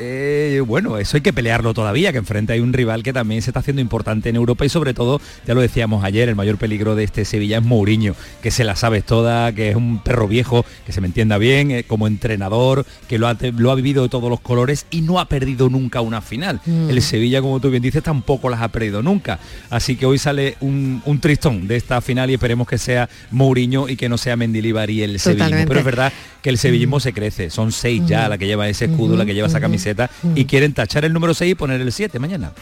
Eh, 0.00 0.62
bueno, 0.66 0.96
eso 0.98 1.16
hay 1.16 1.22
que 1.22 1.32
pelearlo 1.32 1.74
todavía, 1.74 2.12
que 2.12 2.18
enfrente 2.18 2.52
hay 2.52 2.60
un 2.60 2.72
rival 2.72 3.02
que 3.02 3.12
también 3.12 3.42
se 3.42 3.50
está 3.50 3.60
haciendo 3.60 3.82
importante 3.82 4.28
en 4.28 4.36
Europa 4.36 4.64
y 4.64 4.68
sobre 4.68 4.94
todo, 4.94 5.20
ya 5.46 5.54
lo 5.54 5.60
decíamos 5.60 6.04
ayer, 6.04 6.28
el 6.28 6.36
mayor 6.36 6.56
peligro 6.56 6.94
de 6.94 7.02
este 7.04 7.24
Sevilla 7.24 7.58
es 7.58 7.64
Mourinho, 7.64 8.14
que 8.42 8.50
se 8.52 8.62
la 8.64 8.76
sabes 8.76 9.04
toda, 9.04 9.52
que 9.52 9.70
es 9.70 9.76
un 9.76 9.98
perro 10.02 10.28
viejo, 10.28 10.64
que 10.86 10.92
se 10.92 11.00
me 11.00 11.08
entienda 11.08 11.36
bien, 11.38 11.70
eh, 11.72 11.84
como 11.84 12.06
entrenador, 12.06 12.86
que 13.08 13.18
lo 13.18 13.26
ha, 13.26 13.34
te- 13.34 13.50
lo 13.52 13.70
ha 13.72 13.74
vivido 13.74 14.04
de 14.04 14.08
todos 14.08 14.30
los 14.30 14.40
colores 14.40 14.86
y 14.90 15.00
no 15.02 15.18
ha 15.18 15.28
perdido 15.28 15.68
nunca 15.68 16.00
una 16.00 16.20
final. 16.20 16.60
Mm. 16.64 16.90
El 16.90 17.02
Sevilla, 17.02 17.40
como 17.40 17.58
tú 17.60 17.70
bien 17.70 17.82
dices, 17.82 18.02
tampoco 18.02 18.48
las 18.50 18.60
ha 18.62 18.68
perdido 18.68 19.02
nunca. 19.02 19.40
Así 19.68 19.96
que 19.96 20.06
hoy 20.06 20.18
sale 20.18 20.56
un, 20.60 21.02
un 21.06 21.18
tristón 21.20 21.66
de 21.66 21.76
esta 21.76 22.00
final 22.00 22.30
y 22.30 22.34
esperemos 22.34 22.68
que 22.68 22.78
sea 22.78 23.08
Mourinho 23.32 23.88
y 23.88 23.96
que 23.96 24.08
no 24.08 24.16
sea 24.16 24.36
Mendilibar 24.36 24.90
y 24.90 25.02
el 25.02 25.18
sevillismo. 25.18 25.44
Totalmente. 25.46 25.68
Pero 25.68 25.80
es 25.80 25.84
verdad 25.86 26.12
que 26.42 26.50
el 26.50 26.58
sevillismo 26.58 27.00
se 27.00 27.12
crece, 27.12 27.50
son 27.50 27.72
seis 27.72 28.02
ya 28.06 28.20
Ujú. 28.22 28.28
la 28.30 28.38
que 28.38 28.46
lleva 28.46 28.68
ese 28.68 28.84
escudo, 28.84 29.16
la 29.16 29.26
que 29.26 29.34
lleva 29.34 29.48
esa 29.48 29.58
ujú, 29.58 29.62
camiseta 29.94 30.10
y 30.34 30.44
quieren 30.44 30.72
tachar 30.74 31.04
el 31.04 31.12
número 31.12 31.34
6 31.34 31.52
y 31.52 31.54
poner 31.54 31.80
el 31.80 31.92
7 31.92 32.18
mañana. 32.18 32.52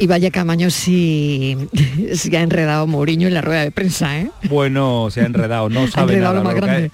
Y 0.00 0.06
vaya 0.06 0.30
Camaño 0.30 0.70
si, 0.70 1.58
si 2.14 2.34
ha 2.34 2.40
enredado 2.40 2.86
Mourinho 2.86 3.28
en 3.28 3.34
la 3.34 3.42
rueda 3.42 3.60
de 3.60 3.70
prensa, 3.70 4.18
¿eh? 4.18 4.30
Bueno, 4.48 5.08
se 5.10 5.20
ha 5.20 5.26
enredado, 5.26 5.68
no 5.68 5.86
sabe 5.90 6.16
nada. 6.16 6.42
Lo, 6.42 6.54
que 6.54 6.70
ha, 6.70 6.90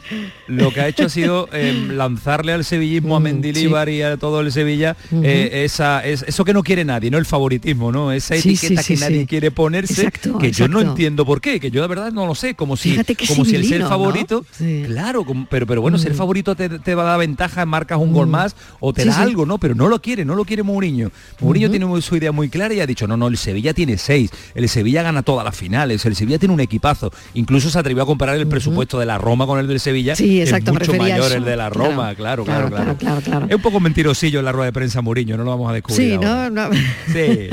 lo, 0.48 0.72
que 0.72 0.80
ha, 0.80 0.88
hecho 0.88 1.04
ha 1.04 1.08
sido 1.08 1.48
eh, 1.52 1.72
lanzarle 1.92 2.52
al 2.52 2.64
sevillismo 2.64 3.14
a 3.14 3.20
mm, 3.20 3.22
Mendilibar 3.22 3.88
y 3.90 4.02
a 4.02 4.16
todo 4.16 4.40
el 4.40 4.50
Sevilla 4.50 4.96
eh, 5.22 5.62
esa, 5.64 6.04
es, 6.04 6.24
eso 6.26 6.44
que 6.44 6.52
no 6.52 6.64
quiere 6.64 6.84
nadie, 6.84 7.08
¿no? 7.12 7.18
El 7.18 7.26
favoritismo, 7.26 7.92
¿no? 7.92 8.10
Esa 8.10 8.34
etiqueta 8.34 8.82
que 8.82 8.96
nadie 8.96 9.24
quiere 9.24 9.52
ponerse, 9.52 10.10
que 10.40 10.50
yo 10.50 10.66
no 10.66 10.80
entiendo 10.80 11.24
por 11.24 11.40
qué, 11.40 11.60
que 11.60 11.70
yo 11.70 11.82
de 11.82 11.88
verdad 11.88 12.10
no 12.10 12.26
lo 12.26 12.34
sé, 12.34 12.56
como 12.56 12.76
si, 12.76 12.98
como 13.28 13.44
si 13.44 13.54
el 13.54 13.68
ser 13.68 13.82
favorito, 13.82 14.44
claro, 14.84 15.24
pero, 15.48 15.64
pero 15.64 15.80
bueno, 15.80 15.96
ser 15.98 16.12
mm. 16.12 16.16
favorito 16.16 16.56
te, 16.56 16.94
va 16.96 17.02
a 17.02 17.06
dar 17.06 17.20
ventaja, 17.20 17.64
marcas 17.66 17.98
un 18.00 18.12
gol 18.12 18.26
mm. 18.26 18.30
más 18.30 18.56
o 18.80 18.92
te 18.92 19.04
da 19.04 19.20
algo, 19.20 19.46
¿no? 19.46 19.58
Pero 19.58 19.76
no 19.76 19.86
lo 19.86 20.02
quiere, 20.02 20.24
no 20.24 20.34
lo 20.34 20.44
quiere 20.44 20.64
Mourinho. 20.64 21.12
Mourinho 21.38 21.70
tiene 21.70 21.86
su 22.02 22.16
idea 22.16 22.32
muy 22.32 22.48
clara 22.48 22.74
y 22.74 22.80
ha 22.80 22.86
dicho 22.86 22.95
no, 23.06 23.16
no, 23.16 23.28
el 23.28 23.36
Sevilla 23.36 23.74
tiene 23.74 23.98
seis, 23.98 24.30
el 24.54 24.68
Sevilla 24.68 25.02
gana 25.02 25.22
todas 25.22 25.44
las 25.44 25.56
finales, 25.56 26.04
el 26.06 26.16
Sevilla 26.16 26.38
tiene 26.38 26.54
un 26.54 26.60
equipazo. 26.60 27.12
Incluso 27.34 27.68
se 27.68 27.78
atrevió 27.78 28.04
a 28.04 28.06
comparar 28.06 28.36
el 28.36 28.46
presupuesto 28.46 28.98
de 28.98 29.06
la 29.06 29.18
Roma 29.18 29.46
con 29.46 29.58
el 29.58 29.66
del 29.66 29.80
Sevilla. 29.80 30.16
Sí, 30.16 30.40
exacto, 30.40 30.72
es 30.72 30.88
mucho 30.88 30.94
mayor 30.94 31.32
el 31.32 31.44
de 31.44 31.56
la 31.56 31.68
Roma, 31.68 32.14
claro 32.14 32.44
claro 32.44 32.96
claro, 32.96 33.46
Es 33.48 33.56
un 33.56 33.62
poco 33.62 33.80
mentirosillo 33.80 34.38
en 34.38 34.44
la 34.44 34.52
rueda 34.52 34.66
de 34.66 34.72
prensa 34.72 35.02
Mourinho, 35.02 35.36
no 35.36 35.44
lo 35.44 35.50
vamos 35.50 35.70
a 35.70 35.74
descubrir. 35.74 36.12
Sí, 36.12 36.18
no, 36.18 36.50
no. 36.50 36.70
Sí, 36.72 37.48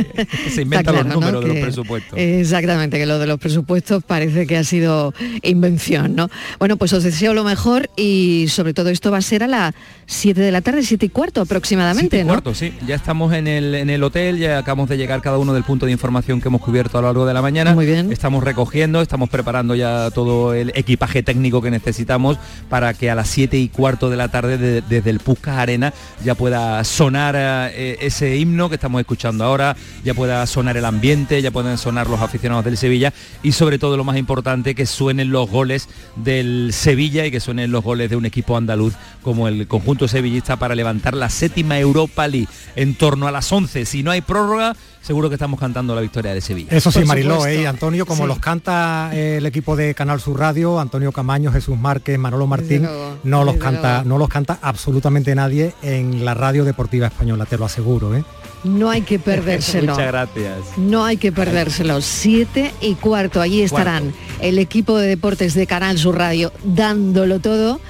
se 0.54 0.62
inventa 0.62 0.92
los 0.92 1.06
números 1.06 1.44
de 1.44 1.48
los 1.50 1.58
presupuestos. 1.58 2.20
Exactamente, 2.20 2.98
que 2.98 3.06
lo 3.06 3.20
de 3.20 3.28
los 3.28 3.40
presupuestos 3.40 4.04
parece 4.04 4.48
que 4.48 4.58
ha 4.58 4.64
sido 4.64 5.14
invención, 5.42 6.16
¿no? 6.16 6.30
Bueno, 6.60 6.78
pues 6.78 6.94
os 6.94 7.04
deseo 7.04 7.34
lo 7.34 7.44
mejor 7.44 7.90
y 7.96 8.46
sobre 8.50 8.74
todo 8.74 8.90
esto 8.90 9.12
va 9.12 9.18
a 9.18 9.22
ser 9.22 9.44
a 9.44 9.48
las 9.48 9.74
7 10.06 10.40
de 10.40 10.52
la 10.52 10.62
tarde, 10.62 10.84
7 10.84 11.06
y 11.06 11.10
cuarto 11.10 11.42
aproximadamente, 11.42 12.20
y 12.20 12.24
cuarto, 12.24 12.54
sí. 12.54 12.74
Ya 12.86 12.96
estamos 12.96 13.34
en 13.34 13.48
el, 13.48 13.76
en 13.76 13.90
el 13.90 14.04
hotel, 14.04 14.38
ya 14.38 14.58
acabamos 14.58 14.90
de 14.90 14.98
llegar 14.98 15.22
cada 15.22 15.33
uno 15.38 15.54
del 15.54 15.64
punto 15.64 15.86
de 15.86 15.92
información 15.92 16.42
que 16.42 16.48
hemos 16.48 16.62
cubierto 16.62 16.98
a 16.98 17.02
lo 17.02 17.08
largo 17.08 17.26
de 17.26 17.34
la 17.34 17.42
mañana. 17.42 17.74
Muy 17.74 17.86
bien. 17.86 18.12
Estamos 18.12 18.44
recogiendo, 18.44 19.02
estamos 19.02 19.30
preparando 19.30 19.76
ya 19.76 20.12
todo 20.12 20.54
el 20.54 20.72
equipaje 20.76 21.24
técnico 21.24 21.62
que 21.62 21.72
necesitamos 21.72 22.38
para 22.70 22.94
que 22.94 23.10
a 23.10 23.16
las 23.16 23.30
7 23.30 23.58
y 23.58 23.70
cuarto 23.70 24.10
de 24.10 24.18
la 24.18 24.30
tarde 24.30 24.82
desde 24.82 25.10
el 25.10 25.20
Puscas 25.20 25.58
Arena 25.58 25.94
ya 26.24 26.36
pueda 26.36 26.84
sonar 26.84 27.36
eh, 27.38 27.98
ese 28.02 28.38
himno 28.38 28.70
que 28.70 28.76
estamos 28.76 29.00
escuchando 29.00 29.44
ahora, 29.44 29.76
ya 30.04 30.14
pueda 30.14 30.46
sonar 30.48 30.78
el 30.78 30.86
ambiente, 30.86 31.42
ya 31.42 31.52
puedan 31.52 31.78
sonar 31.78 32.10
los 32.10 32.22
aficionados 32.22 32.66
del 32.66 32.78
Sevilla 32.78 33.14
y 33.42 33.54
sobre 33.54 33.80
todo 33.80 33.98
lo 33.98 34.04
más 34.04 34.18
importante 34.18 34.76
que 34.76 34.86
suenen 34.86 35.32
los 35.32 35.50
goles 35.50 35.90
del 36.16 36.72
Sevilla 36.72 37.26
y 37.26 37.32
que 37.32 37.40
suenen 37.40 37.72
los 37.72 37.84
goles 37.84 38.10
de 38.10 38.16
un 38.16 38.26
equipo 38.26 38.58
andaluz 38.58 38.94
como 39.22 39.48
el 39.48 39.68
conjunto 39.68 40.08
sevillista 40.08 40.58
para 40.58 40.76
levantar 40.76 41.14
la 41.14 41.30
séptima 41.30 41.80
Europa 41.80 42.28
League 42.28 42.48
en 42.76 42.96
torno 42.96 43.28
a 43.28 43.32
las 43.32 43.52
11. 43.52 43.86
Si 43.86 44.04
no 44.04 44.12
hay 44.12 44.22
prórroga, 44.22 44.76
seguro 45.04 45.30
que 45.30 45.36
estamos 45.36 45.60
cantando 45.60 45.94
la 45.94 46.02
victoria 46.02 46.34
de 46.34 46.42
Sevilla. 46.42 46.72
Eso 46.72 46.92
sí, 46.92 47.04
Mariló, 47.04 47.46
¿eh? 47.46 47.68
Antonio, 47.68 48.06
como 48.06 48.26
los 48.26 48.40
canta 48.40 49.12
eh, 49.14 49.38
el 49.38 49.46
equipo 49.46 49.76
de 49.76 49.94
Canal 49.94 50.20
Sur 50.20 50.40
Radio, 50.40 50.80
Antonio 50.80 51.12
Camaño, 51.12 51.52
Jesús 51.52 51.78
Márquez, 51.78 52.18
Manolo 52.18 52.48
Martín, 52.48 52.88
no 53.24 53.44
los 53.44 53.58
canta, 53.58 54.04
no 54.06 54.18
los 54.18 54.30
canta 54.30 54.58
absolutamente 54.62 55.36
nadie 55.36 55.74
en 55.82 56.24
la 56.24 56.34
radio 56.34 56.64
deportiva 56.64 57.08
española, 57.08 57.46
te 57.46 57.58
lo 57.58 57.66
aseguro, 57.66 58.16
¿eh? 58.16 58.24
No 58.64 58.90
hay 58.90 59.02
que 59.02 59.20
perdérselo. 59.20 59.92
Muchas 59.92 60.08
gracias. 60.08 60.60
No 60.78 61.04
hay 61.04 61.18
que 61.18 61.34
perdérselo. 61.34 62.00
Siete 62.02 62.72
y 62.80 62.96
cuarto, 62.96 63.42
allí 63.42 63.62
estarán 63.62 64.14
el 64.40 64.58
equipo 64.58 64.98
de 64.98 65.08
deportes 65.08 65.54
de 65.54 65.68
Canal 65.68 65.98
Sur 65.98 66.18
Radio 66.18 66.54
dándolo 66.64 67.40
todo 67.40 67.82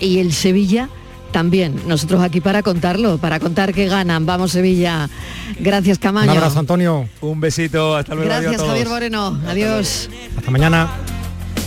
y 0.00 0.18
el 0.18 0.32
Sevilla 0.32 0.88
también. 1.34 1.74
Nosotros 1.88 2.22
aquí 2.22 2.40
para 2.40 2.62
contarlo, 2.62 3.18
para 3.18 3.40
contar 3.40 3.74
que 3.74 3.86
ganan. 3.86 4.24
Vamos 4.24 4.52
Sevilla. 4.52 5.10
Gracias 5.58 5.98
Camaño. 5.98 6.30
Un 6.30 6.38
abrazo 6.38 6.60
Antonio. 6.60 7.08
Un 7.20 7.40
besito, 7.40 7.96
hasta 7.96 8.14
luego. 8.14 8.30
Gracias 8.30 8.62
Javier 8.62 8.88
Moreno. 8.88 9.40
Adiós. 9.48 10.08
Hasta 10.36 10.50
mañana. 10.52 10.88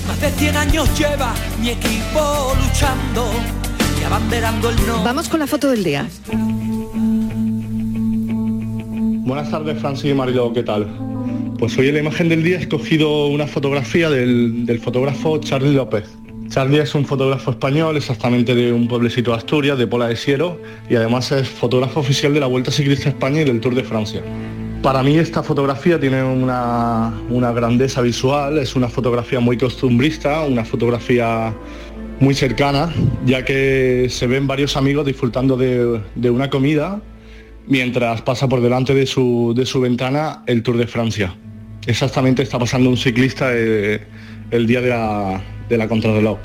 Más 0.07 0.21
de 0.21 0.31
100 0.31 0.55
años 0.55 0.97
lleva 0.97 1.33
mi 1.59 1.71
equipo 1.71 2.53
luchando 2.63 3.29
y 3.99 4.05
abanderando 4.05 4.69
el 4.69 4.87
no. 4.87 5.03
Vamos 5.03 5.27
con 5.27 5.41
la 5.41 5.47
foto 5.47 5.69
del 5.69 5.83
día. 5.83 6.07
Buenas 9.25 9.51
tardes 9.51 9.77
Francis 9.81 10.11
y 10.11 10.13
Marilo, 10.13 10.53
¿qué 10.53 10.63
tal? 10.63 10.87
Pues 11.59 11.77
hoy 11.77 11.89
en 11.89 11.95
la 11.95 11.99
imagen 11.99 12.29
del 12.29 12.41
día 12.41 12.57
he 12.57 12.61
escogido 12.61 13.27
una 13.27 13.47
fotografía 13.47 14.09
del, 14.09 14.65
del 14.65 14.79
fotógrafo 14.79 15.39
Charlie 15.39 15.73
López. 15.73 16.05
Charlie 16.57 16.79
es 16.79 16.95
un 16.95 17.05
fotógrafo 17.05 17.51
español, 17.51 17.97
exactamente 17.97 18.55
de 18.55 18.73
un 18.73 18.87
pueblecito 18.87 19.29
de 19.29 19.37
Asturias, 19.37 19.77
de 19.77 19.85
Pola 19.85 20.07
de 20.07 20.15
Siero, 20.15 20.59
y 20.89 20.95
además 20.95 21.31
es 21.31 21.47
fotógrafo 21.47 21.99
oficial 21.99 22.33
de 22.33 22.39
la 22.39 22.47
Vuelta 22.47 22.71
Ciclista 22.71 23.09
España 23.09 23.43
y 23.43 23.45
del 23.45 23.61
Tour 23.61 23.75
de 23.75 23.83
Francia. 23.83 24.23
Para 24.81 25.03
mí 25.03 25.19
esta 25.19 25.43
fotografía 25.43 25.99
tiene 25.99 26.23
una, 26.23 27.13
grandeza 27.53 28.01
visual, 28.01 28.57
es 28.57 28.75
una 28.75 28.89
fotografía 28.89 29.39
muy 29.39 29.55
costumbrista, 29.55 30.45
una 30.45 30.65
fotografía 30.65 31.53
muy 32.19 32.33
cercana, 32.33 32.91
ya 33.23 33.45
que 33.45 34.07
se 34.09 34.25
ven 34.25 34.47
varios 34.47 34.75
amigos 34.77 35.05
disfrutando 35.05 35.57
de, 35.57 36.31
una 36.31 36.49
comida 36.49 36.99
mientras 37.67 38.23
pasa 38.23 38.49
por 38.49 38.61
delante 38.61 38.95
de 38.95 39.05
su, 39.05 39.53
ventana 39.79 40.41
el 40.47 40.63
Tour 40.63 40.77
de 40.77 40.87
Francia. 40.87 41.35
Exactamente 41.85 42.41
está 42.41 42.57
pasando 42.57 42.89
un 42.89 42.97
ciclista 42.97 43.51
eh, 43.53 44.01
el 44.49 44.65
día 44.65 44.81
de 44.81 44.89
la, 44.89 45.43
de 45.69 45.77
la 45.77 45.87
contrarreloj. 45.87 46.37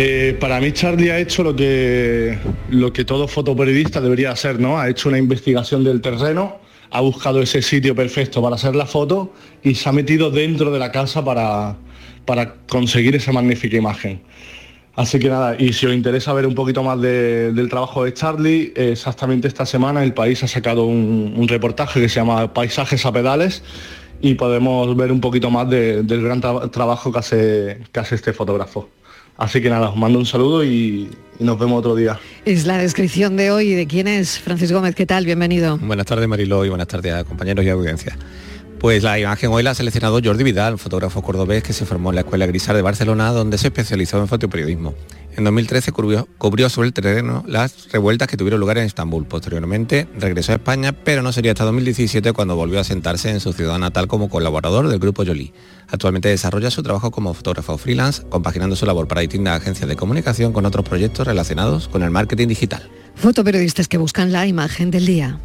Eh, 0.00 0.36
para 0.38 0.60
mí 0.60 0.72
Charlie 0.72 1.10
ha 1.10 1.18
hecho 1.18 1.42
lo 1.42 1.56
que, 1.56 2.38
lo 2.70 2.92
que 2.92 3.04
todo 3.04 3.26
fotoperiodista 3.26 4.00
debería 4.00 4.30
hacer, 4.30 4.60
¿no? 4.60 4.78
Ha 4.78 4.88
hecho 4.88 5.08
una 5.08 5.18
investigación 5.18 5.82
del 5.82 6.00
terreno, 6.00 6.58
ha 6.90 7.00
buscado 7.00 7.40
ese 7.42 7.62
sitio 7.62 7.94
perfecto 7.94 8.40
para 8.40 8.56
hacer 8.56 8.76
la 8.76 8.86
foto 8.86 9.32
y 9.62 9.74
se 9.74 9.88
ha 9.88 9.92
metido 9.92 10.30
dentro 10.30 10.70
de 10.70 10.78
la 10.78 10.92
casa 10.92 11.24
para, 11.24 11.76
para 12.24 12.54
conseguir 12.68 13.16
esa 13.16 13.32
magnífica 13.32 13.76
imagen. 13.76 14.20
Así 14.94 15.18
que 15.18 15.28
nada, 15.28 15.56
y 15.58 15.72
si 15.72 15.86
os 15.86 15.94
interesa 15.94 16.32
ver 16.32 16.46
un 16.46 16.54
poquito 16.54 16.82
más 16.82 17.00
del 17.00 17.68
trabajo 17.68 18.04
de 18.04 18.12
Charlie, 18.14 18.72
exactamente 18.74 19.46
esta 19.46 19.64
semana 19.64 20.02
el 20.02 20.12
país 20.12 20.42
ha 20.42 20.48
sacado 20.48 20.86
un 20.86 21.46
reportaje 21.46 22.00
que 22.00 22.08
se 22.08 22.16
llama 22.16 22.52
Paisajes 22.52 23.06
a 23.06 23.12
pedales 23.12 23.62
y 24.20 24.34
podemos 24.34 24.96
ver 24.96 25.12
un 25.12 25.20
poquito 25.20 25.50
más 25.50 25.68
del 25.68 26.22
gran 26.22 26.40
trabajo 26.70 27.12
que 27.12 27.18
hace, 27.18 27.78
que 27.92 28.00
hace 28.00 28.14
este 28.14 28.32
fotógrafo. 28.32 28.88
Así 29.36 29.62
que 29.62 29.70
nada, 29.70 29.90
os 29.90 29.96
mando 29.96 30.18
un 30.18 30.26
saludo 30.26 30.64
y, 30.64 31.08
nos 31.38 31.56
vemos 31.56 31.78
otro 31.78 31.94
día. 31.94 32.18
Es 32.44 32.66
la 32.66 32.78
descripción 32.78 33.36
de 33.36 33.52
hoy 33.52 33.70
de 33.70 33.86
quién 33.86 34.08
es 34.08 34.40
Francis 34.40 34.72
Gómez. 34.72 34.96
¿Qué 34.96 35.06
tal? 35.06 35.24
Bienvenido. 35.24 35.78
Buenas 35.78 36.06
tardes 36.06 36.26
Mariló 36.26 36.64
y 36.64 36.68
buenas 36.68 36.88
tardes 36.88 37.14
a 37.14 37.22
compañeros 37.22 37.64
y 37.64 37.68
audiencia. 37.68 38.18
Pues 38.80 39.04
la 39.04 39.20
imagen 39.20 39.50
hoy 39.52 39.62
la 39.62 39.70
ha 39.70 39.74
seleccionado 39.74 40.20
Jordi 40.22 40.42
Vidal, 40.42 40.78
fotógrafo 40.78 41.22
cordobés 41.22 41.62
que 41.62 41.72
se 41.72 41.84
formó 41.84 42.10
en 42.10 42.16
la 42.16 42.20
Escuela 42.22 42.46
Grisar 42.46 42.74
de 42.74 42.82
Barcelona, 42.82 43.30
donde 43.30 43.58
se 43.58 43.68
especializó 43.68 44.18
en 44.18 44.26
fotoperiodismo. 44.26 44.94
En 45.38 45.44
2013 45.44 45.92
cubrió, 45.92 46.68
sobre 46.68 46.88
el 46.88 46.92
terreno 46.92 47.44
las 47.46 47.92
revueltas 47.92 48.26
que 48.26 48.36
tuvieron 48.36 48.58
lugar 48.58 48.76
en 48.78 48.86
Estambul. 48.86 49.24
Posteriormente 49.24 50.08
regresó 50.18 50.50
a 50.50 50.56
España, 50.56 50.90
pero 50.90 51.22
no 51.22 51.32
sería 51.32 51.52
hasta 51.52 51.62
2017 51.62 52.32
cuando 52.32 52.56
volvió 52.56 52.80
a 52.80 52.84
sentarse 52.84 53.30
en 53.30 53.38
su 53.38 53.52
ciudad 53.52 53.78
natal 53.78 54.08
como 54.08 54.28
colaborador 54.28 54.88
del 54.88 54.98
grupo 54.98 55.24
Jolie. 55.24 55.52
Actualmente 55.86 56.28
desarrolla 56.28 56.72
su 56.72 56.82
trabajo 56.82 57.12
como 57.12 57.34
fotógrafo 57.34 57.78
freelance, 57.78 58.24
compaginando 58.28 58.74
su 58.74 58.84
labor 58.84 59.06
para 59.06 59.20
distintas 59.20 59.62
agencias 59.62 59.88
de 59.88 59.94
comunicación 59.94 60.52
con 60.52 60.66
otros 60.66 60.84
proyectos 60.84 61.24
relacionados 61.24 61.86
con 61.86 62.02
el 62.02 62.10
marketing 62.10 62.48
digital. 62.48 62.90
Fotoperiodistas 63.14 63.86
que 63.86 63.96
buscan 63.96 64.32
la 64.32 64.44
imagen 64.44 64.90
del 64.90 65.06
día. 65.06 65.38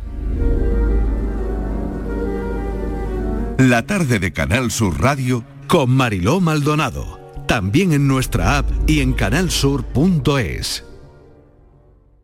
La 3.59 3.85
tarde 3.85 4.17
de 4.17 4.33
Canal 4.33 4.71
Sur 4.71 4.99
Radio 4.99 5.45
con 5.67 5.91
Mariló 5.91 6.39
Maldonado 6.39 7.22
también 7.53 7.93
en 7.93 8.07
nuestra 8.07 8.57
app 8.57 8.67
y 8.87 9.01
en 9.01 9.13
canalsur.es. 9.13 10.83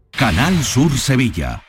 Canal 0.09 0.63
Sur 0.63 0.97
Sevilla. 0.97 1.61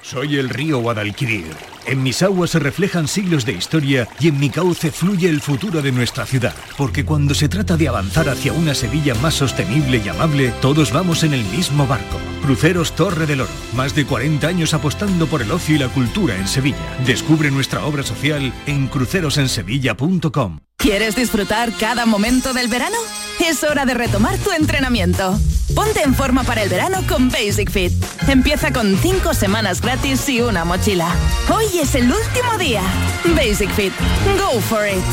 Soy 0.00 0.36
el 0.36 0.48
río 0.48 0.78
Guadalquivir. 0.78 1.56
En 1.86 2.04
mis 2.04 2.22
aguas 2.22 2.50
se 2.50 2.60
reflejan 2.60 3.08
siglos 3.08 3.44
de 3.44 3.54
historia 3.54 4.06
y 4.20 4.28
en 4.28 4.38
mi 4.38 4.48
cauce 4.48 4.92
fluye 4.92 5.28
el 5.28 5.40
futuro 5.40 5.82
de 5.82 5.90
nuestra 5.90 6.24
ciudad. 6.24 6.54
Porque 6.78 7.04
cuando 7.04 7.34
se 7.34 7.48
trata 7.48 7.76
de 7.76 7.88
avanzar 7.88 8.28
hacia 8.28 8.52
una 8.52 8.76
Sevilla 8.76 9.16
más 9.16 9.34
sostenible 9.34 10.00
y 10.04 10.08
amable, 10.08 10.52
todos 10.60 10.92
vamos 10.92 11.24
en 11.24 11.34
el 11.34 11.44
mismo 11.46 11.88
barco. 11.88 12.20
Cruceros 12.44 12.92
Torre 12.92 13.26
del 13.26 13.40
Oro. 13.40 13.50
Más 13.74 13.96
de 13.96 14.06
40 14.06 14.46
años 14.46 14.72
apostando 14.72 15.26
por 15.26 15.42
el 15.42 15.50
ocio 15.50 15.74
y 15.74 15.80
la 15.80 15.88
cultura 15.88 16.36
en 16.36 16.46
Sevilla. 16.46 16.96
Descubre 17.04 17.50
nuestra 17.50 17.84
obra 17.84 18.04
social 18.04 18.52
en 18.66 18.86
crucerosensevilla.com. 18.86 20.60
¿Quieres 20.82 21.14
disfrutar 21.14 21.72
cada 21.78 22.06
momento 22.06 22.52
del 22.52 22.66
verano? 22.66 22.96
Es 23.38 23.62
hora 23.62 23.86
de 23.86 23.94
retomar 23.94 24.36
tu 24.38 24.50
entrenamiento. 24.50 25.38
Ponte 25.76 26.02
en 26.02 26.12
forma 26.12 26.42
para 26.42 26.64
el 26.64 26.68
verano 26.68 26.98
con 27.08 27.28
Basic 27.28 27.70
Fit. 27.70 27.92
Empieza 28.26 28.72
con 28.72 28.96
5 28.96 29.32
semanas 29.32 29.80
gratis 29.80 30.28
y 30.28 30.40
una 30.40 30.64
mochila. 30.64 31.14
Hoy 31.54 31.66
es 31.80 31.94
el 31.94 32.06
último 32.06 32.58
día. 32.58 32.82
Basic 33.36 33.70
Fit. 33.70 33.92
Go 34.36 34.60
for 34.60 34.84
it. 34.88 35.04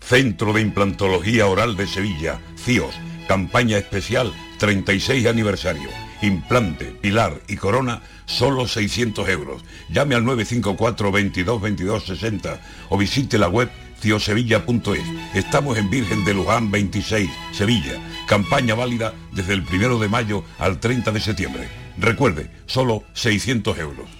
Centro 0.00 0.52
de 0.52 0.62
Implantología 0.62 1.46
Oral 1.46 1.76
de 1.76 1.86
Sevilla, 1.86 2.40
CIOS. 2.56 2.96
Campaña 3.28 3.78
especial 3.78 4.34
36 4.58 5.24
aniversario 5.28 5.88
implante, 6.22 6.86
pilar 7.00 7.40
y 7.48 7.56
corona, 7.56 8.02
solo 8.26 8.68
600 8.68 9.28
euros. 9.28 9.62
Llame 9.88 10.14
al 10.14 10.24
954 10.24 11.12
22 11.12 11.60
22 11.60 12.04
60 12.04 12.60
o 12.90 12.98
visite 12.98 13.38
la 13.38 13.48
web 13.48 13.70
ciosevilla.es. 14.00 15.04
Estamos 15.34 15.78
en 15.78 15.90
Virgen 15.90 16.24
de 16.24 16.34
Luján 16.34 16.70
26, 16.70 17.30
Sevilla. 17.52 17.94
Campaña 18.26 18.74
válida 18.74 19.14
desde 19.32 19.54
el 19.54 19.62
1 19.62 19.98
de 19.98 20.08
mayo 20.08 20.44
al 20.58 20.80
30 20.80 21.12
de 21.12 21.20
septiembre. 21.20 21.68
Recuerde, 21.98 22.50
solo 22.66 23.04
600 23.12 23.78
euros. 23.78 24.19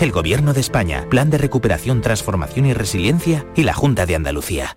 el 0.00 0.12
Gobierno 0.12 0.52
de 0.52 0.60
España, 0.60 1.06
Plan 1.08 1.30
de 1.30 1.38
Recuperación, 1.38 2.02
Transformación 2.02 2.66
y 2.66 2.74
Resiliencia 2.74 3.46
y 3.54 3.62
la 3.62 3.72
Junta 3.72 4.06
de 4.06 4.14
Andalucía. 4.14 4.76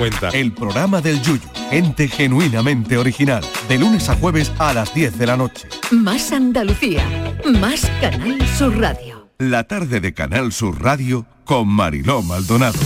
cuenta. 0.00 0.30
El 0.30 0.52
programa 0.52 1.02
del 1.02 1.20
Yuyu, 1.20 1.42
ente 1.70 2.08
genuinamente 2.08 2.96
original, 2.96 3.44
de 3.68 3.78
lunes 3.78 4.08
a 4.08 4.16
jueves 4.16 4.50
a 4.58 4.72
las 4.72 4.94
10 4.94 5.18
de 5.18 5.26
la 5.26 5.36
noche. 5.36 5.68
Más 5.90 6.32
Andalucía, 6.32 7.04
más 7.60 7.84
Canal 8.00 8.40
Sur 8.56 8.78
Radio. 8.78 9.28
La 9.36 9.64
tarde 9.64 10.00
de 10.00 10.14
Canal 10.14 10.52
Sur 10.52 10.82
Radio 10.82 11.26
con 11.44 11.68
Mariló 11.68 12.22
Maldonado. 12.22 12.78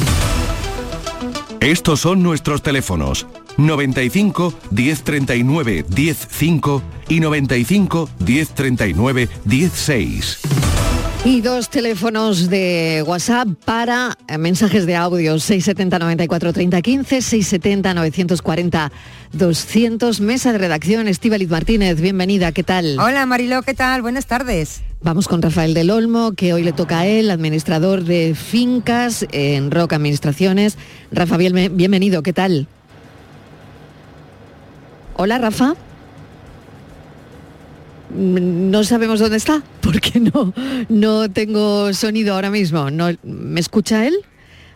Estos 1.61 2.01
son 2.01 2.21
nuestros 2.21 2.62
teléfonos 2.62 3.29
95 3.59 4.53
1039 4.73 5.85
105 5.89 6.83
y 7.09 7.21
95 7.21 8.11
1039 8.27 9.29
16. 9.45 10.53
Y 11.25 11.41
dos 11.41 11.70
teléfonos 11.70 12.51
de 12.51 13.03
WhatsApp 13.07 13.49
para 13.64 14.18
eh, 14.29 14.37
mensajes 14.37 14.85
de 14.85 14.95
audio 14.95 15.39
670 15.39 15.99
94 15.99 16.53
30 16.53 16.83
15, 16.83 17.22
670 17.22 17.95
940 17.95 18.93
200. 19.33 20.20
Mesa 20.20 20.53
de 20.53 20.59
redacción, 20.59 21.09
Estíbaliz 21.09 21.49
Martínez, 21.49 21.99
bienvenida, 21.99 22.53
¿qué 22.53 22.62
tal? 22.62 22.99
Hola 23.01 23.25
Mariló, 23.25 23.62
¿qué 23.62 23.72
tal? 23.72 24.03
Buenas 24.03 24.27
tardes. 24.27 24.83
Vamos 25.01 25.27
con 25.27 25.41
Rafael 25.41 25.72
del 25.72 25.91
Olmo, 25.91 26.33
que 26.33 26.53
hoy 26.53 26.62
le 26.62 26.72
toca 26.72 27.01
a 27.01 27.07
él, 27.07 27.31
administrador 27.31 28.05
de 28.05 28.35
fincas 28.35 29.27
en 29.33 29.70
Roca 29.70 29.97
Administraciones. 29.97 30.77
Rafa, 31.11 31.39
bien- 31.39 31.75
bienvenido, 31.75 32.22
¿qué 32.22 32.35
tal? 32.35 32.68
Hola, 35.16 35.39
Rafa. 35.39 35.75
No 38.11 38.84
sabemos 38.84 39.20
dónde 39.20 39.36
está, 39.36 39.62
porque 39.80 40.20
no, 40.34 40.52
no 40.88 41.30
tengo 41.30 41.92
sonido 41.94 42.34
ahora 42.34 42.50
mismo. 42.50 42.90
No, 42.90 43.09
¿Me 43.22 43.61
escucha 43.61 44.07
él? 44.07 44.14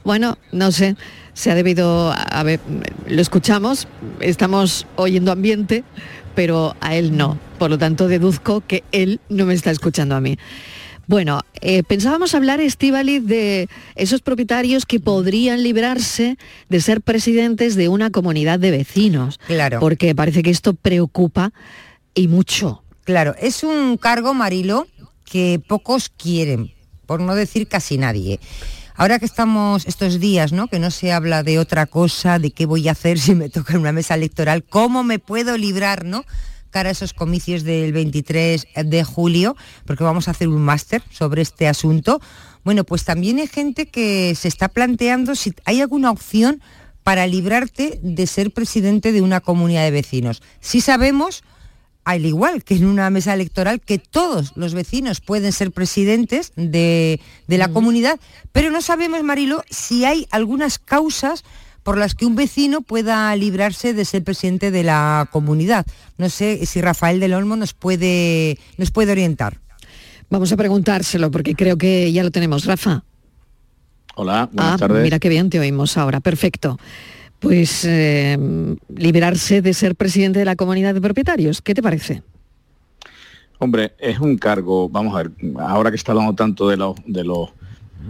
Bueno, 0.04 0.38
no 0.52 0.72
sé, 0.72 0.96
se 1.34 1.50
ha 1.50 1.54
debido, 1.54 2.12
a 2.12 2.42
ver, 2.42 2.60
lo 3.08 3.20
escuchamos, 3.20 3.88
estamos 4.20 4.86
oyendo 4.96 5.32
ambiente, 5.32 5.84
pero 6.34 6.76
a 6.80 6.96
él 6.96 7.16
no. 7.16 7.38
Por 7.58 7.70
lo 7.70 7.78
tanto, 7.78 8.08
deduzco 8.08 8.62
que 8.66 8.84
él 8.92 9.20
no 9.28 9.44
me 9.44 9.54
está 9.54 9.70
escuchando 9.70 10.14
a 10.14 10.20
mí. 10.20 10.38
Bueno, 11.08 11.40
eh, 11.62 11.82
pensábamos 11.84 12.34
hablar, 12.34 12.60
Estíbaliz, 12.60 13.24
de 13.24 13.68
esos 13.96 14.20
propietarios 14.20 14.84
que 14.84 15.00
podrían 15.00 15.62
librarse 15.62 16.36
de 16.68 16.80
ser 16.80 17.00
presidentes 17.00 17.76
de 17.76 17.88
una 17.88 18.10
comunidad 18.10 18.58
de 18.58 18.70
vecinos. 18.70 19.40
Claro. 19.46 19.80
Porque 19.80 20.14
parece 20.14 20.42
que 20.42 20.50
esto 20.50 20.74
preocupa 20.74 21.52
y 22.14 22.28
mucho. 22.28 22.82
Claro, 23.09 23.34
es 23.40 23.62
un 23.62 23.96
cargo, 23.96 24.34
Marilo, 24.34 24.86
que 25.24 25.62
pocos 25.66 26.11
quieren, 26.11 26.74
por 27.06 27.22
no 27.22 27.34
decir 27.34 27.66
casi 27.66 27.96
nadie. 27.96 28.38
Ahora 28.96 29.18
que 29.18 29.24
estamos 29.24 29.86
estos 29.86 30.20
días, 30.20 30.52
¿no? 30.52 30.68
Que 30.68 30.78
no 30.78 30.90
se 30.90 31.11
habla 31.11 31.42
de 31.42 31.59
otra 31.59 31.86
cosa, 31.86 32.38
de 32.38 32.50
qué 32.50 32.66
voy 32.66 32.86
a 32.86 32.92
hacer 32.92 33.18
si 33.18 33.34
me 33.34 33.48
toca 33.48 33.72
en 33.72 33.80
una 33.80 33.92
mesa 33.92 34.14
electoral, 34.14 34.62
cómo 34.62 35.04
me 35.04 35.18
puedo 35.18 35.56
librar, 35.56 36.04
¿no? 36.04 36.26
cara 36.68 36.90
a 36.90 36.92
esos 36.92 37.14
comicios 37.14 37.62
del 37.62 37.94
23 37.94 38.66
de 38.84 39.04
julio, 39.04 39.56
porque 39.86 40.04
vamos 40.04 40.28
a 40.28 40.32
hacer 40.32 40.48
un 40.48 40.61
máster 40.61 41.02
sobre 41.09 41.40
este 41.40 41.66
asunto. 41.66 42.20
Bueno, 42.62 42.84
pues 42.84 43.04
también 43.04 43.38
hay 43.38 43.46
gente 43.46 43.86
que 43.86 44.34
se 44.34 44.48
está 44.48 44.68
planteando 44.68 45.34
si 45.34 45.54
hay 45.64 45.80
alguna 45.80 46.11
opción 46.11 46.61
para 47.04 47.26
librarte 47.26 48.00
de 48.02 48.26
ser 48.26 48.50
presidente 48.50 49.12
de 49.12 49.22
una 49.22 49.40
comunidad 49.40 49.84
de 49.84 49.92
vecinos. 49.92 50.42
Si 50.61 50.82
sabemos, 50.82 51.42
al 52.09 52.24
igual 52.24 52.64
que 52.64 52.74
en 52.74 52.86
una 52.86 53.11
mesa 53.11 53.34
electoral, 53.34 53.82
que 53.82 53.98
todos 53.98 54.52
los 54.56 54.72
vecinos 54.72 55.20
pueden 55.20 55.52
ser 55.52 55.72
presidentes 55.72 56.52
de, 56.56 57.20
de 57.46 57.59
la 57.59 57.68
comunidad, 57.68 58.18
pero 58.50 58.70
no 58.70 58.80
sabemos, 58.80 59.22
Marilo, 59.22 59.62
si 59.68 60.06
hay 60.06 60.26
algunas 60.30 60.78
causas 60.78 61.44
por 61.82 61.98
las 61.98 62.14
que 62.14 62.24
un 62.24 62.34
vecino 62.34 62.80
pueda 62.80 63.36
librarse 63.36 63.92
de 63.92 64.06
ser 64.06 64.24
presidente 64.24 64.70
de 64.70 64.84
la 64.84 65.28
comunidad. 65.30 65.84
No 66.16 66.30
sé 66.30 66.64
si 66.64 66.80
Rafael 66.80 67.20
del 67.20 67.34
Olmo 67.34 67.56
nos 67.56 67.74
puede, 67.74 68.59
nos 68.78 68.90
puede 68.90 69.12
orientar. 69.12 69.59
Vamos 70.30 70.50
a 70.50 70.56
preguntárselo 70.56 71.30
porque 71.30 71.54
creo 71.54 71.76
que 71.76 72.11
ya 72.11 72.22
lo 72.22 72.30
tenemos. 72.30 72.64
Rafa. 72.64 73.04
Hola, 74.14 74.48
buenas 74.50 74.74
ah, 74.74 74.78
tardes. 74.78 75.02
mira 75.02 75.18
qué 75.18 75.28
bien 75.28 75.50
te 75.50 75.61
oímos 75.61 75.98
ahora. 75.98 76.20
Perfecto. 76.20 76.78
Pues 77.41 77.84
eh, 77.84 78.36
liberarse 78.95 79.62
de 79.62 79.72
ser 79.72 79.95
presidente 79.95 80.41
de 80.41 80.45
la 80.45 80.57
comunidad 80.57 80.95
de 80.95 81.01
propietarios. 81.01 81.62
¿Qué 81.62 81.74
te 81.74 81.82
parece? 81.82 82.22
Hombre, 83.59 83.93
es 83.99 84.18
un 84.20 84.36
cargo, 84.39 84.89
vamos 84.89 85.14
a 85.14 85.24
ver, 85.24 85.32
ahora 85.59 85.91
que 85.91 85.97
está 85.97 86.12
hablando 86.12 86.34
tanto 86.34 86.68
de 86.68 86.76
los, 86.76 86.95
de 87.07 87.24
los 87.24 87.51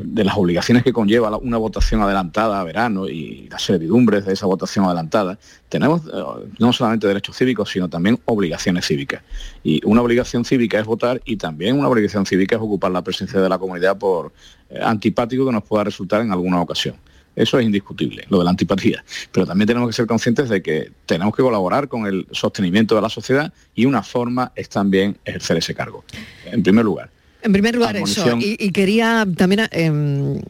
de 0.03 0.24
las 0.24 0.37
obligaciones 0.37 0.83
que 0.83 0.93
conlleva 0.93 1.37
una 1.39 1.57
votación 1.57 2.03
adelantada 2.03 2.61
a 2.61 2.64
verano 2.64 3.09
y 3.09 3.49
las 3.51 3.62
servidumbres 3.62 4.26
de 4.26 4.35
esa 4.35 4.47
votación 4.47 4.85
adelantada, 4.85 5.39
tenemos 5.68 6.03
eh, 6.07 6.22
no 6.59 6.72
solamente 6.72 7.07
derechos 7.07 7.37
cívicos, 7.37 7.70
sino 7.70 7.89
también 7.89 8.18
obligaciones 8.26 8.87
cívicas. 8.87 9.22
Y 9.64 9.81
una 9.85 10.03
obligación 10.03 10.45
cívica 10.45 10.79
es 10.79 10.87
votar 10.87 11.20
y 11.24 11.37
también 11.37 11.79
una 11.79 11.89
obligación 11.89 12.26
cívica 12.26 12.57
es 12.57 12.62
ocupar 12.62 12.91
la 12.91 13.03
presencia 13.03 13.41
de 13.41 13.49
la 13.49 13.59
comunidad 13.59 13.99
por 13.99 14.33
eh, 14.70 14.79
antipático 14.83 15.47
que 15.47 15.53
nos 15.53 15.64
pueda 15.64 15.85
resultar 15.85 16.20
en 16.20 16.33
alguna 16.33 16.61
ocasión. 16.61 16.97
Eso 17.39 17.59
es 17.59 17.64
indiscutible, 17.64 18.24
lo 18.28 18.39
de 18.39 18.45
la 18.45 18.51
antipatía. 18.51 19.05
Pero 19.30 19.47
también 19.47 19.68
tenemos 19.68 19.89
que 19.89 19.93
ser 19.93 20.07
conscientes 20.07 20.49
de 20.49 20.61
que 20.61 20.91
tenemos 21.07 21.34
que 21.34 21.43
colaborar 21.43 21.89
con 21.89 22.07
el 22.07 22.26
sostenimiento 22.32 22.97
de 22.97 23.03
la 23.03 23.09
sociedad 23.09 23.53
y 23.74 23.86
una 23.86 24.03
forma 24.03 24.53
es 24.57 24.68
también 24.68 25.16
ejercer 25.24 25.57
ese 25.57 25.74
cargo. 25.74 26.05
En 26.47 26.62
primer 26.62 26.84
lugar. 26.84 27.11
En 27.43 27.53
primer 27.53 27.76
lugar, 27.76 27.97
eso. 27.97 28.36
Y 28.41 28.72
quería 28.72 29.24
también 29.36 29.68
em, 29.70 30.41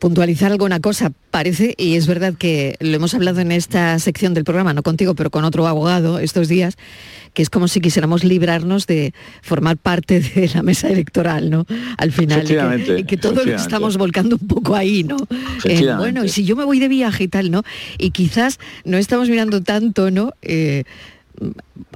puntualizar 0.00 0.50
alguna 0.50 0.80
cosa. 0.80 1.12
Parece, 1.30 1.74
y 1.78 1.94
es 1.94 2.08
verdad 2.08 2.34
que 2.36 2.74
lo 2.80 2.96
hemos 2.96 3.14
hablado 3.14 3.40
en 3.40 3.52
esta 3.52 3.96
sección 4.00 4.34
del 4.34 4.42
programa, 4.42 4.74
no 4.74 4.82
contigo, 4.82 5.14
pero 5.14 5.30
con 5.30 5.44
otro 5.44 5.68
abogado 5.68 6.18
estos 6.18 6.48
días, 6.48 6.76
que 7.34 7.42
es 7.42 7.50
como 7.50 7.68
si 7.68 7.80
quisiéramos 7.80 8.24
librarnos 8.24 8.86
de 8.86 9.14
formar 9.42 9.76
parte 9.76 10.20
de 10.34 10.50
la 10.52 10.62
mesa 10.62 10.88
electoral, 10.88 11.50
¿no? 11.50 11.66
Al 11.98 12.10
final. 12.10 12.40
Y 12.42 12.46
que, 12.46 12.54
Efectivamente, 12.54 12.98
y 12.98 13.04
que 13.04 13.16
todos 13.18 13.46
lo 13.46 13.54
estamos 13.54 13.96
volcando 13.98 14.36
un 14.40 14.48
poco 14.48 14.74
ahí, 14.74 15.04
¿no? 15.04 15.18
Eh, 15.64 15.86
bueno, 15.96 16.24
y 16.24 16.30
si 16.30 16.44
yo 16.44 16.56
me 16.56 16.64
voy 16.64 16.80
de 16.80 16.88
viaje 16.88 17.24
y 17.24 17.28
tal, 17.28 17.50
¿no? 17.50 17.62
Y 17.98 18.10
quizás 18.10 18.58
no 18.84 18.96
estamos 18.96 19.28
mirando 19.28 19.62
tanto, 19.62 20.10
¿no? 20.10 20.32
Eh, 20.42 20.84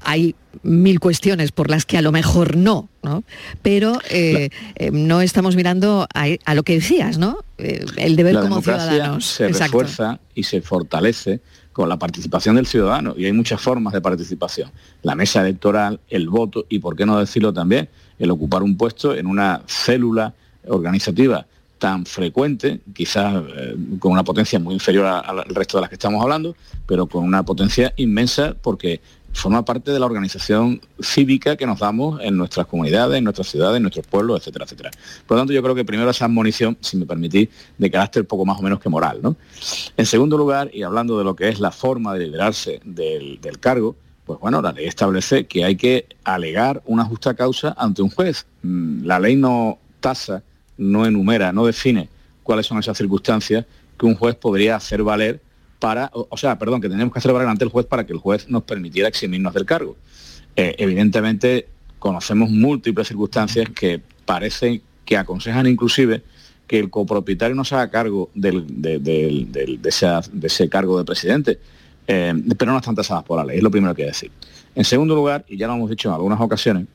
hay 0.02 0.34
mil 0.62 1.00
cuestiones 1.00 1.52
por 1.52 1.70
las 1.70 1.84
que 1.84 1.98
a 1.98 2.02
lo 2.02 2.12
mejor 2.12 2.56
no, 2.56 2.88
¿no? 3.02 3.24
Pero 3.62 3.98
eh, 4.10 4.50
eh, 4.76 4.90
no 4.92 5.20
estamos 5.20 5.56
mirando 5.56 6.06
a, 6.14 6.26
a 6.44 6.54
lo 6.54 6.62
que 6.62 6.74
decías, 6.74 7.18
¿no? 7.18 7.38
Eh, 7.58 7.84
el 7.96 8.16
deber 8.16 8.34
la 8.34 8.40
como 8.42 8.62
ciudadanos. 8.62 9.24
se 9.24 9.48
refuerza 9.48 10.18
y 10.34 10.44
se 10.44 10.60
fortalece 10.60 11.40
con 11.72 11.88
la 11.88 11.98
participación 11.98 12.56
del 12.56 12.66
ciudadano 12.66 13.14
y 13.16 13.24
hay 13.26 13.32
muchas 13.32 13.60
formas 13.60 13.92
de 13.92 14.00
participación. 14.00 14.70
La 15.02 15.14
mesa 15.14 15.40
electoral, 15.40 16.00
el 16.08 16.28
voto 16.28 16.66
y, 16.68 16.78
por 16.78 16.96
qué 16.96 17.04
no 17.04 17.18
decirlo 17.18 17.52
también, 17.52 17.88
el 18.18 18.30
ocupar 18.30 18.62
un 18.62 18.76
puesto 18.76 19.14
en 19.14 19.26
una 19.26 19.62
célula 19.66 20.32
organizativa 20.66 21.46
tan 21.78 22.06
frecuente, 22.06 22.80
quizás 22.94 23.42
eh, 23.56 23.76
con 23.98 24.12
una 24.12 24.24
potencia 24.24 24.58
muy 24.58 24.74
inferior 24.74 25.06
al 25.06 25.44
resto 25.46 25.76
de 25.76 25.82
las 25.82 25.90
que 25.90 25.96
estamos 25.96 26.22
hablando, 26.22 26.56
pero 26.86 27.06
con 27.06 27.24
una 27.24 27.42
potencia 27.42 27.92
inmensa 27.96 28.54
porque 28.62 29.00
forma 29.34 29.64
parte 29.64 29.90
de 29.90 29.98
la 29.98 30.06
organización 30.06 30.80
cívica 31.00 31.56
que 31.56 31.66
nos 31.66 31.80
damos 31.80 32.20
en 32.22 32.36
nuestras 32.36 32.66
comunidades, 32.66 33.18
en 33.18 33.24
nuestras 33.24 33.48
ciudades, 33.48 33.76
en 33.76 33.82
nuestros 33.82 34.06
pueblos, 34.06 34.40
etcétera, 34.40 34.64
etcétera. 34.64 34.90
Por 35.26 35.36
lo 35.36 35.40
tanto, 35.42 35.52
yo 35.52 35.62
creo 35.62 35.74
que 35.74 35.84
primero 35.84 36.08
esa 36.08 36.28
munición, 36.28 36.78
si 36.80 36.96
me 36.96 37.04
permitís, 37.04 37.48
de 37.76 37.90
carácter 37.90 38.26
poco 38.26 38.46
más 38.46 38.58
o 38.58 38.62
menos 38.62 38.80
que 38.80 38.88
moral. 38.88 39.18
¿no? 39.22 39.36
En 39.96 40.06
segundo 40.06 40.38
lugar, 40.38 40.70
y 40.72 40.82
hablando 40.82 41.18
de 41.18 41.24
lo 41.24 41.36
que 41.36 41.48
es 41.48 41.60
la 41.60 41.72
forma 41.72 42.14
de 42.14 42.20
liberarse 42.20 42.80
del, 42.84 43.40
del 43.40 43.58
cargo, 43.58 43.96
pues 44.24 44.38
bueno, 44.40 44.62
la 44.62 44.72
ley 44.72 44.86
establece 44.86 45.46
que 45.46 45.64
hay 45.64 45.76
que 45.76 46.06
alegar 46.24 46.82
una 46.86 47.04
justa 47.04 47.34
causa 47.34 47.74
ante 47.76 48.02
un 48.02 48.10
juez. 48.10 48.46
Mm, 48.62 49.04
la 49.04 49.18
ley 49.18 49.36
no 49.36 49.78
tasa, 50.00 50.42
no 50.78 51.06
enumera, 51.06 51.52
no 51.52 51.66
define 51.66 52.08
cuáles 52.42 52.66
son 52.66 52.78
esas 52.78 52.96
circunstancias 52.96 53.66
que 53.98 54.06
un 54.06 54.14
juez 54.14 54.34
podría 54.36 54.76
hacer 54.76 55.02
valer 55.02 55.40
para, 55.78 56.10
o, 56.12 56.36
sea, 56.36 56.58
perdón, 56.58 56.80
que 56.80 56.88
tenemos 56.88 57.12
que 57.12 57.32
valer 57.32 57.48
ante 57.48 57.64
el 57.64 57.70
juez 57.70 57.86
para 57.86 58.06
que 58.06 58.12
el 58.12 58.18
juez 58.18 58.48
nos 58.48 58.62
permitiera 58.62 59.08
eximirnos 59.08 59.54
del 59.54 59.66
cargo. 59.66 59.96
Eh, 60.56 60.74
evidentemente, 60.78 61.68
conocemos 61.98 62.50
múltiples 62.50 63.08
circunstancias 63.08 63.68
que 63.70 64.00
parecen 64.24 64.82
que 65.04 65.16
aconsejan 65.16 65.66
inclusive 65.66 66.22
que 66.66 66.78
el 66.78 66.88
copropietario 66.88 67.54
no 67.54 67.64
se 67.64 67.74
haga 67.74 67.90
cargo 67.90 68.30
del, 68.34 68.64
de, 68.80 69.78
ese, 70.42 70.68
cargo 70.68 70.98
de 70.98 71.04
presidente, 71.04 71.58
eh, 72.06 72.32
pero 72.56 72.72
no 72.72 72.78
están 72.78 72.94
tasadas 72.94 73.24
por 73.24 73.38
la 73.38 73.44
ley, 73.44 73.58
es 73.58 73.62
lo 73.62 73.70
primero 73.70 73.94
que 73.94 74.02
hay 74.02 74.06
que 74.06 74.12
decir. 74.12 74.30
En 74.74 74.84
segundo 74.84 75.14
lugar, 75.14 75.44
y 75.48 75.56
ya 75.56 75.66
lo 75.66 75.74
hemos 75.74 75.90
dicho 75.90 76.08
en 76.08 76.14
algunas 76.14 76.40
ocasiones, 76.40 76.86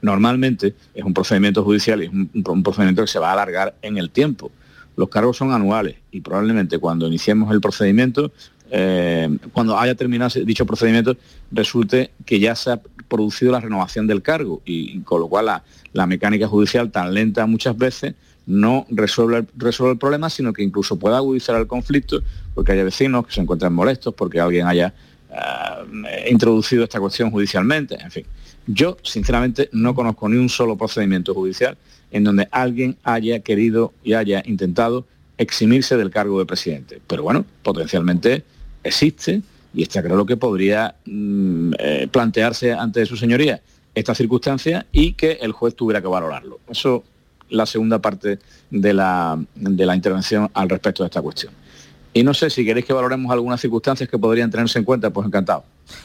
normalmente 0.00 0.74
es 0.94 1.04
un 1.04 1.12
procedimiento 1.12 1.62
judicial 1.62 2.02
y 2.02 2.06
es 2.06 2.12
un 2.12 2.62
procedimiento 2.62 3.02
que 3.02 3.08
se 3.08 3.18
va 3.18 3.30
a 3.30 3.32
alargar 3.34 3.74
en 3.82 3.98
el 3.98 4.10
tiempo. 4.10 4.50
Los 4.98 5.10
cargos 5.10 5.36
son 5.36 5.52
anuales 5.52 5.94
y 6.10 6.22
probablemente 6.22 6.80
cuando 6.80 7.06
iniciemos 7.06 7.52
el 7.52 7.60
procedimiento, 7.60 8.32
eh, 8.68 9.28
cuando 9.52 9.78
haya 9.78 9.94
terminado 9.94 10.40
dicho 10.44 10.66
procedimiento, 10.66 11.16
resulte 11.52 12.10
que 12.26 12.40
ya 12.40 12.56
se 12.56 12.72
ha 12.72 12.80
producido 13.06 13.52
la 13.52 13.60
renovación 13.60 14.08
del 14.08 14.22
cargo 14.22 14.60
y, 14.64 14.98
con 15.02 15.20
lo 15.20 15.28
cual 15.28 15.62
la, 15.92 16.06
mecánica 16.08 16.48
judicial 16.48 16.90
tan 16.90 17.14
lenta 17.14 17.46
muchas 17.46 17.78
veces 17.78 18.16
no 18.44 18.86
resuelve, 18.90 19.46
el 19.46 19.98
problema, 19.98 20.30
sino 20.30 20.52
que 20.52 20.64
incluso 20.64 20.98
pueda 20.98 21.18
agudizar 21.18 21.54
el 21.60 21.68
conflicto 21.68 22.20
porque 22.56 22.72
haya 22.72 22.82
vecinos 22.82 23.24
que 23.24 23.32
se 23.32 23.40
encuentran 23.40 23.72
molestos, 23.72 24.14
porque 24.14 24.40
alguien 24.40 24.66
haya 24.66 24.94
eh, 25.30 26.30
introducido 26.30 26.84
esta 26.84 27.00
cuestión 27.00 27.30
judicialmente, 27.30 27.96
en 28.00 28.10
fin. 28.10 28.24
Yo, 28.66 28.96
sinceramente, 29.02 29.68
no 29.72 29.94
conozco 29.94 30.28
ni 30.28 30.36
un 30.36 30.48
solo 30.48 30.76
procedimiento 30.76 31.34
judicial 31.34 31.76
en 32.10 32.24
donde 32.24 32.48
alguien 32.50 32.96
haya 33.02 33.40
querido 33.40 33.92
y 34.02 34.14
haya 34.14 34.42
intentado 34.46 35.06
eximirse 35.36 35.96
del 35.96 36.10
cargo 36.10 36.38
de 36.38 36.46
presidente. 36.46 37.00
Pero 37.06 37.22
bueno, 37.22 37.44
potencialmente 37.62 38.44
existe 38.82 39.42
y 39.74 39.82
está 39.82 40.02
claro 40.02 40.26
que 40.26 40.36
podría 40.36 40.96
mm, 41.04 41.72
eh, 41.78 42.08
plantearse 42.10 42.72
ante 42.72 43.04
su 43.06 43.16
señoría 43.16 43.60
esta 43.94 44.14
circunstancia 44.14 44.86
y 44.92 45.12
que 45.12 45.38
el 45.40 45.52
juez 45.52 45.74
tuviera 45.74 46.00
que 46.00 46.08
valorarlo. 46.08 46.60
Eso 46.68 47.04
la 47.50 47.66
segunda 47.66 47.98
parte 47.98 48.38
de 48.70 48.94
la, 48.94 49.38
de 49.54 49.86
la 49.86 49.94
intervención 49.94 50.50
al 50.54 50.68
respecto 50.68 51.02
de 51.02 51.08
esta 51.08 51.22
cuestión. 51.22 51.52
Y 52.18 52.24
no 52.24 52.34
sé 52.34 52.50
si 52.50 52.64
queréis 52.64 52.84
que 52.84 52.92
valoremos 52.92 53.30
algunas 53.30 53.60
circunstancias 53.60 54.08
que 54.08 54.18
podrían 54.18 54.50
tenerse 54.50 54.76
en 54.80 54.84
cuenta, 54.84 55.08
pues 55.10 55.24
encantado. 55.24 55.62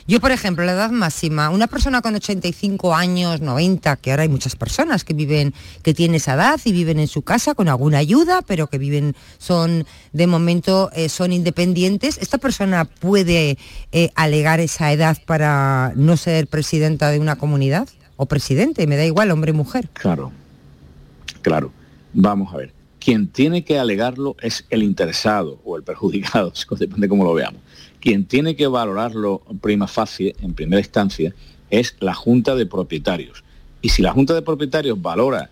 Yo, 0.08 0.20
por 0.20 0.32
ejemplo, 0.32 0.64
la 0.64 0.74
edad 0.74 0.92
máxima, 0.92 1.50
una 1.50 1.66
persona 1.66 2.04
con 2.04 2.14
85 2.14 2.94
años, 2.94 3.42
90, 3.42 3.96
que 3.96 4.12
ahora 4.12 4.22
hay 4.22 4.30
muchas 4.30 4.56
personas 4.56 5.04
que 5.04 5.16
viven, 5.16 5.56
que 5.82 5.96
tienen 5.96 6.18
esa 6.18 6.36
edad 6.36 6.62
y 6.66 6.72
viven 6.72 7.00
en 7.00 7.08
su 7.08 7.24
casa 7.24 7.56
con 7.56 7.68
alguna 7.68 7.98
ayuda, 7.98 8.44
pero 8.44 8.68
que 8.68 8.78
viven, 8.78 9.16
son, 9.40 9.88
de 10.12 10.28
momento, 10.28 10.92
eh, 10.94 11.10
son 11.10 11.34
independientes. 11.34 12.20
¿Esta 12.20 12.38
persona 12.38 12.86
puede 12.86 13.58
eh, 13.92 14.12
alegar 14.14 14.60
esa 14.60 14.92
edad 14.92 15.18
para 15.26 15.94
no 15.96 16.16
ser 16.16 16.46
presidenta 16.46 17.10
de 17.10 17.20
una 17.20 17.38
comunidad? 17.38 17.90
O 18.18 18.28
presidente, 18.28 18.86
me 18.86 18.98
da 18.98 19.06
igual, 19.06 19.32
hombre 19.32 19.52
o 19.52 19.56
mujer. 19.56 19.90
Claro, 19.94 20.32
claro. 21.42 21.72
Vamos 22.14 22.54
a 22.54 22.58
ver 22.58 22.83
quien 23.04 23.28
tiene 23.28 23.66
que 23.66 23.80
alegarlo 23.80 24.38
es 24.42 24.66
el 24.70 24.82
interesado 24.82 25.60
o 25.66 25.76
el 25.76 25.84
perjudicado, 25.84 26.54
depende 26.80 27.10
cómo 27.10 27.26
lo 27.26 27.34
veamos. 27.34 27.62
Quien 28.00 28.26
tiene 28.26 28.56
que 28.56 28.66
valorarlo 28.66 29.42
prima 29.62 29.88
facie, 29.88 30.36
en 30.42 30.54
primera 30.54 30.80
instancia, 30.80 31.34
es 31.70 31.98
la 32.00 32.14
Junta 32.14 32.56
de 32.56 32.66
Propietarios. 32.66 33.44
Y 33.82 33.90
si 33.90 34.02
la 34.02 34.14
Junta 34.14 34.34
de 34.34 34.42
Propietarios 34.42 35.02
valora, 35.02 35.50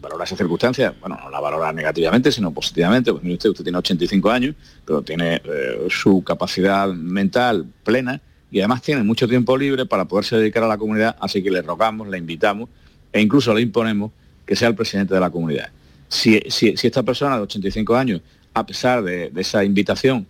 valora 0.00 0.22
esa 0.22 0.36
circunstancia, 0.36 0.94
bueno, 1.00 1.18
no 1.20 1.28
la 1.28 1.40
valora 1.40 1.72
negativamente, 1.72 2.30
sino 2.30 2.52
positivamente, 2.52 3.10
pues 3.10 3.24
mire 3.24 3.34
usted, 3.34 3.50
usted 3.50 3.64
tiene 3.64 3.78
85 3.78 4.30
años, 4.30 4.54
pero 4.84 5.02
tiene 5.02 5.42
eh, 5.44 5.88
su 5.88 6.22
capacidad 6.22 6.86
mental 6.88 7.66
plena 7.82 8.20
y 8.52 8.60
además 8.60 8.82
tiene 8.82 9.02
mucho 9.02 9.26
tiempo 9.26 9.56
libre 9.56 9.86
para 9.86 10.04
poderse 10.04 10.36
dedicar 10.36 10.62
a 10.62 10.68
la 10.68 10.78
comunidad, 10.78 11.16
así 11.20 11.42
que 11.42 11.50
le 11.50 11.62
rogamos, 11.62 12.06
le 12.06 12.18
invitamos 12.18 12.68
e 13.12 13.20
incluso 13.20 13.52
le 13.54 13.60
imponemos 13.60 14.12
que 14.46 14.54
sea 14.54 14.68
el 14.68 14.76
presidente 14.76 15.14
de 15.14 15.20
la 15.20 15.30
comunidad 15.30 15.70
si, 16.10 16.40
esta 16.60 17.02
persona 17.02 17.36
de 17.36 17.42
85 17.42 17.96
años, 17.96 18.20
a 18.52 18.66
pesar 18.66 19.02
de, 19.02 19.32
esa 19.36 19.64
invitación 19.64 20.26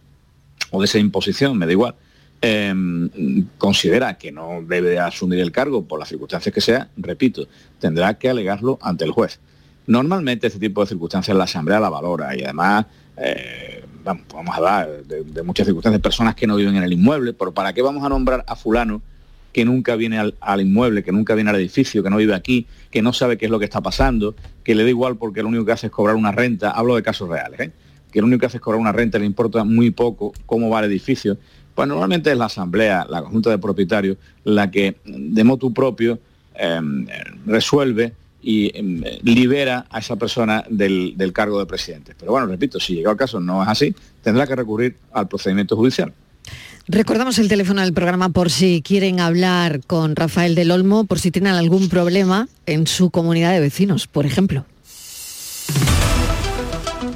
o 0.70 0.80
de 0.80 0.84
esa 0.84 0.98
imposición, 0.98 1.58
me 1.58 1.66
da 1.66 1.72
igual, 1.72 1.94
em, 2.42 3.08
considera 3.58 4.16
que 4.18 4.30
no 4.30 4.62
debe 4.62 4.98
asumir 4.98 5.40
el 5.40 5.50
cargo 5.50 5.84
por 5.84 5.98
las 5.98 6.08
circunstancias 6.08 6.54
que 6.54 6.60
sea, 6.60 6.88
repito, 6.96 7.48
tendrá 7.78 8.14
que 8.14 8.28
alegarlo 8.28 8.78
ante 8.82 9.04
el 9.04 9.10
juez. 9.10 9.40
Normalmente 9.86 10.46
este 10.46 10.58
tipo 10.58 10.82
de 10.82 10.86
circunstancias 10.86 11.36
la 11.36 11.44
Asamblea 11.44 11.80
la 11.80 11.88
valora 11.88 12.36
y 12.36 12.44
además 12.44 12.86
eh, 13.16 13.82
vamos, 14.04 14.54
a 14.54 14.56
hablar 14.56 15.02
de, 15.04 15.24
de, 15.24 15.42
muchas 15.42 15.66
circunstancias, 15.66 16.00
personas 16.00 16.34
que 16.34 16.46
no 16.46 16.56
viven 16.56 16.76
en 16.76 16.84
el 16.84 16.92
inmueble, 16.92 17.32
pero 17.32 17.52
¿para 17.52 17.72
qué 17.72 17.82
vamos 17.82 18.04
a 18.04 18.08
nombrar 18.10 18.44
a 18.46 18.54
fulano 18.54 19.02
que 19.52 19.64
nunca 19.64 19.96
viene 19.96 20.18
al, 20.18 20.60
inmueble, 20.60 21.02
que 21.02 21.12
nunca 21.12 21.34
viene 21.34 21.50
al 21.50 21.56
edificio, 21.56 22.02
que 22.02 22.10
no 22.10 22.16
vive 22.16 22.34
aquí, 22.34 22.66
que 22.90 23.02
no 23.02 23.12
sabe 23.12 23.36
qué 23.36 23.46
es 23.46 23.50
lo 23.50 23.58
que 23.58 23.64
está 23.64 23.80
pasando, 23.80 24.34
que 24.64 24.74
le 24.74 24.82
da 24.84 24.88
igual 24.88 25.16
porque 25.16 25.42
lo 25.42 25.48
único 25.48 25.64
que 25.64 25.72
hace 25.72 25.86
es 25.86 25.92
cobrar 25.92 26.16
una 26.16 26.32
renta, 26.32 26.70
hablo 26.70 26.96
de 26.96 27.02
casos 27.02 27.28
reales, 27.28 27.60
¿eh? 27.60 27.72
que 28.10 28.20
lo 28.20 28.26
único 28.26 28.40
que 28.40 28.46
hace 28.46 28.56
es 28.58 28.62
cobrar 28.62 28.80
una 28.80 28.92
renta, 28.92 29.18
le 29.18 29.26
importa 29.26 29.64
muy 29.64 29.90
poco 29.90 30.32
cómo 30.46 30.68
va 30.68 30.80
el 30.80 30.86
edificio, 30.86 31.38
pues 31.74 31.88
normalmente 31.88 32.30
es 32.30 32.36
la 32.36 32.46
asamblea, 32.46 33.06
la 33.08 33.22
junta 33.22 33.50
de 33.50 33.58
propietarios, 33.58 34.16
la 34.44 34.70
que 34.70 34.96
de 35.04 35.44
motu 35.44 35.72
propio 35.72 36.18
em, 36.54 37.06
resuelve 37.46 38.12
y 38.42 38.76
em, 38.76 39.02
libera 39.22 39.86
a 39.90 40.00
esa 40.00 40.16
persona 40.16 40.64
del, 40.68 41.14
del 41.16 41.32
cargo 41.32 41.58
de 41.58 41.66
presidente. 41.66 42.14
Pero 42.18 42.32
bueno, 42.32 42.46
repito, 42.46 42.80
si 42.80 42.96
llega 42.96 43.10
el 43.10 43.16
caso 43.16 43.40
no 43.40 43.62
es 43.62 43.68
así, 43.68 43.94
tendrá 44.22 44.46
que 44.46 44.56
recurrir 44.56 44.96
al 45.12 45.28
procedimiento 45.28 45.76
judicial. 45.76 46.12
Recordamos 46.92 47.38
el 47.38 47.46
teléfono 47.46 47.82
del 47.82 47.92
programa 47.92 48.30
por 48.30 48.50
si 48.50 48.82
quieren 48.82 49.20
hablar 49.20 49.80
con 49.86 50.16
Rafael 50.16 50.56
del 50.56 50.72
Olmo, 50.72 51.04
por 51.04 51.20
si 51.20 51.30
tienen 51.30 51.52
algún 51.52 51.88
problema 51.88 52.48
en 52.66 52.88
su 52.88 53.10
comunidad 53.10 53.52
de 53.52 53.60
vecinos, 53.60 54.08
por 54.08 54.26
ejemplo. 54.26 54.66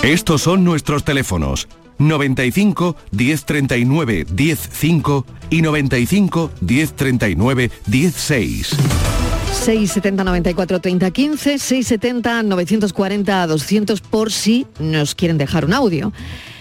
Estos 0.05 0.43
son 0.43 0.63
nuestros 0.63 1.03
teléfonos 1.05 1.67
95 1.99 2.95
1039 3.11 4.27
105 4.37 5.27
y 5.51 5.63
95 5.63 6.51
1039 6.61 7.71
16. 7.87 8.69
670 8.69 10.23
94 10.23 10.81
30 10.81 11.11
15, 11.11 11.59
670 11.59 12.43
940 12.45 13.47
200 13.49 14.01
por 14.03 14.31
si 14.31 14.69
nos 14.79 15.17
quieren 15.17 15.37
dejar 15.37 15.65
un 15.65 15.73
audio. 15.73 16.13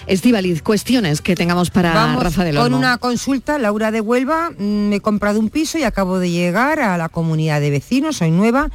Estivaliz, 0.07 0.61
cuestiones 0.61 1.21
que 1.21 1.35
tengamos 1.35 1.69
para 1.69 1.93
Vamos 1.93 2.23
Rafa 2.23 2.43
del 2.43 2.55
Con 2.55 2.73
una 2.73 2.97
consulta, 2.97 3.57
Laura 3.57 3.91
de 3.91 4.01
Huelva, 4.01 4.51
mm, 4.51 4.63
me 4.89 4.97
he 4.97 4.99
comprado 4.99 5.39
un 5.39 5.49
piso 5.49 5.77
y 5.77 5.83
acabo 5.83 6.19
de 6.19 6.29
llegar 6.29 6.79
a 6.79 6.97
la 6.97 7.09
comunidad 7.09 7.61
de 7.61 7.69
vecinos, 7.69 8.17
soy 8.17 8.31
nueva, 8.31 8.69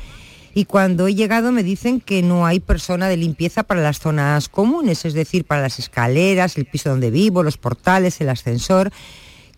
y 0.55 0.65
cuando 0.65 1.07
he 1.07 1.15
llegado 1.15 1.53
me 1.53 1.63
dicen 1.63 2.01
que 2.01 2.23
no 2.23 2.47
hay 2.47 2.61
persona 2.61 3.09
de 3.09 3.17
limpieza 3.17 3.63
para 3.63 3.83
las 3.83 4.01
zonas 4.01 4.49
comunes, 4.49 5.05
es 5.05 5.15
decir, 5.15 5.45
para 5.45 5.61
las 5.61 5.79
escaleras, 5.79 6.57
el 6.57 6.65
piso 6.65 6.91
donde 6.91 7.11
vivo, 7.11 7.43
los 7.43 7.59
portales, 7.59 8.21
el 8.21 8.31
ascensor 8.31 8.91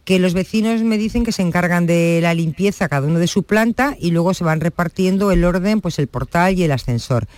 que 0.05 0.19
los 0.19 0.35
vecinos 0.35 0.83
me 0.83 0.99
dicen 0.99 1.25
que 1.25 1.31
se 1.31 1.43
encargan 1.43 1.87
de 1.87 2.19
la 2.21 2.35
limpieza 2.35 2.89
cada 2.89 3.07
uno 3.07 3.21
de 3.21 3.29
su 3.29 3.45
planta 3.45 3.97
y 3.99 4.11
luego 4.11 4.35
se 4.35 4.43
van 4.43 4.61
repartiendo 4.61 5.31
el 5.31 5.45
orden, 5.45 5.81
pues 5.81 6.01
el 6.01 6.09
portal 6.09 6.59
y 6.59 6.65
el 6.65 6.73
ascensor. 6.73 7.29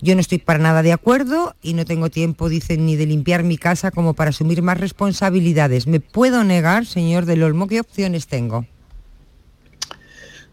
Yo 0.00 0.14
no 0.14 0.20
estoy 0.20 0.38
para 0.38 0.60
nada 0.60 0.82
de 0.82 0.92
acuerdo 0.92 1.56
y 1.60 1.74
no 1.74 1.84
tengo 1.84 2.08
tiempo, 2.08 2.48
dicen, 2.48 2.86
ni 2.86 2.94
de 2.94 3.06
limpiar 3.06 3.42
mi 3.42 3.58
casa 3.58 3.90
como 3.90 4.14
para 4.14 4.30
asumir 4.30 4.62
más 4.62 4.78
responsabilidades. 4.78 5.88
¿Me 5.88 5.98
puedo 5.98 6.44
negar, 6.44 6.86
señor 6.86 7.26
del 7.26 7.42
Olmo? 7.42 7.66
¿Qué 7.66 7.80
opciones 7.80 8.28
tengo? 8.28 8.64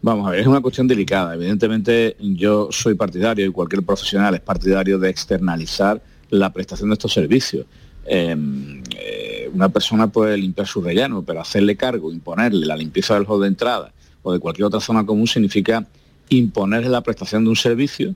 Vamos 0.02 0.26
a 0.26 0.30
ver, 0.32 0.40
es 0.40 0.46
una 0.48 0.60
cuestión 0.60 0.88
delicada. 0.88 1.34
Evidentemente 1.34 2.16
yo 2.18 2.68
soy 2.72 2.94
partidario 2.94 3.46
y 3.46 3.52
cualquier 3.52 3.84
profesional 3.84 4.34
es 4.34 4.40
partidario 4.40 4.98
de 4.98 5.10
externalizar 5.10 6.02
la 6.30 6.52
prestación 6.52 6.90
de 6.90 6.94
estos 6.94 7.12
servicios. 7.12 7.66
Em, 8.04 8.82
eh, 8.98 9.48
una 9.52 9.68
persona 9.68 10.08
puede 10.08 10.36
limpiar 10.36 10.66
su 10.66 10.80
relleno, 10.80 11.22
pero 11.22 11.40
hacerle 11.40 11.76
cargo, 11.76 12.12
imponerle 12.12 12.66
la 12.66 12.76
limpieza 12.76 13.14
del 13.14 13.26
hall 13.28 13.42
de 13.42 13.48
entrada 13.48 13.92
o 14.22 14.32
de 14.32 14.40
cualquier 14.40 14.66
otra 14.66 14.80
zona 14.80 15.06
común 15.06 15.28
significa 15.28 15.86
imponerle 16.28 16.88
la 16.88 17.00
prestación 17.00 17.44
de 17.44 17.50
un 17.50 17.56
servicio 17.56 18.14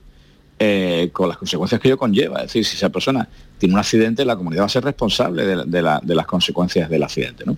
eh, 0.63 1.09
con 1.11 1.27
las 1.27 1.37
consecuencias 1.37 1.81
que 1.81 1.87
ello 1.87 1.97
conlleva. 1.97 2.37
Es 2.37 2.43
decir, 2.43 2.63
si 2.63 2.75
esa 2.75 2.89
persona 2.89 3.27
tiene 3.57 3.73
un 3.73 3.79
accidente, 3.79 4.23
la 4.23 4.35
comunidad 4.35 4.61
va 4.61 4.65
a 4.67 4.69
ser 4.69 4.83
responsable 4.83 5.43
de, 5.43 5.81
las 5.81 6.25
consecuencias 6.27 6.87
del 6.87 7.01
accidente. 7.01 7.45
¿no? 7.47 7.57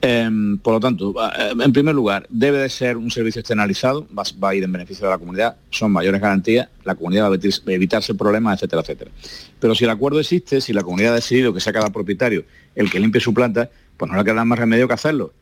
Em, 0.00 0.56
por 0.58 0.74
lo 0.74 0.78
tanto, 0.78 1.12
eh, 1.36 1.52
en 1.58 1.72
primer 1.72 1.96
lugar, 1.96 2.24
debe 2.30 2.58
de 2.58 2.68
ser 2.68 2.96
un 2.96 3.10
servicio 3.10 3.40
externalizado, 3.40 4.06
va, 4.16 4.50
a 4.50 4.54
ir 4.54 4.62
en 4.62 4.70
beneficio 4.70 5.04
de 5.04 5.10
la 5.10 5.18
comunidad, 5.18 5.56
son 5.70 5.90
mayores 5.90 6.20
garantías, 6.20 6.68
la 6.84 6.94
comunidad 6.94 7.28
va 7.28 7.34
a 7.34 7.72
evitarse 7.72 8.14
problemas, 8.14 8.54
etcétera, 8.54 8.82
etcétera. 8.82 9.10
Pero 9.58 9.74
si 9.74 9.82
el 9.82 9.90
acuerdo 9.90 10.20
existe, 10.20 10.60
si 10.60 10.72
la 10.72 10.84
comunidad 10.84 11.10
ha 11.10 11.16
decidido 11.16 11.52
que 11.52 11.58
sea 11.58 11.72
cada 11.72 11.90
propietario 11.90 12.44
el 12.76 12.88
que 12.88 13.00
limpie 13.00 13.20
su 13.20 13.34
planta, 13.34 13.68
pues 13.96 14.08
no 14.08 14.16
le 14.16 14.22
queda 14.22 14.44
más 14.44 14.60
remedio 14.60 14.86
que 14.86 14.94
hacerlo. 14.94 15.32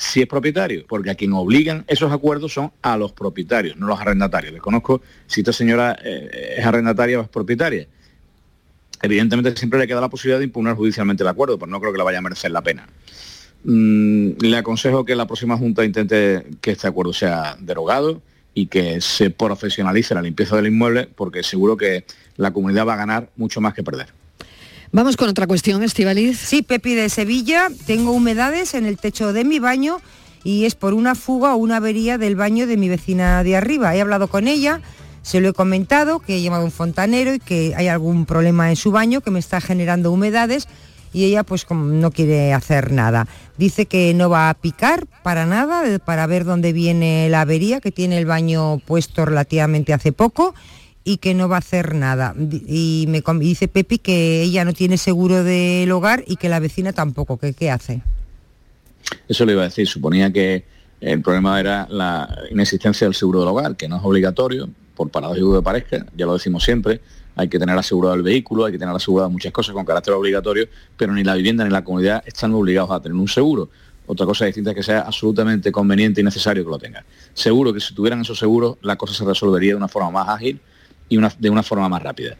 Si 0.00 0.22
es 0.22 0.28
propietario, 0.28 0.84
porque 0.86 1.10
a 1.10 1.16
quien 1.16 1.32
obligan 1.32 1.84
esos 1.88 2.12
acuerdos 2.12 2.52
son 2.52 2.70
a 2.82 2.96
los 2.96 3.10
propietarios, 3.10 3.76
no 3.76 3.88
los 3.88 4.00
arrendatarios. 4.00 4.52
Desconozco 4.52 5.02
si 5.26 5.40
esta 5.40 5.52
señora 5.52 5.98
eh, 6.04 6.54
es 6.58 6.64
arrendataria 6.64 7.18
o 7.18 7.22
es 7.22 7.28
propietaria. 7.28 7.88
Evidentemente 9.02 9.56
siempre 9.56 9.80
le 9.80 9.88
queda 9.88 10.00
la 10.00 10.08
posibilidad 10.08 10.38
de 10.38 10.44
impugnar 10.44 10.76
judicialmente 10.76 11.24
el 11.24 11.28
acuerdo, 11.28 11.58
pero 11.58 11.68
no 11.68 11.80
creo 11.80 11.90
que 11.90 11.98
le 11.98 12.04
vaya 12.04 12.18
a 12.18 12.22
merecer 12.22 12.52
la 12.52 12.62
pena. 12.62 12.88
Mm, 13.64 14.38
le 14.40 14.56
aconsejo 14.56 15.04
que 15.04 15.16
la 15.16 15.26
próxima 15.26 15.56
Junta 15.56 15.84
intente 15.84 16.46
que 16.60 16.70
este 16.70 16.86
acuerdo 16.86 17.12
sea 17.12 17.56
derogado 17.58 18.22
y 18.54 18.66
que 18.66 19.00
se 19.00 19.30
profesionalice 19.30 20.14
la 20.14 20.22
limpieza 20.22 20.54
del 20.54 20.68
inmueble, 20.68 21.08
porque 21.12 21.42
seguro 21.42 21.76
que 21.76 22.04
la 22.36 22.52
comunidad 22.52 22.86
va 22.86 22.94
a 22.94 22.98
ganar 22.98 23.30
mucho 23.34 23.60
más 23.60 23.74
que 23.74 23.82
perder. 23.82 24.17
Vamos 24.98 25.16
con 25.16 25.28
otra 25.28 25.46
cuestión, 25.46 25.84
Estivaliz. 25.84 26.40
Sí, 26.40 26.62
Pepi 26.62 26.96
de 26.96 27.08
Sevilla, 27.08 27.68
tengo 27.86 28.10
humedades 28.10 28.74
en 28.74 28.84
el 28.84 28.98
techo 28.98 29.32
de 29.32 29.44
mi 29.44 29.60
baño 29.60 30.00
y 30.42 30.64
es 30.64 30.74
por 30.74 30.92
una 30.92 31.14
fuga 31.14 31.54
o 31.54 31.56
una 31.56 31.76
avería 31.76 32.18
del 32.18 32.34
baño 32.34 32.66
de 32.66 32.76
mi 32.76 32.88
vecina 32.88 33.44
de 33.44 33.54
arriba. 33.54 33.94
He 33.94 34.00
hablado 34.00 34.26
con 34.26 34.48
ella, 34.48 34.80
se 35.22 35.40
lo 35.40 35.50
he 35.50 35.52
comentado, 35.52 36.18
que 36.18 36.34
he 36.34 36.42
llamado 36.42 36.62
a 36.62 36.64
un 36.64 36.72
fontanero 36.72 37.32
y 37.32 37.38
que 37.38 37.74
hay 37.76 37.86
algún 37.86 38.26
problema 38.26 38.70
en 38.70 38.74
su 38.74 38.90
baño 38.90 39.20
que 39.20 39.30
me 39.30 39.38
está 39.38 39.60
generando 39.60 40.10
humedades 40.10 40.66
y 41.12 41.26
ella 41.26 41.44
pues 41.44 41.64
no 41.70 42.10
quiere 42.10 42.52
hacer 42.52 42.90
nada. 42.90 43.28
Dice 43.56 43.86
que 43.86 44.12
no 44.14 44.28
va 44.28 44.50
a 44.50 44.54
picar 44.54 45.06
para 45.22 45.46
nada, 45.46 46.00
para 46.00 46.26
ver 46.26 46.44
dónde 46.44 46.72
viene 46.72 47.28
la 47.28 47.42
avería, 47.42 47.80
que 47.80 47.92
tiene 47.92 48.18
el 48.18 48.26
baño 48.26 48.78
puesto 48.78 49.24
relativamente 49.24 49.92
hace 49.92 50.10
poco 50.10 50.56
y 51.08 51.16
que 51.16 51.32
no 51.32 51.48
va 51.48 51.56
a 51.56 51.60
hacer 51.60 51.94
nada. 51.94 52.34
Y 52.36 53.06
me 53.08 53.22
dice 53.40 53.66
Pepi 53.66 53.96
que 53.96 54.42
ella 54.42 54.66
no 54.66 54.74
tiene 54.74 54.98
seguro 54.98 55.42
del 55.42 55.90
hogar 55.90 56.22
y 56.26 56.36
que 56.36 56.50
la 56.50 56.60
vecina 56.60 56.92
tampoco, 56.92 57.38
que 57.38 57.54
qué 57.54 57.70
hace. 57.70 58.02
Eso 59.26 59.46
le 59.46 59.52
iba 59.52 59.62
a 59.62 59.64
decir, 59.64 59.88
suponía 59.88 60.30
que 60.30 60.64
el 61.00 61.22
problema 61.22 61.58
era 61.58 61.86
la 61.88 62.28
inexistencia 62.50 63.06
del 63.06 63.14
seguro 63.14 63.40
del 63.40 63.48
hogar, 63.48 63.74
que 63.74 63.88
no 63.88 63.96
es 63.96 64.02
obligatorio, 64.04 64.68
por 64.94 65.08
paradójico 65.08 65.56
de 65.56 65.62
parezca, 65.62 66.04
ya 66.14 66.26
lo 66.26 66.34
decimos 66.34 66.62
siempre, 66.62 67.00
hay 67.36 67.48
que 67.48 67.58
tener 67.58 67.78
asegurado 67.78 68.14
el 68.14 68.22
vehículo, 68.22 68.66
hay 68.66 68.72
que 68.72 68.78
tener 68.78 68.94
asegurado 68.94 69.30
muchas 69.30 69.50
cosas 69.50 69.72
con 69.72 69.86
carácter 69.86 70.12
obligatorio, 70.12 70.66
pero 70.98 71.14
ni 71.14 71.24
la 71.24 71.36
vivienda 71.36 71.64
ni 71.64 71.70
la 71.70 71.82
comunidad 71.84 72.22
están 72.26 72.52
obligados 72.52 72.90
a 72.90 73.00
tener 73.00 73.16
un 73.16 73.28
seguro. 73.28 73.70
Otra 74.06 74.26
cosa 74.26 74.44
distinta 74.44 74.72
es 74.72 74.76
que 74.76 74.82
sea 74.82 75.00
absolutamente 75.00 75.72
conveniente 75.72 76.20
y 76.20 76.24
necesario 76.24 76.64
que 76.64 76.70
lo 76.70 76.78
tengan. 76.78 77.04
Seguro 77.32 77.72
que 77.72 77.80
si 77.80 77.94
tuvieran 77.94 78.20
esos 78.20 78.38
seguros, 78.38 78.76
la 78.82 78.96
cosa 78.96 79.14
se 79.14 79.24
resolvería 79.24 79.72
de 79.72 79.76
una 79.76 79.88
forma 79.88 80.10
más 80.10 80.28
ágil 80.28 80.60
y 81.08 81.18
de 81.38 81.50
una 81.50 81.62
forma 81.62 81.88
más 81.88 82.02
rápida. 82.02 82.36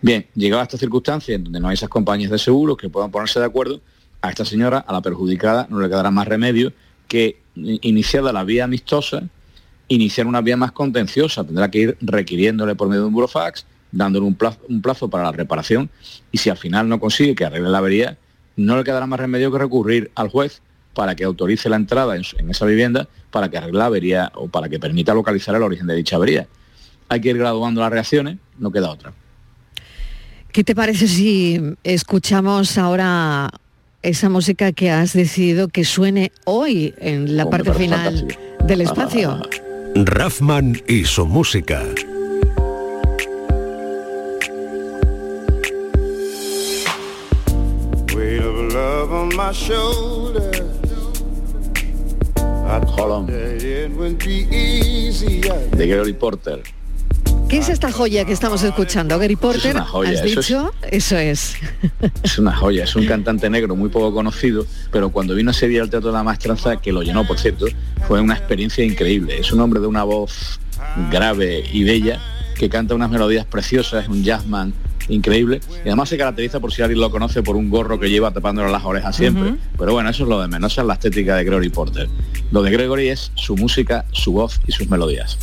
Bien, 0.00 0.26
llegado 0.34 0.60
a 0.60 0.64
esta 0.64 0.76
circunstancia 0.76 1.34
en 1.34 1.44
donde 1.44 1.60
no 1.60 1.68
hay 1.68 1.74
esas 1.74 1.88
compañías 1.88 2.30
de 2.30 2.38
seguros 2.38 2.76
que 2.76 2.88
puedan 2.88 3.10
ponerse 3.10 3.38
de 3.38 3.46
acuerdo, 3.46 3.80
a 4.20 4.30
esta 4.30 4.44
señora, 4.44 4.78
a 4.78 4.92
la 4.92 5.00
perjudicada, 5.00 5.66
no 5.68 5.80
le 5.80 5.88
quedará 5.88 6.10
más 6.10 6.26
remedio 6.26 6.72
que 7.08 7.40
iniciada 7.54 8.32
la 8.32 8.44
vía 8.44 8.64
amistosa, 8.64 9.24
iniciar 9.88 10.26
una 10.26 10.40
vía 10.40 10.56
más 10.56 10.72
contenciosa. 10.72 11.44
Tendrá 11.44 11.70
que 11.70 11.78
ir 11.78 11.98
requiriéndole 12.00 12.74
por 12.74 12.88
medio 12.88 13.02
de 13.02 13.08
un 13.08 13.14
burofax, 13.14 13.66
dándole 13.90 14.26
un 14.26 14.34
plazo, 14.34 14.58
un 14.68 14.80
plazo 14.80 15.08
para 15.08 15.24
la 15.24 15.32
reparación 15.32 15.90
y 16.30 16.38
si 16.38 16.50
al 16.50 16.56
final 16.56 16.88
no 16.88 16.98
consigue 16.98 17.34
que 17.34 17.44
arregle 17.44 17.68
la 17.68 17.78
avería, 17.78 18.16
no 18.56 18.76
le 18.76 18.84
quedará 18.84 19.06
más 19.06 19.20
remedio 19.20 19.52
que 19.52 19.58
recurrir 19.58 20.10
al 20.14 20.28
juez 20.28 20.62
para 20.94 21.14
que 21.14 21.24
autorice 21.24 21.68
la 21.68 21.76
entrada 21.76 22.16
en, 22.16 22.22
esa 22.50 22.66
vivienda 22.66 23.08
para 23.30 23.50
que 23.50 23.58
arregle 23.58 23.78
la 23.78 23.86
avería 23.86 24.32
o 24.34 24.48
para 24.48 24.68
que 24.68 24.78
permita 24.78 25.14
localizar 25.14 25.54
el 25.54 25.62
origen 25.62 25.86
de 25.86 25.94
dicha 25.94 26.16
avería. 26.16 26.48
Hay 27.12 27.20
que 27.20 27.28
ir 27.28 27.36
graduando 27.36 27.82
las 27.82 27.90
reacciones, 27.90 28.38
no 28.58 28.70
queda 28.70 28.90
otra. 28.90 29.12
¿Qué 30.50 30.64
te 30.64 30.74
parece 30.74 31.06
si 31.06 31.60
escuchamos 31.84 32.78
ahora 32.78 33.50
esa 34.00 34.30
música 34.30 34.72
que 34.72 34.90
has 34.90 35.12
decidido 35.12 35.68
que 35.68 35.84
suene 35.84 36.32
hoy 36.46 36.94
en 36.96 37.36
la 37.36 37.50
parte 37.50 37.74
final 37.74 38.34
del 38.64 38.80
espacio? 38.80 39.42
Raffman 39.94 40.80
y 40.88 41.04
su 41.04 41.26
música. 41.26 41.84
De 55.76 55.86
Gary 55.86 56.14
Porter. 56.14 56.62
¿Qué 57.52 57.58
es 57.58 57.68
esta 57.68 57.92
joya 57.92 58.24
que 58.24 58.32
estamos 58.32 58.62
escuchando? 58.62 59.18
Gary 59.18 59.36
Porter, 59.36 59.76
es 59.76 59.82
joya, 59.82 60.10
¿has 60.12 60.22
dicho? 60.22 60.72
eso 60.90 61.18
es. 61.18 61.54
Es 62.22 62.38
una 62.38 62.56
joya, 62.56 62.84
es 62.84 62.96
un 62.96 63.04
cantante 63.04 63.50
negro 63.50 63.76
muy 63.76 63.90
poco 63.90 64.10
conocido, 64.14 64.64
pero 64.90 65.10
cuando 65.10 65.34
vino 65.34 65.50
a 65.50 65.52
Sevilla 65.52 65.82
al 65.82 65.90
Teatro 65.90 66.08
de 66.08 66.14
la 66.14 66.22
Maestranza, 66.22 66.78
que 66.78 66.92
lo 66.92 67.02
llenó, 67.02 67.26
por 67.26 67.38
cierto, 67.38 67.66
fue 68.08 68.22
una 68.22 68.32
experiencia 68.32 68.82
increíble. 68.82 69.38
Es 69.38 69.52
un 69.52 69.60
hombre 69.60 69.80
de 69.80 69.86
una 69.86 70.02
voz 70.02 70.60
grave 71.10 71.62
y 71.70 71.84
bella, 71.84 72.22
que 72.56 72.70
canta 72.70 72.94
unas 72.94 73.10
melodías 73.10 73.44
preciosas, 73.44 74.04
es 74.04 74.08
un 74.08 74.24
jazzman 74.24 74.72
increíble 75.10 75.60
y 75.84 75.88
además 75.88 76.08
se 76.08 76.16
caracteriza 76.16 76.58
por 76.58 76.72
si 76.72 76.80
alguien 76.80 77.00
lo 77.00 77.10
conoce 77.10 77.42
por 77.42 77.56
un 77.56 77.68
gorro 77.68 78.00
que 78.00 78.08
lleva 78.08 78.30
tapándole 78.30 78.72
las 78.72 78.82
orejas 78.82 79.14
siempre. 79.14 79.56
Pero 79.76 79.92
bueno, 79.92 80.08
eso 80.08 80.22
es 80.22 80.28
lo 80.30 80.40
de 80.40 80.48
menos, 80.48 80.78
es 80.78 80.84
la 80.86 80.94
estética 80.94 81.36
de 81.36 81.44
Gregory 81.44 81.68
Porter. 81.68 82.08
Lo 82.50 82.62
de 82.62 82.70
Gregory 82.70 83.10
es 83.10 83.30
su 83.34 83.56
música, 83.56 84.06
su 84.12 84.32
voz 84.32 84.58
y 84.66 84.72
sus 84.72 84.88
melodías. 84.88 85.36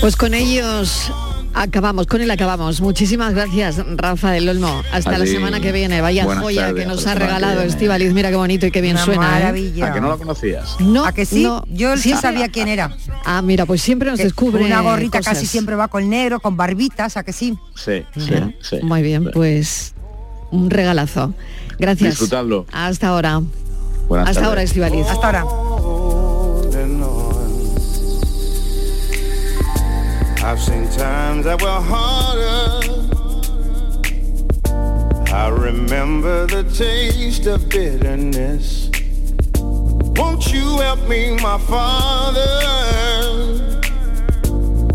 Pues 0.00 0.16
con 0.16 0.34
ellos 0.34 1.10
acabamos, 1.54 2.06
con 2.06 2.20
él 2.20 2.30
acabamos. 2.30 2.80
Muchísimas 2.80 3.34
gracias, 3.34 3.82
Rafa 3.96 4.30
del 4.30 4.48
Olmo. 4.48 4.82
Hasta 4.92 5.18
la 5.18 5.26
semana 5.26 5.60
que 5.60 5.72
viene. 5.72 6.00
Vaya 6.00 6.24
joya 6.36 6.72
que 6.74 6.86
nos 6.86 7.06
ha 7.06 7.14
regalado 7.14 7.62
Estivaliz. 7.62 8.12
Mira 8.12 8.30
qué 8.30 8.36
bonito 8.36 8.66
y 8.66 8.70
qué 8.70 8.80
bien 8.80 8.96
suena. 8.98 9.26
¿eh? 9.26 9.42
Maravilla. 9.42 9.86
¿A 9.86 9.92
que 9.92 10.00
no 10.00 10.08
lo 10.08 10.18
conocías? 10.18 10.76
No, 10.80 11.04
¿A 11.04 11.12
que 11.12 11.26
sí? 11.26 11.48
Yo 11.68 11.96
sí 11.96 12.14
sabía 12.14 12.48
quién 12.48 12.68
era. 12.68 12.96
Ah, 13.24 13.42
mira, 13.42 13.66
pues 13.66 13.82
siempre 13.82 14.10
nos 14.10 14.18
descubre 14.18 14.64
Una 14.64 14.80
gorrita 14.80 15.20
casi 15.20 15.46
siempre 15.46 15.74
va 15.74 15.88
con 15.88 16.08
negro, 16.08 16.40
con 16.40 16.56
barbitas, 16.56 17.16
¿a 17.16 17.24
que 17.24 17.32
sí? 17.32 17.58
Sí, 17.74 18.04
sí, 18.60 18.76
Muy 18.82 19.02
bien, 19.02 19.30
pues 19.32 19.94
un 20.50 20.70
regalazo. 20.70 21.34
Gracias. 21.78 22.10
Disfrutadlo. 22.10 22.66
Hasta 22.72 23.08
ahora. 23.08 23.42
Buenas 24.08 24.30
Hasta 24.30 24.46
ahora, 24.46 24.62
Estivaliz. 24.62 25.06
Hasta 25.06 25.26
ahora. 25.26 25.67
I've 30.50 30.62
seen 30.62 30.88
times 30.88 31.44
that 31.44 31.60
were 31.60 31.68
harder. 31.68 32.80
I 35.30 35.48
remember 35.48 36.46
the 36.46 36.62
taste 36.62 37.44
of 37.44 37.68
bitterness. 37.68 38.88
Won't 39.58 40.50
you 40.50 40.78
help 40.78 41.06
me, 41.06 41.36
my 41.42 41.58
father? 41.58 42.48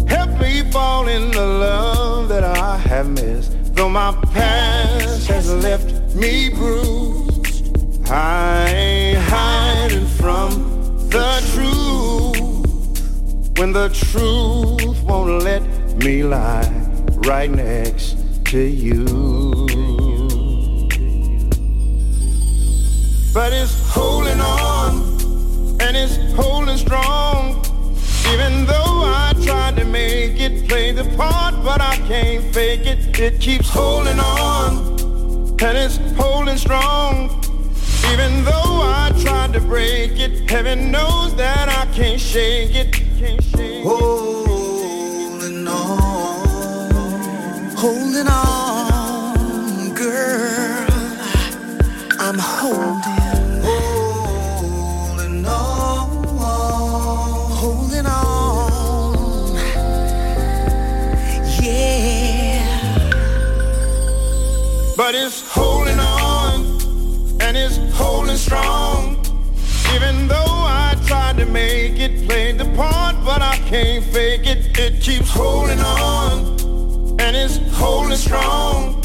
Help 0.07 0.31
me 0.41 0.63
fall 0.71 1.07
in 1.07 1.29
the 1.29 1.45
love 1.45 2.29
that 2.29 2.43
I 2.43 2.77
have 2.77 3.11
missed. 3.11 3.75
Though 3.75 3.89
my 3.89 4.11
past 4.33 5.27
has 5.27 5.53
left 5.53 6.15
me 6.15 6.49
bruised, 6.49 8.09
I 8.09 8.69
ain't 8.69 9.19
hiding 9.19 10.07
from 10.07 10.49
the 11.09 11.29
truth 11.53 12.42
when 13.63 13.71
the 13.71 13.87
truth 14.11 15.01
won't 15.03 15.41
let 15.41 15.63
me 15.95 16.21
lie 16.21 16.69
right 17.25 17.49
next 17.49 18.17
to 18.43 18.59
you. 18.59 19.05
But 23.33 23.53
it's 23.53 23.73
holding 23.89 24.41
on 24.41 24.91
and 25.79 25.95
it's 25.95 26.17
holding 26.33 26.75
strong. 26.75 27.63
Even 28.33 28.65
though 28.65 28.97
I 29.23 29.31
tried 29.45 29.77
to 29.77 29.85
make 29.85 30.41
it 30.41 30.67
play 30.67 30.91
the 30.91 31.05
part, 31.15 31.55
but 31.63 31.79
I 31.79 31.95
can't 32.09 32.43
fake 32.53 32.85
it. 32.85 33.17
It 33.17 33.39
keeps 33.39 33.69
holding 33.69 34.19
on 34.19 34.71
and 35.61 35.77
it's 35.77 35.95
holding 36.17 36.57
strong. 36.57 37.29
Even 38.11 38.43
though 38.43 38.73
I 38.99 39.13
tried 39.21 39.53
to 39.53 39.61
break 39.61 40.19
it, 40.19 40.49
heaven 40.49 40.91
knows 40.91 41.33
that 41.37 41.69
I 41.69 41.85
can't 41.93 42.19
shake 42.19 42.75
it. 42.75 43.12
Holding 43.83 45.67
on, 45.67 47.75
holding 47.75 48.27
on, 48.27 49.93
girl. 49.93 50.87
I'm 52.19 52.39
Holding 55.13 55.45
on, 55.45 57.51
holding 57.51 58.05
on, 58.05 59.55
yeah. 61.61 63.11
But 64.97 65.15
it's 65.15 65.41
holding 65.49 65.99
on, 65.99 66.61
and 67.41 67.57
it's 67.57 67.77
holding 67.93 68.37
strong. 68.37 69.17
Even 69.95 70.27
though 70.27 70.35
I 70.35 70.95
tried 71.05 71.37
to 71.37 71.45
make 71.45 71.99
it, 71.99 72.27
played 72.27 72.57
the 72.57 72.65
part, 72.75 73.12
but 73.23 73.41
I 73.41 73.57
can't 73.69 74.03
fake 74.05 74.45
it. 74.45 74.77
It 74.77 75.01
keeps 75.01 75.29
holding 75.29 75.79
on, 75.79 76.57
and 77.19 77.35
it's 77.35 77.57
holding 77.73 78.17
strong. 78.17 79.01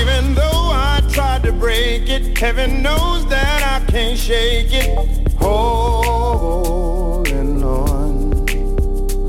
Even 0.00 0.34
though 0.34 0.70
I 0.72 1.02
tried 1.10 1.42
to 1.44 1.52
break 1.52 2.08
it, 2.08 2.38
heaven 2.38 2.82
knows 2.82 3.26
that 3.28 3.62
I 3.62 3.80
can't 3.90 4.18
shake 4.18 4.72
it. 4.72 4.88
Holding 5.38 6.44
on, 7.64 8.46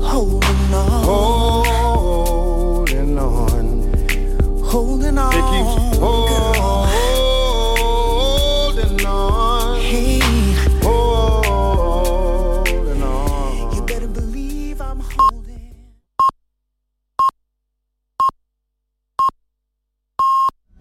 holding 0.00 0.74
on. 0.74 1.04
Holding 1.04 1.41